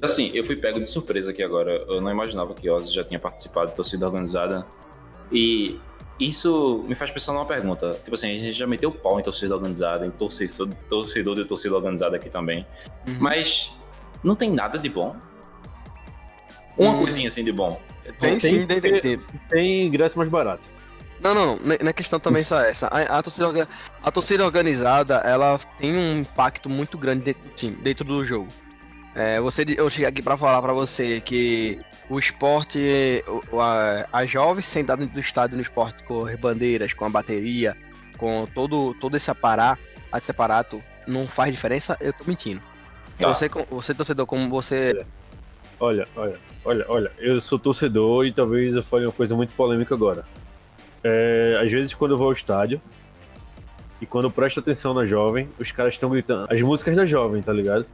[0.00, 1.84] Assim, eu fui pego de surpresa aqui agora.
[1.88, 4.66] Eu não imaginava que Ozzy já tinha participado de torcida organizada.
[5.30, 5.78] E
[6.18, 7.92] isso me faz pensar numa pergunta.
[8.02, 11.74] Tipo assim, a gente já meteu pau em torcida organizada, em torcedor, torcedor de torcida
[11.76, 12.66] organizada aqui também.
[13.06, 13.16] Uhum.
[13.20, 13.72] Mas
[14.24, 15.14] não tem nada de bom.
[16.76, 16.98] Uma Hum.
[16.98, 17.80] coisinha assim de bom.
[18.18, 19.20] Tem sim, tem, tem, tem.
[19.48, 20.62] Tem ingresso mais barato.
[21.22, 21.76] Não, não, não.
[21.82, 22.88] Na questão também só essa.
[22.88, 23.68] A, a torcida,
[24.02, 28.48] a torcida organizada, ela tem um impacto muito grande dentro do time, dentro do jogo.
[29.14, 34.24] É, você, eu cheguei aqui pra falar pra você que o esporte, o- a, a
[34.26, 37.76] jovem sentada dentro do estádio no esporte com as bandeiras, com a bateria,
[38.16, 39.82] com todo, todo esse aparato,
[40.16, 42.62] esse aparato, não faz diferença, eu tô mentindo.
[43.18, 43.28] Tá.
[43.28, 45.04] Você, você torcedor, como você.
[45.78, 49.94] Olha, olha, olha, olha, eu sou torcedor e talvez eu fale uma coisa muito polêmica
[49.94, 50.24] agora.
[51.04, 52.80] É, às vezes quando eu vou ao estádio
[54.00, 57.42] e quando eu presto atenção na jovem, os caras estão gritando as músicas da jovem,
[57.42, 57.86] tá ligado?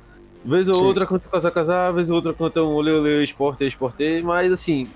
[0.44, 0.84] Vez ou Sim.
[0.84, 4.86] outra canta casar casar, vez ou outra canta um olê olê esporte esporte, mas assim,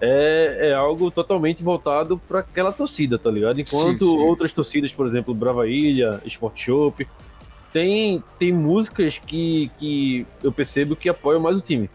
[0.00, 3.60] é, é algo totalmente voltado para aquela torcida, tá ligado?
[3.60, 4.24] Enquanto Sim, sim.
[4.24, 7.06] outras torcidas, por exemplo, Brava Ilha, Sport Shop,
[7.72, 11.88] tem, tem músicas que, que eu percebo que apoiam mais o time.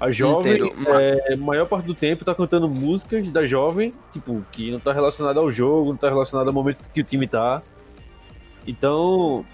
[0.00, 4.70] A jovem, é, a maior parte do tempo, tá cantando músicas da jovem, tipo, que
[4.70, 7.60] não tá relacionada ao jogo, não tá relacionada ao momento que o time tá.
[8.66, 9.44] Então,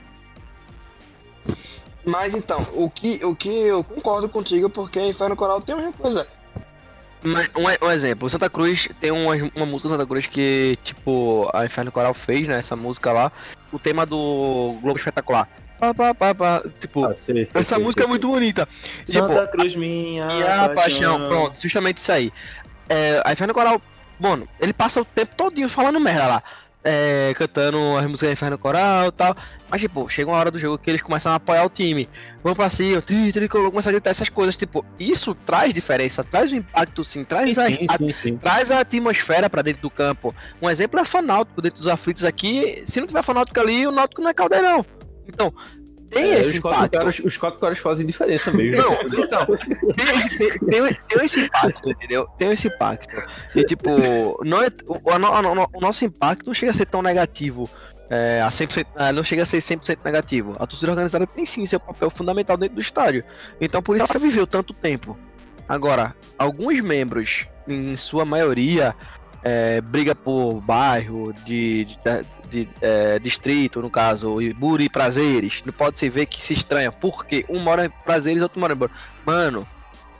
[2.05, 5.93] Mas então, o que, o que eu concordo contigo, porque Inferno Coral tem a mesma
[5.95, 6.27] coisa.
[7.23, 11.65] Mas, um, um exemplo, Santa Cruz tem uma, uma música Santa Cruz que, tipo, a
[11.65, 12.59] Inferno Coral fez, né?
[12.59, 13.33] Essa música lá,
[13.73, 15.49] o tema do Globo Espetacular.
[15.93, 18.69] Pá, pá, pá, tipo, ah, sei, sei, essa sei, música é muito bonita.
[19.05, 22.33] Santa Tipo, Cruz, minha e a paixão, pronto, justamente isso aí.
[22.89, 23.83] É, a Inferno Coral,
[24.19, 26.43] mano, ele passa o tempo todinho falando merda lá.
[26.87, 29.35] É, cantando as músicas da Inferno Coral e tal.
[29.71, 32.07] Mas, tipo, chega uma hora do jogo que eles começam a apoiar o time.
[32.43, 34.55] Vão pra cima, tri, tricolor, começam a gritar essas coisas.
[34.55, 37.87] Tipo, isso traz diferença, traz um impacto sim, traz a, Sim,
[38.23, 40.35] sim, traz a atmosfera pra dentro do campo.
[40.61, 42.83] Um exemplo é fanáutico dentro dos aflitos aqui.
[42.85, 44.85] Se não tiver fanáutico ali, o náutico não é caldeirão.
[45.29, 45.53] Então,
[46.11, 46.99] tem É, esse os, quatro impacto.
[46.99, 48.81] caras, os quatro caras fazem diferença mesmo.
[48.81, 52.27] Não, então, tem, tem, tem, tem esse impacto, entendeu?
[52.39, 53.17] Tem esse impacto.
[53.55, 53.91] E tipo,
[54.45, 57.69] não é, o, a o nosso impacto não chega a ser tão negativo.
[58.11, 60.55] É, a 100%, ah, não chega a ser 100% negativo.
[60.61, 63.25] A torcida organizada tem sim seu papel fundamental dentro do estádio.
[63.61, 65.19] Então por isso ela viveu tanto tempo.
[65.69, 68.95] Agora, alguns membros, em sua maioria,
[69.45, 71.97] é, briga por bairro, de, de,
[72.65, 75.63] de, é, distrito, no caso, Iburi e Prazeres.
[75.65, 78.73] Não pode se ver que se estranha, porque um mora em Prazeres e outro mora
[78.73, 78.91] em Ibura.
[79.25, 79.69] Mano,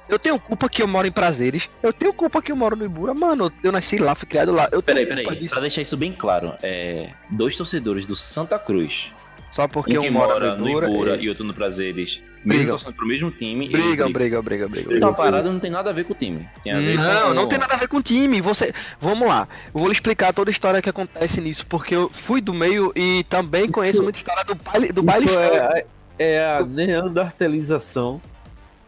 [0.09, 2.85] eu tenho culpa que eu moro em Prazeres, eu tenho culpa que eu moro no
[2.85, 3.51] Ibura, mano.
[3.63, 4.69] Eu nasci lá, fui criado lá.
[4.71, 5.27] Eu Peraí, peraí.
[5.39, 5.51] disso.
[5.55, 9.11] Pra deixar isso bem claro, é, dois torcedores do Santa Cruz,
[9.51, 11.25] Só porque um um mora, mora no Ibura isso.
[11.25, 12.71] e outro no Prazeres, mesmo Brigam.
[12.77, 14.13] torcendo pro mesmo time, Brigam, brigam.
[14.13, 14.97] brigam, brigam, brigam.
[14.97, 16.47] Então parada não tem nada a ver com o time.
[16.63, 17.35] Tem a ver Não, com...
[17.35, 18.41] não tem nada a ver com o time.
[18.41, 19.49] Você, vamos lá.
[19.75, 22.93] Eu vou lhe explicar toda a história que acontece nisso, porque eu fui do meio
[22.95, 25.87] e também conheço muita história do baile, do baile Isso é,
[26.19, 28.21] é a neandertalização.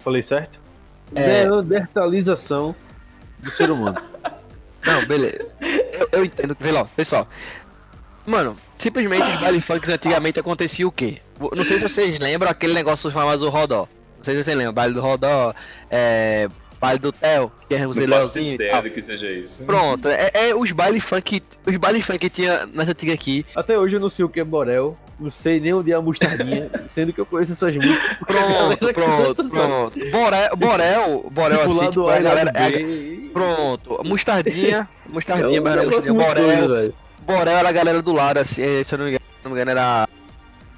[0.00, 0.60] Falei certo?
[1.14, 1.44] É.
[1.44, 2.74] Neandertalização
[3.38, 3.96] do ser humano.
[4.84, 5.46] Não, beleza.
[5.60, 6.56] Eu, eu entendo.
[6.60, 7.26] Vê lá, pessoal.
[8.26, 11.18] Mano, simplesmente os baile funks antigamente acontecia o quê?
[11.54, 13.88] Não sei se vocês lembram aquele negócio chamado Rodó.
[14.16, 15.54] Não sei se você lembra, baile do Rodó,
[15.90, 16.48] é,
[16.80, 19.64] baile do Theo, que é faço Leozinho ideia do que seja isso.
[19.64, 23.46] Pronto, é, é os baile funk, os baile funk que tinha nessa antiga aqui.
[23.54, 26.00] Até hoje eu não sei o que é Borel, não sei nem onde é a
[26.00, 28.16] mostardinha, sendo que eu conheço essas músicas.
[28.26, 29.98] Pronto, pronto, pronto.
[30.10, 35.84] Borel, Borel, Borel Tipo, assim, tipo, a galera, é- pronto, mostardinha, É mostardinha, um mas
[35.84, 36.94] mostardinha, muito doido,
[37.26, 39.56] Borel, era a galera do lado, assim, eh, se eu não me engano, não me
[39.56, 40.08] engano era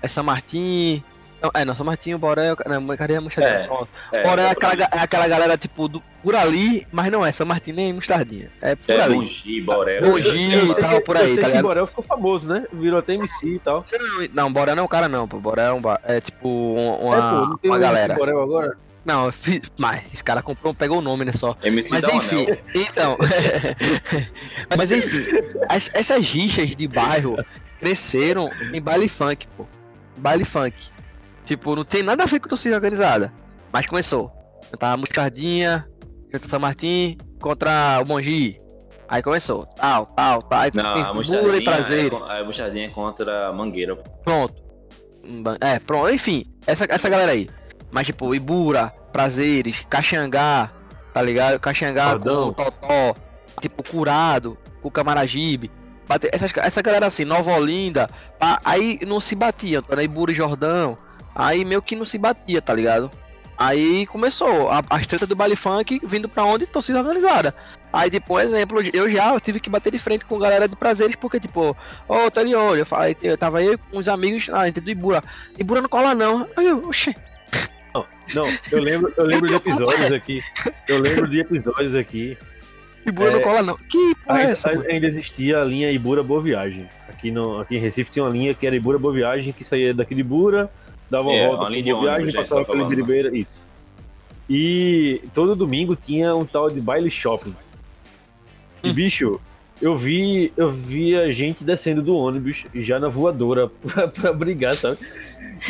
[0.03, 1.03] é São Martin,
[1.43, 3.61] não, é, não, São Martin, Borel, não, cadê a mostardinha?
[3.61, 3.89] É, Pronto.
[4.13, 7.31] É, Borel é é aquela, é aquela galera, tipo, do, por ali, mas não é
[7.31, 9.63] São Martin nem mostardinha, é por É, ali.
[9.63, 10.05] Borel.
[10.05, 11.63] Eu e tal, por aí, tá ligado?
[11.63, 12.67] Borel ficou famoso, né?
[12.73, 13.87] Virou até MC e tal.
[13.93, 17.05] Não, Não, Borel não é um cara não, pô, Borel é, um, é tipo é,
[17.05, 18.15] uma, pô, não tem uma um galera.
[18.15, 18.77] Borel agora?
[19.09, 19.33] Não,
[19.79, 21.57] mas esse cara comprou, pegou o nome, né, só.
[21.63, 22.59] MC Mas enfim, Anel.
[22.75, 23.17] então.
[24.77, 25.25] mas enfim,
[25.69, 27.37] as- essas rixas de bairro
[27.81, 29.67] cresceram em baile funk, pô.
[30.17, 30.75] Baile funk.
[31.45, 33.33] Tipo, não tem nada a ver com torcida organizada.
[33.73, 34.31] Mas começou.
[34.79, 35.89] Tava Moscardinha,
[36.33, 38.61] Jota São Martin contra o Mongi.
[39.09, 39.65] Aí começou.
[39.65, 40.61] Tal, tal, tal.
[40.61, 42.13] Aí Não, a Bula mostardinha, e prazer.
[42.13, 43.97] é, a mostardinha é contra a Mangueira.
[44.23, 44.63] Pronto.
[45.61, 46.11] É, pronto.
[46.11, 47.49] Enfim, essa, essa galera aí.
[47.91, 48.93] Mas, tipo, Ibura,
[49.23, 50.71] Prazeres, Caxangá,
[51.13, 51.59] tá ligado?
[51.59, 53.17] Caxangá com Totó,
[53.61, 55.73] tipo, Curado, com Camaragibe.
[56.07, 58.09] Bate- Essas, essa galera assim, Nova Olinda,
[58.39, 59.97] pá, aí não se batia, tá?
[59.97, 60.05] né?
[60.05, 60.97] Ibura e Jordão.
[61.35, 63.11] Aí meio que não se batia, tá ligado?
[63.59, 66.65] Aí começou a, as tretas do baile funk vindo pra onde?
[66.69, 67.53] Torcida organizada.
[67.93, 71.17] Aí, tipo, um exemplo, eu já tive que bater de frente com galera de prazeres,
[71.17, 72.83] porque, tipo, ô, tô de olho.
[72.83, 75.25] Eu falei, eu tava aí com uns amigos, ah, entre do Ibura.
[75.59, 76.47] Ibura não cola, não.
[76.57, 77.13] Aí eu, oxê.
[78.35, 80.41] Não, eu lembro, eu lembro de episódios aqui.
[80.89, 82.37] Eu lembro de episódios aqui.
[83.07, 83.77] Ibura não É, cola, não.
[83.77, 84.71] Que porra é Ainda, essa?
[84.71, 86.89] ainda existia a linha Ibura Boa Viagem.
[87.09, 89.95] Aqui, no, aqui em Recife tinha uma linha que era Ibura Boa Viagem, que saía
[89.95, 90.71] daqui de Ibura,
[91.11, 92.87] dava uma É, volta uma de Boa Viagem, ônibus, já passava falando.
[92.93, 93.67] Ibiribeira, isso.
[94.49, 97.55] E todo domingo tinha um tal de baile shopping.
[98.83, 99.41] E bicho,
[99.81, 104.99] eu vi, eu via gente descendo do ônibus já na voadora pra, pra brigar, sabe?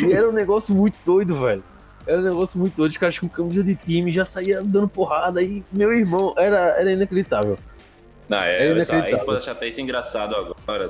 [0.01, 1.63] E era um negócio muito doido, velho.
[2.09, 5.43] Era um negócio muito doido, os caras com camisa de time já saíam dando porrada
[5.43, 7.55] e meu irmão, era, era inacreditável.
[8.27, 9.25] Não, É é, inacreditável.
[9.25, 10.87] pode achar até isso engraçado agora.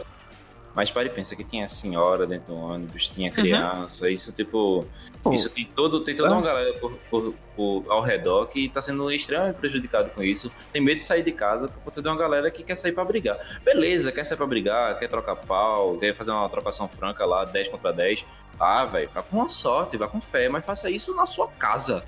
[0.80, 4.86] Mas pare e pensa que tinha senhora dentro do ônibus, tinha criança, isso tipo.
[5.22, 6.32] Pô, isso tem todo, tem toda é.
[6.32, 10.50] uma galera por, por- por- ao redor que tá sendo extremamente prejudicado com isso.
[10.72, 13.04] Tem medo de sair de casa por conta de uma galera que quer sair pra
[13.04, 13.38] brigar.
[13.62, 17.68] Beleza, quer sair pra brigar, quer trocar pau, quer fazer uma trocação franca lá, 10
[17.68, 18.26] contra 10.
[18.58, 22.06] Ah, velho, vá com uma sorte, vá com fé, mas faça isso na sua casa.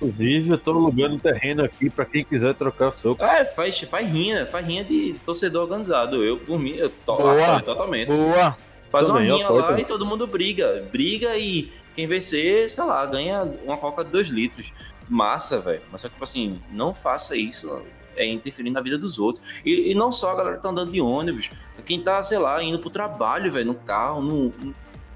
[0.00, 3.22] Inclusive, eu tô alugando terreno aqui pra quem quiser trocar o soco.
[3.22, 6.24] É, faz, faz rinha, faz rinha de torcedor organizado.
[6.24, 7.60] Eu, por mim, eu to, Boa.
[7.60, 8.08] totalmente.
[8.08, 8.56] Boa.
[8.90, 9.82] Faz Também, uma rinha lá também.
[9.84, 10.88] e todo mundo briga.
[10.90, 14.72] Briga e quem vencer, sei lá, ganha uma coca de 2 litros.
[15.08, 15.82] Massa, velho.
[15.92, 17.82] Mas só que, tipo assim, não faça isso.
[18.16, 19.44] É interferir na vida dos outros.
[19.64, 21.50] E, e não só a galera que tá andando de ônibus.
[21.84, 24.52] Quem tá, sei lá, indo pro trabalho, velho, no carro, no,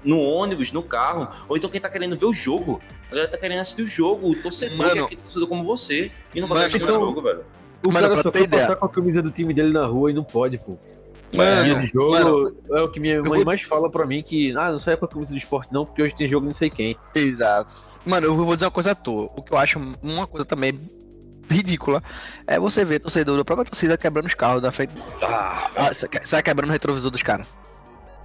[0.05, 1.27] no ônibus, no carro.
[1.49, 2.81] Ou então quem tá querendo ver o jogo.
[3.07, 4.29] A galera tá querendo assistir o jogo.
[4.31, 4.91] O torcedor, Mano.
[4.93, 6.11] que é aquele torcedor como você.
[6.33, 7.43] E não consegue assistir o então- jogo, velho.
[7.85, 8.63] O Mano, cara pra só quer ideia.
[8.67, 10.77] passar com a camisa do time dele na rua e não pode, pô.
[11.33, 12.55] Mano, de jogo mano.
[12.71, 15.03] é o que minha mãe vou- mais fala pra mim que, ah, não sai com
[15.05, 16.95] a camisa do esporte não, porque hoje tem jogo não sei quem.
[17.13, 17.83] Exato.
[18.05, 19.29] Mano, eu vou dizer uma coisa à toa.
[19.35, 20.79] O que eu acho uma coisa também
[21.49, 22.01] ridícula
[22.47, 24.93] é você ver torcedor da própria torcida quebrando os carros da frente.
[25.21, 27.47] Ah, Ah, sa- sai quebrando o retrovisor dos caras.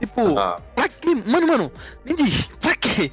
[0.01, 1.14] Tipo, ah, pra quê?
[1.26, 1.72] Mano, mano,
[2.05, 3.12] me diz, pra quê?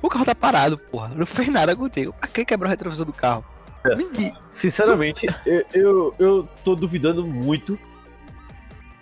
[0.00, 1.12] O carro tá parado, porra.
[1.14, 2.12] Não fez nada contigo.
[2.18, 3.44] Pra que quebrar o retrovisor do carro?
[3.86, 3.94] É.
[3.94, 4.32] Me diz.
[4.50, 7.78] Sinceramente, eu, eu, eu tô duvidando muito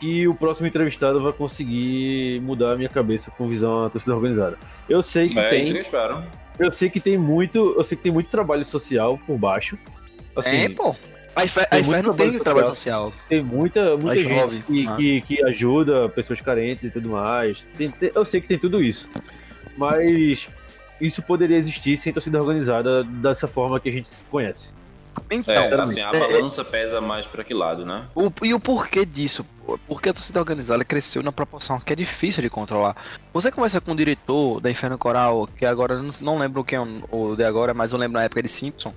[0.01, 4.59] que o próximo entrevistado vai conseguir mudar a minha cabeça com visão à torcida organizada.
[4.89, 6.25] Eu sei que é tem, isso que eu espero.
[6.59, 9.79] eu sei que tem muito, eu sei que tem muito trabalho social por baixo.
[10.35, 10.97] Assim, é, pô.
[11.35, 13.13] A Esfer, a não tem trabalho trabalho social.
[13.29, 14.97] Tem muita, muita gente jovem, que, ah.
[14.97, 17.65] que, que ajuda pessoas carentes e tudo mais.
[17.77, 19.09] Tem- tem- eu sei que tem tudo isso.
[19.77, 20.49] Mas
[21.01, 24.69] isso poderia existir sem torcida organizada dessa forma que a gente se conhece.
[25.31, 28.05] Então, É, assim, a é, balança pesa mais pra que lado, né?
[28.15, 29.45] O- e o porquê disso?
[29.65, 29.79] pô?
[29.87, 32.97] Porque a torcida organizada cresceu na proporção que é difícil de controlar.
[33.33, 36.81] Você conversa com o diretor da Inferno Coral, que agora eu não, lembro quem é
[36.81, 38.95] o- o de agora, mas eu lembro na época de Simpson.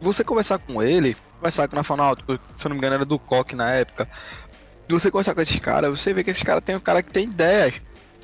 [0.00, 2.16] Você conversar com ele, conversar com o Nacional,
[2.54, 4.08] se eu não me engano era do Coque na época.
[4.88, 7.24] Você conversar com esses caras, você vê que esses caras têm um cara que tem
[7.24, 7.74] ideias.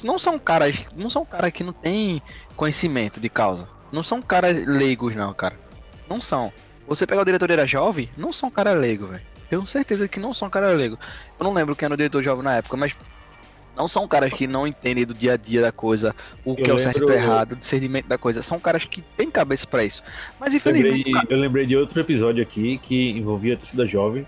[0.04, 2.22] Não são caras, não são caras que não tem
[2.56, 3.68] conhecimento de causa.
[3.90, 5.58] Não são caras leigos não, cara.
[6.08, 6.52] Não são.
[6.86, 9.22] Você pegar o diretor era jovem, não são cara leigo, velho.
[9.48, 10.98] Tenho certeza que não são cara leigo.
[11.38, 12.94] Eu não lembro quem era o diretor jovem na época, mas
[13.76, 16.74] Não são caras que não entendem do dia a dia da coisa, o que Eu
[16.74, 18.42] é o certo e o errado, o discernimento da coisa.
[18.42, 20.02] São caras que têm cabeça pra isso.
[20.38, 21.10] Mas Eu lembrei, infelizmente.
[21.16, 24.26] o ca- eu lembrei de outro episódio aqui que envolvia a torcida jovem.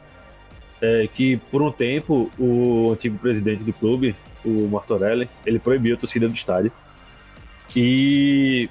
[0.83, 4.15] é, que por um tempo o antigo presidente do clube,
[4.45, 6.71] o Martorelli, ele proibiu a torcida do estádio.
[7.77, 8.69] E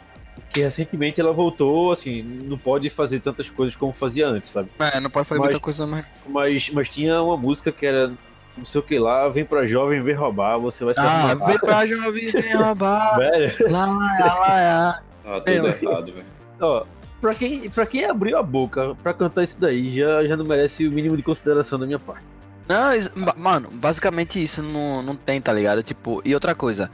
[0.51, 4.69] que recentemente ela voltou, assim, não pode fazer tantas coisas como fazia antes, sabe?
[4.79, 6.05] É, não pode fazer Mas- muita coisa mais.
[6.27, 8.11] Mas, mas tinha uma música que era
[8.57, 11.45] não sei o que lá, vem pra jovem, vem roubar, você vai ser Ah, arrumado.
[11.47, 13.17] vem pra jovem, vem roubar.
[13.17, 15.03] Velho, Lá, lá, lá, lá.
[15.23, 16.25] Tá tudo Eu- errado, velho.
[16.59, 16.83] ó,
[17.21, 20.85] pra quem, pra quem abriu a boca pra cantar isso daí, já, já não merece
[20.87, 22.23] o mínimo de consideração da minha parte.
[22.67, 25.81] Não, isso- ba- mano, basicamente isso não, não tem, tá ligado?
[25.83, 26.89] Tipo, e outra coisa,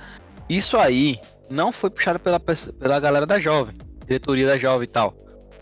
[0.47, 1.19] isso aí
[1.49, 3.75] não foi puxado pela, pela galera da jovem,
[4.05, 5.11] diretoria da jovem e tal,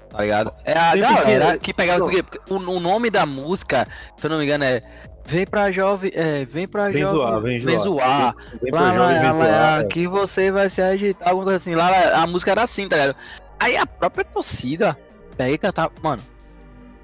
[0.09, 0.53] tá ligado?
[0.63, 2.09] É a Sempre galera que- que pegava, não.
[2.09, 4.81] porque o, o nome da música, se eu não me engano, é
[5.29, 8.35] Vem pra jovem, é, vem pra Vem jovem, zoar, vem vem zoar.
[8.61, 9.81] Vem lá, pra lá, jovem, vem lá, lá, zoar.
[9.81, 9.83] é.
[9.85, 13.15] que você vai se agitar, alguma coisa assim, lá, a música era assim, tá ligado?
[13.59, 14.97] Aí a própria torcida
[15.35, 16.21] pega e cantava, mano,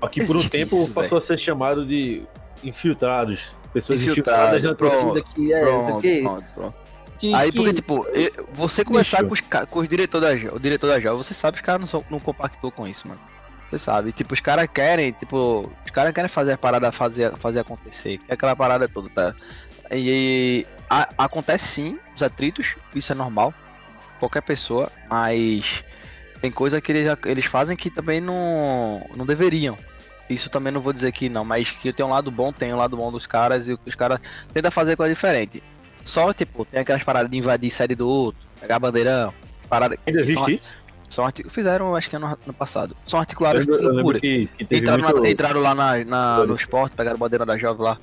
[0.01, 2.23] Aqui por um tempo isso, passou a ser chamado de
[2.63, 3.53] infiltrados.
[3.73, 6.21] Pessoas infiltradas na torcida que é essa pronto, aqui.
[6.21, 6.75] pronto, pronto.
[7.19, 10.59] que- Aí, que- porque, tipo, eu- você conversar com os, com os diretores da o
[10.59, 13.19] diretor da Jovem, você sabe que os caras não, são- não compactuam com isso, mano.
[13.73, 17.61] Você sabe, tipo, os caras querem, tipo, os caras querem fazer a parada fazer, fazer
[17.61, 19.33] acontecer, é aquela parada toda, tá?
[19.91, 23.51] E, a- acontece sim os atritos, isso é normal,
[24.19, 25.83] qualquer pessoa, mas
[26.39, 29.75] tem coisa que eles, eles fazem que também não, não deveriam.
[30.29, 32.77] Isso também não vou dizer que não, mas que tem um lado bom, tem um
[32.77, 34.19] lado bom dos caras e os caras
[34.53, 35.63] tentam fazer coisa diferente.
[36.03, 39.33] Só, tipo, tem aquelas paradas de invadir série do outro, pegar bandeirão,
[39.67, 39.97] parada.
[40.05, 40.82] Ainda existe isso?
[41.09, 42.95] São arti- Fizeram, acho que ano, ano passado.
[43.05, 43.19] São
[43.59, 44.19] Eu eu lembro loucura.
[44.19, 45.21] que, que Entraram, muito...
[45.21, 47.97] na- entraram lá na, na- no esporte, pegaram bandeira da Jovem lá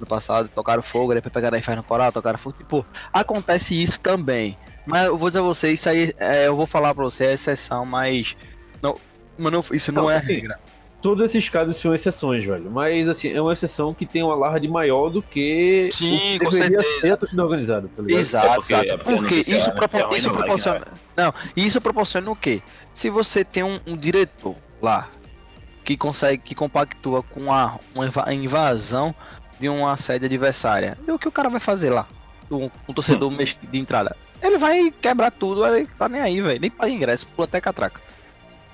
[0.00, 2.56] no passado, tocaram fogo, depois pegaram a Inferno Coral, tocaram fogo.
[2.56, 4.56] Tipo, acontece isso também.
[4.84, 7.32] Mas eu vou dizer a você, isso aí, é, eu vou falar pra você, é
[7.34, 8.36] exceção, mas.
[8.82, 8.94] Não,
[9.38, 10.58] mas não- isso não, Não, é assim, regra.
[11.06, 12.68] Todos esses casos são exceções, velho.
[12.70, 16.38] Mas, assim, é uma exceção que tem um alarde maior do que Sim, o que
[16.44, 17.00] com deveria certeza.
[17.00, 18.20] ser a torcida organizada, tá ligado?
[18.20, 18.92] Exato, É porque- exato.
[18.92, 20.86] é porque isso, propor- isso proporciona.
[21.16, 22.60] Não, isso proporciona o quê?
[22.92, 25.08] Se você tem um, um diretor lá
[25.84, 29.14] que consegue, que compactua com a, uma inva- invasão
[29.60, 32.08] de uma sede adversária, e o que o cara vai fazer lá?
[32.50, 33.36] Um, um torcedor Hum.
[33.36, 34.16] de entrada.
[34.42, 36.60] Ele vai quebrar tudo, vai tá nem aí, velho.
[36.60, 38.00] Nem paga ingresso, pula até catraca.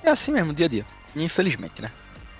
[0.03, 0.85] É assim mesmo, dia a dia.
[1.15, 1.91] Infelizmente, né?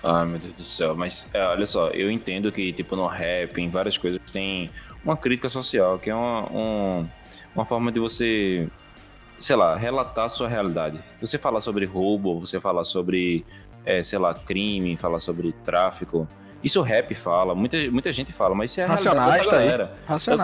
[0.03, 0.95] Ai, meu Deus do céu.
[0.95, 4.69] Mas, é, olha só, eu entendo que, tipo, no rap, em várias coisas, tem
[5.03, 7.07] uma crítica social, que é uma, um-
[7.55, 8.67] uma forma de você,
[9.39, 10.99] sei lá, relatar a sua realidade.
[11.21, 13.45] Você falar sobre roubo, você falar sobre,
[13.85, 16.27] é, sei lá, crime, falar sobre tráfico,
[16.63, 19.49] isso o rap fala, muita, muita gente fala, mas isso é a realidade Racionais, dessa
[19.49, 19.65] tá aí.
[19.67, 19.89] galera.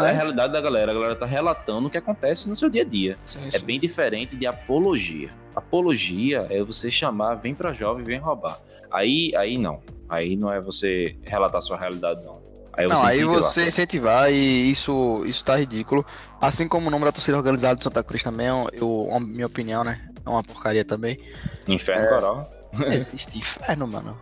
[0.04, 0.92] É a realidade da galera.
[0.92, 3.18] A galera tá relatando o que acontece no seu dia a dia.
[3.54, 5.30] É bem diferente de apologia.
[5.56, 8.58] Apologia é você chamar, vem pra jovem, vem roubar.
[8.92, 9.82] Aí, aí não.
[10.08, 12.40] Aí não é você relatar sua realidade, não.
[12.74, 13.44] Aí Não, você aí incentivar.
[13.44, 16.06] você incentivar e isso, isso tá ridículo.
[16.40, 19.84] Assim como o nome da torcida organizada de Santa Cruz também, eu, a minha opinião,
[19.84, 20.00] né?
[20.26, 21.20] É uma porcaria também.
[21.68, 22.10] Inferno É.
[22.10, 22.52] coral.
[22.72, 24.18] Não existe inferno, mano.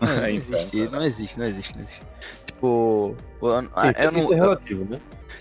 [0.00, 2.06] Não, não É existe, não existe, não existe, não existe.
[2.46, 3.68] Tipo, eu, Sim,
[3.98, 5.00] eu não, é eu, relativo, né?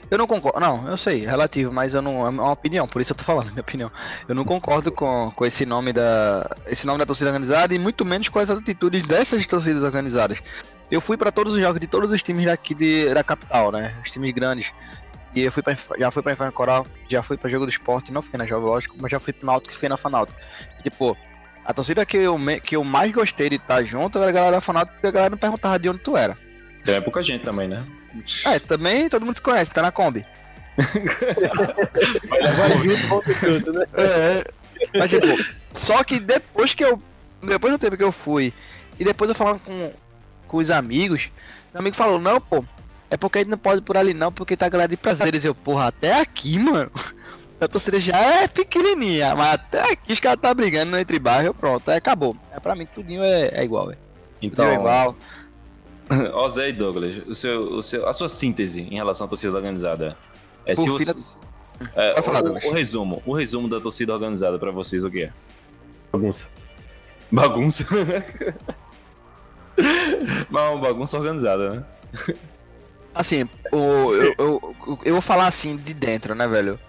[0.10, 0.60] eu não concordo.
[0.60, 2.26] Não, eu sei, é relativo, mas eu não.
[2.26, 3.92] É uma opinião, por isso eu tô falando, minha opinião.
[4.28, 6.50] Eu não concordo com, com esse nome da.
[6.68, 10.42] Esse nome da torcida organizada e muito menos com as atitudes dessas torcidas organizadas.
[10.90, 13.94] Eu fui pra todos os jogos de todos os times daqui de, da capital, né?
[14.04, 14.72] Os times grandes.
[15.36, 18.12] E eu fui pra, já fui pra Inferno Coral, já fui pra Jogo do Esporte,
[18.12, 20.40] não fiquei na Jovem Lógico, mas já fui pro Náutico e fiquei na Fanáutico.
[20.80, 21.18] E, tipo,
[21.68, 24.52] a torcida que eu, me- que eu mais gostei de estar junto era a galera
[24.54, 26.38] da Fanáutico, porque a galera não perguntava de onde tu era.
[26.86, 27.84] Tem é pouca gente também, né?
[28.46, 30.26] É, também todo mundo se conhece, tá na Kombi.
[33.74, 33.86] Né?
[33.94, 34.44] É,
[34.98, 35.28] mas tipo,
[35.74, 37.02] só que depois que eu.
[37.42, 38.54] Depois do tempo que eu fui,
[39.00, 39.94] e depois eu falando com,
[40.48, 41.30] com os amigos,
[41.74, 42.66] meu amigo falou, não, pô,
[43.12, 44.98] é porque a gente não pode ir por ali não, porque tá a galera de
[44.98, 45.46] prazeres.
[45.46, 46.92] Eu, porra, até aqui, mano.
[47.60, 51.90] A torcida já é pequenininha, mas até aqui os caras tá brigando entre bairro, pronto,
[51.90, 52.36] aí acabou.
[52.52, 53.98] É, pra mim, tudinho é, é igual, velho.
[54.42, 55.16] Então, Tudinho é igual.
[56.34, 59.56] ó Zé e Douglas, o seu, o seu, a sua síntese em relação à torcida
[59.56, 60.16] organizada.
[60.66, 61.36] É, Por se você,
[61.96, 62.64] é, Pode falar, o, Douglas.
[62.64, 65.34] o resumo, o resumo da torcida organizada pra vocês, o que é?
[66.12, 66.46] Bagunça.
[67.32, 67.86] Bagunça.
[70.50, 71.86] Mas é uma bagunça organizada, né?
[73.14, 74.76] Assim, o, eu, eu,
[75.06, 76.80] eu vou falar assim de dentro, né, velho?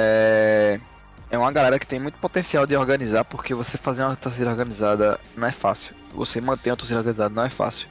[0.00, 0.80] É,
[1.28, 5.18] é uma galera que tem muito potencial de organizar, porque você fazer uma torcida organizada
[5.36, 5.94] não é fácil.
[6.14, 7.88] Você manter uma torcida organizada não é fácil.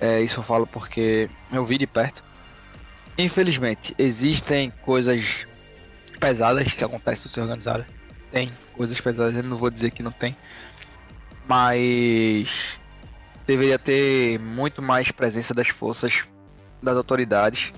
[0.00, 2.22] É, isso eu falo porque eu vi de perto.
[3.18, 5.46] Infelizmente, existem coisas
[6.20, 7.84] pesadas que acontecem no ser organizado.
[8.30, 10.36] Tem coisas pesadas, eu não vou dizer que não tem.
[11.48, 12.78] Mas
[13.46, 16.24] deveria ter muito mais presença das forças
[16.82, 17.72] das autoridades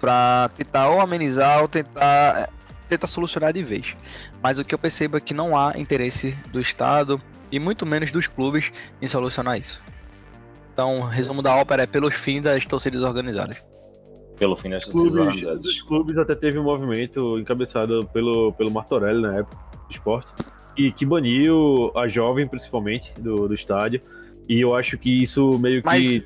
[0.00, 2.48] para tentar ou amenizar ou tentar é,
[2.88, 3.96] tentar solucionar de vez.
[4.42, 7.20] Mas o que eu percebo é que não há interesse do Estado
[7.50, 9.82] e muito menos dos clubes em solucionar isso.
[10.72, 13.66] Então, resumo da ópera é pelos fins das torcidas organizadas.
[14.38, 15.80] Pelo fim das clubes, torcidas os organizadas.
[15.82, 19.56] clubes até teve um movimento encabeçado pelo, pelo Martorelli na época
[19.88, 20.30] do esporte
[20.76, 24.02] e que baniu a jovem principalmente do, do estádio
[24.46, 26.22] e eu acho que isso meio que Mas-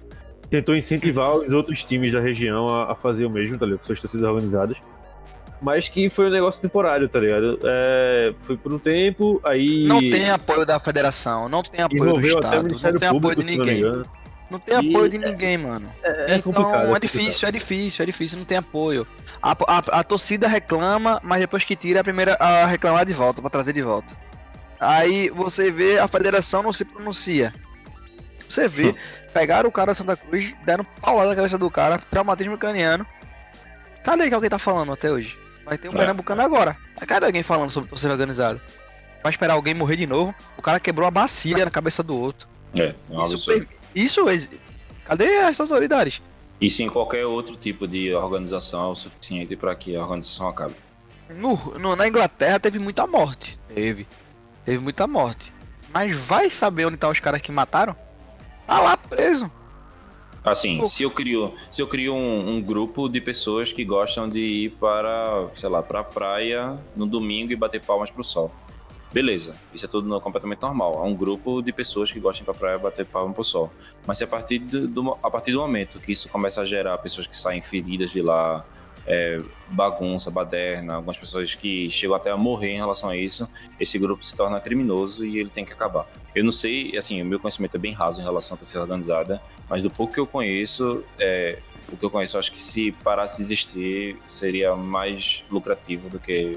[0.50, 3.80] tentou incentivar os outros times da região a, a fazer o mesmo, tá ligado?
[3.80, 4.76] Com suas torcidas organizadas.
[5.62, 7.58] Mas que foi um negócio temporário, tá ligado?
[7.64, 9.84] É, foi por um tempo, aí.
[9.86, 13.46] Não tem apoio da federação, não tem apoio do Estado, não tem apoio Público, de
[13.46, 13.78] não me ninguém.
[13.78, 14.06] engano.
[14.50, 15.88] Não tem E- apoio de ninguém, mano.
[16.02, 16.96] É, é então complicado.
[16.96, 19.06] é difícil, é difícil, é difícil, não tem apoio.
[19.40, 23.12] A, a, a torcida reclama, mas depois que tira, é a primeira a reclamar de
[23.12, 24.16] volta, pra trazer de volta.
[24.80, 27.52] Aí você vê a federação não se pronuncia.
[28.48, 28.94] Você vê,
[29.32, 33.06] pegaram o cara da Santa Cruz, deram paulada na cabeça do cara, traumatismo craniano.
[34.04, 35.38] Cadê que alguém tá falando até hoje?
[35.64, 35.96] Vai ter um É.
[35.96, 36.76] pernambucano agora.
[37.06, 38.60] Cadê alguém falando sobre torcida organizada?
[39.22, 40.34] Vai esperar alguém morrer de novo?
[40.56, 42.48] O cara quebrou a bacia na cabeça do outro.
[42.74, 44.20] É, é Isso, per- isso
[45.04, 46.22] cadê as autoridades?
[46.60, 50.74] E sim, qualquer outro tipo de organização é o suficiente para que a organização acabe.
[51.30, 53.58] No, no- na Inglaterra teve muita morte.
[53.74, 54.06] Teve.
[54.64, 55.52] Teve muita morte.
[55.92, 57.94] Mas vai saber onde tá os caras que mataram?
[58.70, 59.50] Tá lá preso.
[60.44, 64.38] Assim, se eu crio, se eu crio um, um grupo de pessoas que gostam de
[64.38, 68.52] ir para, sei lá, para a praia no domingo e bater palmas pro sol.
[69.12, 70.98] Beleza, isso é tudo no- completamente normal.
[71.00, 73.72] Há um grupo de pessoas que gostam de ir pra praia bater palmas pro sol.
[74.06, 76.96] Mas se a partir do, do- a partir do momento que isso começa a gerar
[76.98, 78.64] pessoas que saem feridas de lá,
[79.10, 83.48] é, bagunça, baderna, algumas pessoas que chegam até a morrer em relação a isso,
[83.80, 86.06] esse grupo se torna criminoso e ele tem que acabar.
[86.32, 89.42] Eu não sei, assim, o meu conhecimento é bem raso em relação a torcida organizada,
[89.68, 91.58] mas do pouco que eu conheço, é,
[91.90, 96.20] o que eu conheço, eu acho que se parasse de existir, seria mais lucrativo do
[96.20, 96.56] que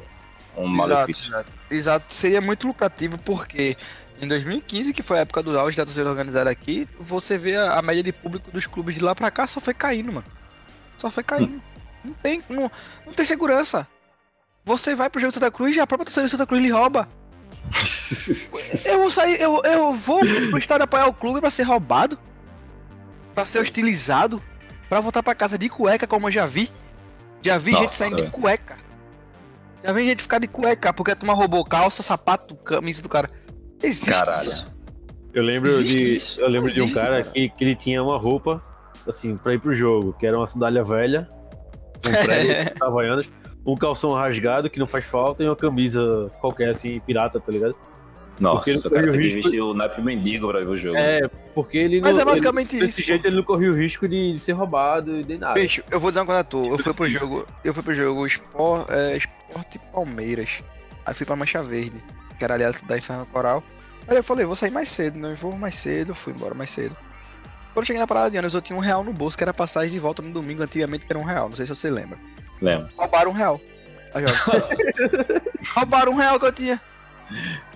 [0.56, 1.30] um malefício.
[1.30, 2.14] Exato, exato.
[2.14, 3.76] Seria muito lucrativo porque
[4.22, 7.80] em 2015, que foi a época do auge da torcida organizada aqui, você vê a,
[7.80, 10.28] a média de público dos clubes de lá pra cá só foi caindo, mano.
[10.98, 11.60] Só foi caindo.
[12.04, 12.70] Não tem, não,
[13.06, 13.88] não tem segurança.
[14.66, 16.70] Você vai pro jogo de Santa Cruz e a própria torcida de Santa Cruz lhe
[16.70, 17.08] rouba.
[18.86, 22.20] Eu vou sair, eu, eu vou pro estádio apoiar o clube pra ser roubado,
[23.34, 24.42] pra ser hostilizado,
[24.90, 26.70] pra voltar pra casa de cueca, como eu já vi.
[27.42, 28.78] Já vi gente Nossa, saindo de cueca.
[29.84, 33.30] Já vi gente ficar de cueca porque a turma roubou calça, sapato, camisa do cara.
[33.82, 34.48] Existe Caralho.
[34.48, 34.68] isso.
[35.34, 36.42] Eu lembro Existe de, isso?
[36.42, 37.34] eu lembro de um Existe, cara, cara.
[37.34, 38.64] Que, que ele tinha uma roupa,
[39.08, 41.28] assim, pra ir pro jogo, que era uma sandália velha,
[42.10, 43.30] um prego havaianas,
[43.66, 47.76] um calção rasgado que não faz falta e uma camisa qualquer, assim, pirata, tá ligado?
[48.40, 50.98] Nossa, o cara tem que risco- vestir o naipe mendigo pra ver o jogo.
[50.98, 51.22] É,
[51.54, 52.24] porque ele Mas não.
[52.24, 52.98] é basicamente ele, isso.
[52.98, 55.54] Desse jeito ele não corria o risco de, de ser roubado e nem nada.
[55.54, 56.66] Bicho, eu vou dizer uma coisa tu.
[56.66, 57.46] Eu fui pro jogo.
[57.64, 60.64] Eu fui pro jogo Sport, é, Sport Palmeiras.
[61.06, 62.04] Aí fui pra Mancha Verde,
[62.38, 63.64] que era aliás da Inferno Coral.
[64.08, 65.32] Aí eu falei, vou sair mais cedo, né?
[65.32, 66.98] Eu vou mais cedo, fui embora mais cedo.
[67.74, 69.54] Quando eu cheguei na parada de ônibus, eu tinha um real no bolso, que era
[69.54, 71.50] passagem de volta no domingo, antigamente, que era um real.
[71.50, 72.18] Não sei se você lembra.
[72.62, 72.90] Lembro.
[72.96, 73.60] Roubaram um real.
[75.76, 76.82] Roubaram um real que eu tinha.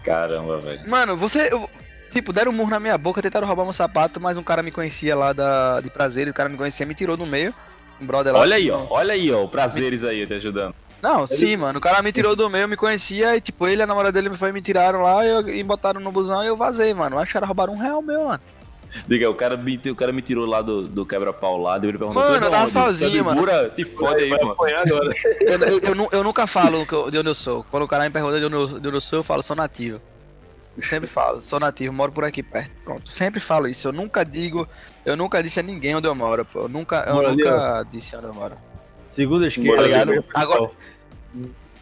[0.03, 0.88] Caramba, velho.
[0.90, 1.49] Mano, você.
[1.52, 1.69] eu-
[2.11, 4.72] tipo, deram um murro na minha boca, tentaram roubar meu sapato, mas um cara me
[4.72, 7.53] conhecia lá da, de prazer, o cara me conhecia, me tirou do meio.
[7.99, 8.40] Um brother lá.
[8.40, 8.86] Olha aí, ó.
[8.90, 9.44] Olha aí, ó.
[9.44, 10.76] O prazeres aí te ajudando.
[11.02, 11.78] Não, sim, mano.
[11.80, 14.30] O cara me tirou do meio, me conhecia, e tipo, ele e a namorada dele
[14.30, 17.18] me, foi, me tiraram lá e, eu- e botaram no busão e eu vazei, mano.
[17.18, 18.40] Acho que caras roubaram um real meu, mano.
[19.06, 22.14] Diga, o cara me, o cara me tirou lá do, do quebra-pau lá, ele perguntou.
[22.24, 23.69] Mano, "Tu é eu tava onde?" sozinho, Tá de Bura?
[23.76, 24.52] Te fode aí, mano.
[24.52, 25.14] agora.
[25.41, 27.64] Eu, eu- eu eu nunca falo de onde eu sou.
[27.69, 29.56] Quando o cara me pergunta de onde eu, de onde eu sou, eu falo, sou
[29.56, 29.99] nativo.
[30.80, 32.72] Sempre falo, sou nativo, moro por aqui perto.
[32.86, 33.88] Pronto, sempre falo isso.
[33.88, 34.68] Eu nunca digo,
[35.06, 36.61] eu nunca disse a ninguém onde eu moro, pô.
[36.61, 38.56] Eu nunca, eu Mora ali, nunca disse onde eu moro.
[39.10, 39.76] Segunda esquerda.
[39.78, 40.06] Tá ligado?
[40.10, 40.69] primeira Agora-.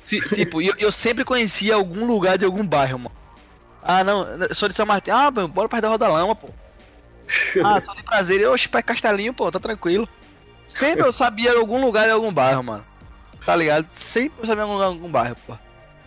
[0.02, 3.16] Se- tipo, eu, eu sempre conhecia algum lugar de algum bairro, mano.
[3.84, 5.12] Ah, não, sou de São Martin.
[5.12, 6.48] Ah, mano, bora perto da Roda Lama, pô.
[7.64, 8.48] Ah, sou de prazer.
[8.48, 10.08] Oxe, pé Castelinho, pô, tá tranquilo.
[10.68, 12.86] Sempre eu sabia algum lugar de algum bairro, mano.
[13.46, 13.88] Tá ligado?
[13.92, 15.54] Sempre eu sabia algum lugar de algum bairro, pô.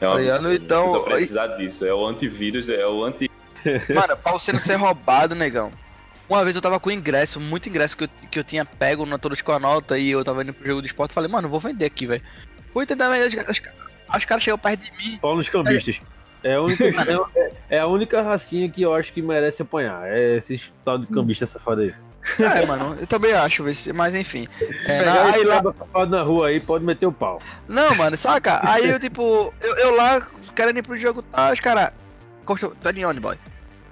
[0.00, 0.64] É um Tá absurdo.
[0.64, 1.84] Então, Só precisar disso.
[1.86, 3.30] É o antivírus, é o anti.
[3.94, 5.72] Mano, pra você não ser roubado, negão.
[6.28, 9.18] Uma vez eu tava com ingresso, muito ingresso que eu, que eu tinha pego na
[9.18, 11.14] Todos com a nota e eu tava indo pro jogo do esporte.
[11.14, 12.22] Falei, mano, vou vender aqui, velho.
[12.72, 13.62] Fui tentar vender, os, os,
[14.16, 15.18] os caras chegam perto de mim.
[15.20, 16.00] Paulo nos cambistas.
[16.42, 16.84] É a, única,
[17.34, 20.06] é, é a única racinha que eu acho que merece apanhar.
[20.06, 21.94] É esses tal de cambista safado aí.
[22.38, 24.46] É, mano, eu também acho, esse- mas enfim.
[24.86, 27.40] É, na- aí esse lá, safado na rua aí, pode meter o pau.
[27.66, 28.60] Não, mano, saca?
[28.68, 30.20] Aí eu, tipo, eu, eu lá
[30.54, 31.92] querendo ir pro jogo, tá, os caras.
[32.84, 33.36] É de onde, boy?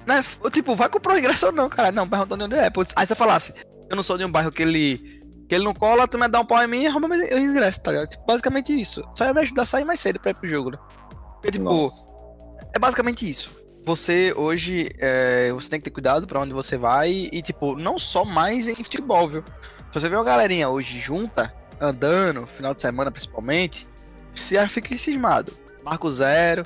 [0.06, 0.22] Né?
[0.42, 1.92] Eu, tipo, vai comprar o ingresso ou não, cara?
[1.92, 2.70] Não, perguntando onde é.
[2.96, 3.52] Aí você falasse,
[3.90, 4.98] eu não sou de um bairro que ele.
[5.48, 7.80] Que ele não cola, tu me dá um pau em mim e arruma meu ingresso,
[7.80, 8.08] tá ligado?
[8.08, 9.02] Tipo, basicamente isso.
[9.14, 10.78] Só ia me ajudar a sair mais cedo pra ir pro jogo, né?
[11.34, 12.04] Porque, tipo, Nossa.
[12.76, 13.50] É basicamente isso.
[13.84, 17.98] Você hoje, é, você tem que ter cuidado pra onde você vai e, tipo, não
[17.98, 19.44] só mais em futebol, viu?
[19.92, 23.86] Se você vê uma galerinha hoje junta, andando, final de semana principalmente,
[24.34, 25.52] você já fica cismado.
[25.84, 26.64] Marco Zero,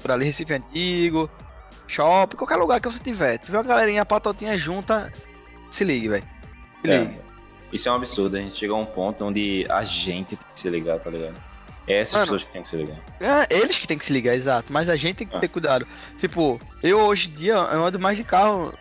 [0.00, 1.30] por ali Recife Antigo,
[1.86, 3.38] shopping, qualquer lugar que você tiver.
[3.38, 5.10] Tu vê uma galerinha patotinha junta,
[5.70, 6.28] se ligue, velho.
[6.84, 6.98] Se É.
[6.98, 7.18] ligue.
[7.72, 8.36] Isso é um absurdo.
[8.36, 11.47] A gente chega a um ponto onde a gente tem que se ligar, tá ligado?
[11.88, 12.26] É essas Mano.
[12.26, 12.96] pessoas que tem que se ligar.
[13.20, 14.72] É, eles que tem que se ligar, exato.
[14.72, 15.40] Mas a gente tem que Ah.
[15.40, 15.86] ter cuidado.
[16.18, 18.74] Tipo, eu hoje em dia eu ando mais de carro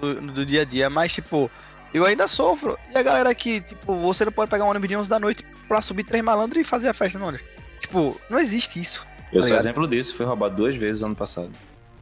[0.00, 1.50] do, do dia a dia, mas tipo,
[1.92, 2.78] eu ainda sofro.
[2.94, 5.44] E a galera que, tipo, você não pode pegar um ônibus de 11 da noite
[5.68, 7.46] pra subir três malandros e fazer a festa no ônibus.
[7.80, 9.06] Tipo, não existe isso.
[9.32, 9.62] Eu sou ligado?
[9.66, 10.16] exemplo disso.
[10.16, 11.50] Fui roubado duas vezes ano passado.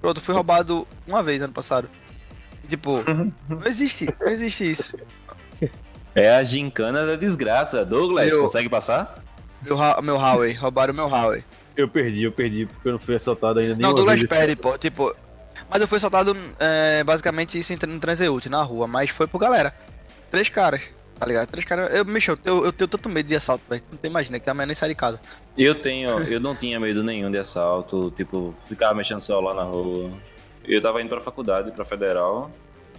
[0.01, 1.89] Pronto, fui roubado uma vez ano passado.
[2.68, 3.02] Tipo,
[3.48, 4.97] não existe, não existe isso.
[6.14, 7.85] É a gincana da desgraça.
[7.85, 9.23] Douglas, Eu- consegue passar?
[9.62, 11.44] Meu, meu Huawei, roubaram meu Huawei.
[11.76, 14.28] Eu perdi, eu perdi, porque eu não fui assaltado ainda Não, Douglas vez.
[14.28, 15.14] perde, pô, tipo.
[15.68, 19.39] Mas eu fui assaltado, é, basicamente, isso em- no transeúte, na rua, mas foi por
[19.39, 19.74] galera.
[20.31, 20.82] Três caras,
[21.18, 21.48] tá ligado?
[21.48, 21.93] Três caras.
[21.93, 23.82] Eu, bicho, eu, eu, tenho tanto medo de assalto, velho.
[23.90, 25.18] Não tem imagina que amanhã nem sai de casa.
[25.56, 29.62] Eu tenho, eu não tinha medo nenhum de assalto, tipo, ficava mexendo no celular na
[29.62, 30.10] rua.
[30.64, 32.51] Eu tava indo pra faculdade, pra federal,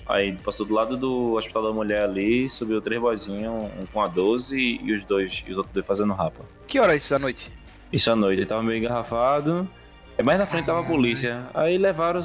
[0.08, 4.08] aí passou do lado do Hospital da Mulher ali, subiu três boizinhos, um com a
[4.08, 6.44] 12 e os dois, e os outros dois fazendo rapa.
[6.68, 7.52] Que hora é isso à noite?
[7.92, 9.68] Isso à noite, ele tava meio engarrafado,
[10.18, 12.22] aí mais na frente tava a polícia, aí levaram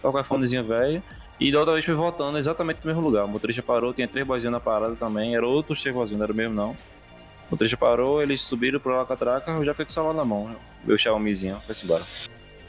[0.00, 1.02] qualquer fonezinho velho,
[1.38, 3.24] e da outra vez foi voltando exatamente no mesmo lugar.
[3.24, 6.32] O motorista parou, tinha três boizinhos na parada também, era outros três boizinhos, não era
[6.32, 6.70] o mesmo não.
[6.70, 10.56] O motorista parou, eles subiram pro Lacatraca, eu já fui com o celular na mão.
[10.84, 12.04] Meu Xiaomizinho, foi-se embora.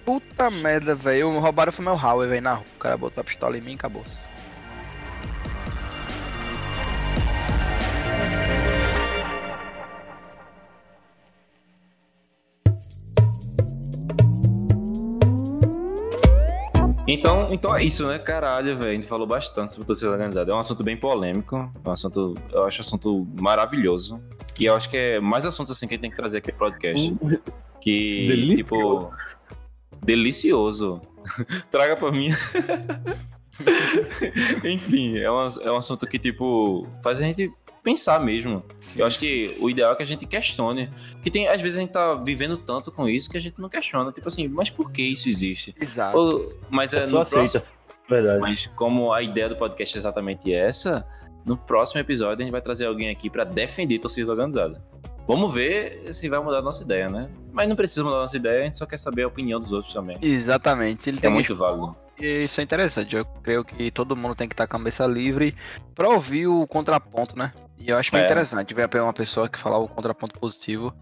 [0.06, 1.40] Puta merda, velho.
[1.40, 2.66] Roubaram foi meu Huawei, velho, na rua.
[2.76, 4.06] O cara botou a pistola em mim e acabou.
[17.08, 18.20] Então, então é isso, né?
[18.20, 18.92] Caralho, velho.
[18.92, 20.52] A gente falou bastante sobre torcida organizada.
[20.52, 21.72] É um assunto bem polêmico.
[21.84, 24.22] É um assunto, eu acho um assunto maravilhoso.
[24.60, 26.52] E eu acho que é mais assuntos assim que a gente tem que trazer aqui
[26.52, 27.16] pro podcast.
[27.80, 28.56] Que, Delicioso.
[28.58, 29.10] tipo.
[30.04, 31.02] Delicioso.
[31.72, 32.30] Traga pra mim.
[34.66, 37.52] Enfim, é um, é um assunto que, tipo, faz a gente
[37.88, 38.62] pensar mesmo.
[38.98, 40.92] eu acho que o ideal é que a gente questione.
[41.22, 43.70] Que tem, às vezes a gente tá vivendo tanto com isso que a gente não
[43.70, 44.12] questiona.
[44.12, 45.74] Tipo assim, mas por que isso existe?
[45.82, 46.18] Exato.
[46.18, 47.60] Ou- mas é Só no aceita.
[47.62, 47.64] próximo,
[48.10, 48.40] Verdade.
[48.42, 51.08] mas como a ideia do podcast é exatamente essa,
[51.46, 54.84] no próximo episódio a gente vai trazer alguém aqui pra defender torcida organizada.
[55.26, 57.30] Vamos ver se vai mudar a nossa ideia, né?
[57.54, 59.72] Mas não precisa mudar a nossa ideia, a gente só quer saber a opinião dos
[59.72, 60.18] outros também.
[60.22, 61.10] Exatamente.
[61.10, 61.96] Ele É tem muito válido.
[62.20, 63.16] E isso é interessante.
[63.16, 65.54] Eu creio que todo mundo tem que estar com a cabeça livre
[65.94, 67.52] pra ouvir o contraponto, né?
[67.80, 68.26] E eu acho bem É.
[68.26, 70.94] interessante ver uma pessoa que falar o contraponto positivo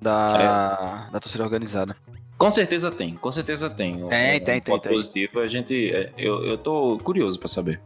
[0.00, 1.96] da, da torcida organizada.
[2.36, 4.02] Com certeza tem, com certeza tem.
[4.02, 4.92] Um- Tem, um tem, tem, ponto tem.
[4.92, 5.90] positivo, a gente.
[5.94, 7.80] é, Eu, eu tô curioso pra saber.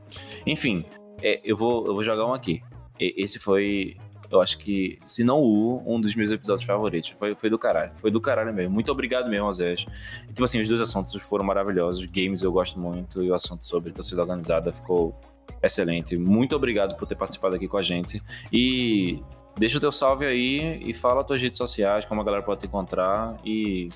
[0.47, 0.85] Enfim,
[1.23, 2.63] é, eu, vou, eu vou jogar um aqui.
[2.99, 3.97] E- Esse foi,
[4.31, 7.11] eu acho que, se não o, um dos meus episódios favoritos.
[7.11, 7.93] Foi, foi do caralho.
[7.97, 8.73] Foi do caralho mesmo.
[8.73, 9.85] Muito obrigado mesmo, Zés.
[10.25, 12.05] E, tipo assim, os dois assuntos foram maravilhosos.
[12.07, 15.15] Games eu gosto muito e o assunto sobre torcida organizada ficou
[15.63, 16.17] excelente.
[16.17, 18.23] Muito obrigado por ter participado aqui com a gente.
[18.53, 19.23] E
[19.59, 22.61] deixa o teu salve aí e fala as tuas redes sociais, como a galera pode
[22.61, 23.91] te encontrar e,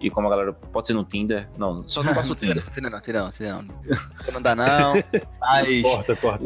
[0.00, 1.48] e como a galera pode ser no Tinder.
[1.58, 2.64] Não, só não passa o Tinder.
[2.70, 3.64] Tira não, tira não, tira não.
[4.32, 4.94] Não dá não.
[5.40, 6.44] Mas Corta, corta.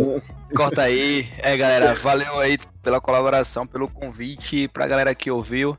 [0.55, 1.29] corta aí.
[1.39, 5.77] É, galera, valeu aí pela colaboração, pelo convite pra galera que ouviu.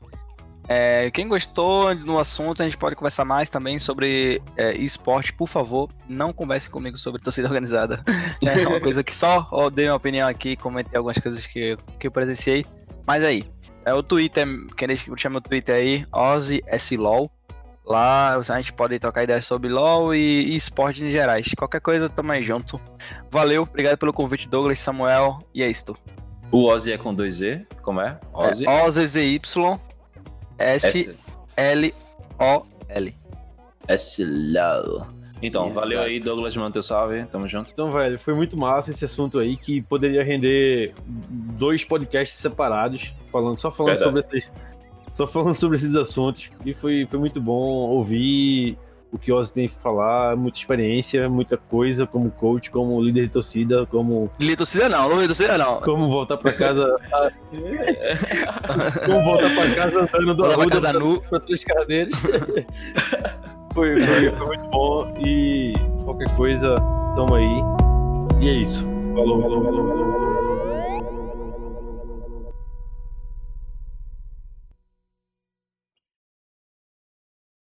[0.68, 5.32] É, quem gostou no assunto, a gente pode conversar mais também sobre é, esporte.
[5.32, 8.04] Por favor, não converse comigo sobre torcida organizada.
[8.42, 12.06] É uma coisa que só eu dei minha opinião aqui, comentei algumas coisas que, que
[12.06, 12.66] eu presenciei.
[13.06, 13.44] Mas aí,
[13.86, 14.46] é o Twitter,
[14.76, 16.94] quem chama o Twitter aí, Ozzy S.
[16.96, 17.30] LOL.
[17.86, 21.50] Lá a gente pode trocar ideias sobre LOL e, e esportes em gerais.
[21.56, 22.78] Qualquer coisa, tamo aí junto.
[23.30, 25.38] Valeu, obrigado pelo convite, Douglas, Samuel.
[25.54, 25.96] E é isso.
[26.52, 28.20] O Ozzy é com dois Z, como é?
[28.34, 28.66] Ozzy.
[28.66, 29.88] É O-Z-Z-Y S.
[30.58, 31.94] S-L-O-L.
[33.88, 34.24] S.
[34.24, 35.06] Low.
[35.40, 35.80] Então, Exato.
[35.80, 37.24] valeu aí, Douglas, manda teu salve.
[37.26, 37.70] Tamo junto.
[37.70, 43.56] Então, velho, foi muito massa esse assunto aí que poderia render dois podcasts separados, falando
[43.56, 44.38] só falando sobre Verdade.
[44.38, 44.52] esses,
[45.14, 46.50] só falando sobre esses assuntos.
[46.64, 48.76] E foi, foi muito bom ouvir
[49.10, 53.22] o que o Ozzy tem que falar, muita experiência, muita coisa como coach, como líder
[53.22, 55.80] de torcida, como, Líder torcida não, líder torcida não.
[55.80, 56.84] como voltar pra casa.
[59.06, 61.20] como voltar pra casa andando do Arruda casa nu.
[61.22, 62.14] pra três cadeiras.
[63.72, 65.72] foi, foi, foi muito bom e
[66.04, 66.74] qualquer coisa,
[67.16, 67.62] tamo aí.
[68.40, 68.84] E é isso.
[69.14, 70.47] Falou, falou, falou, falou, falou.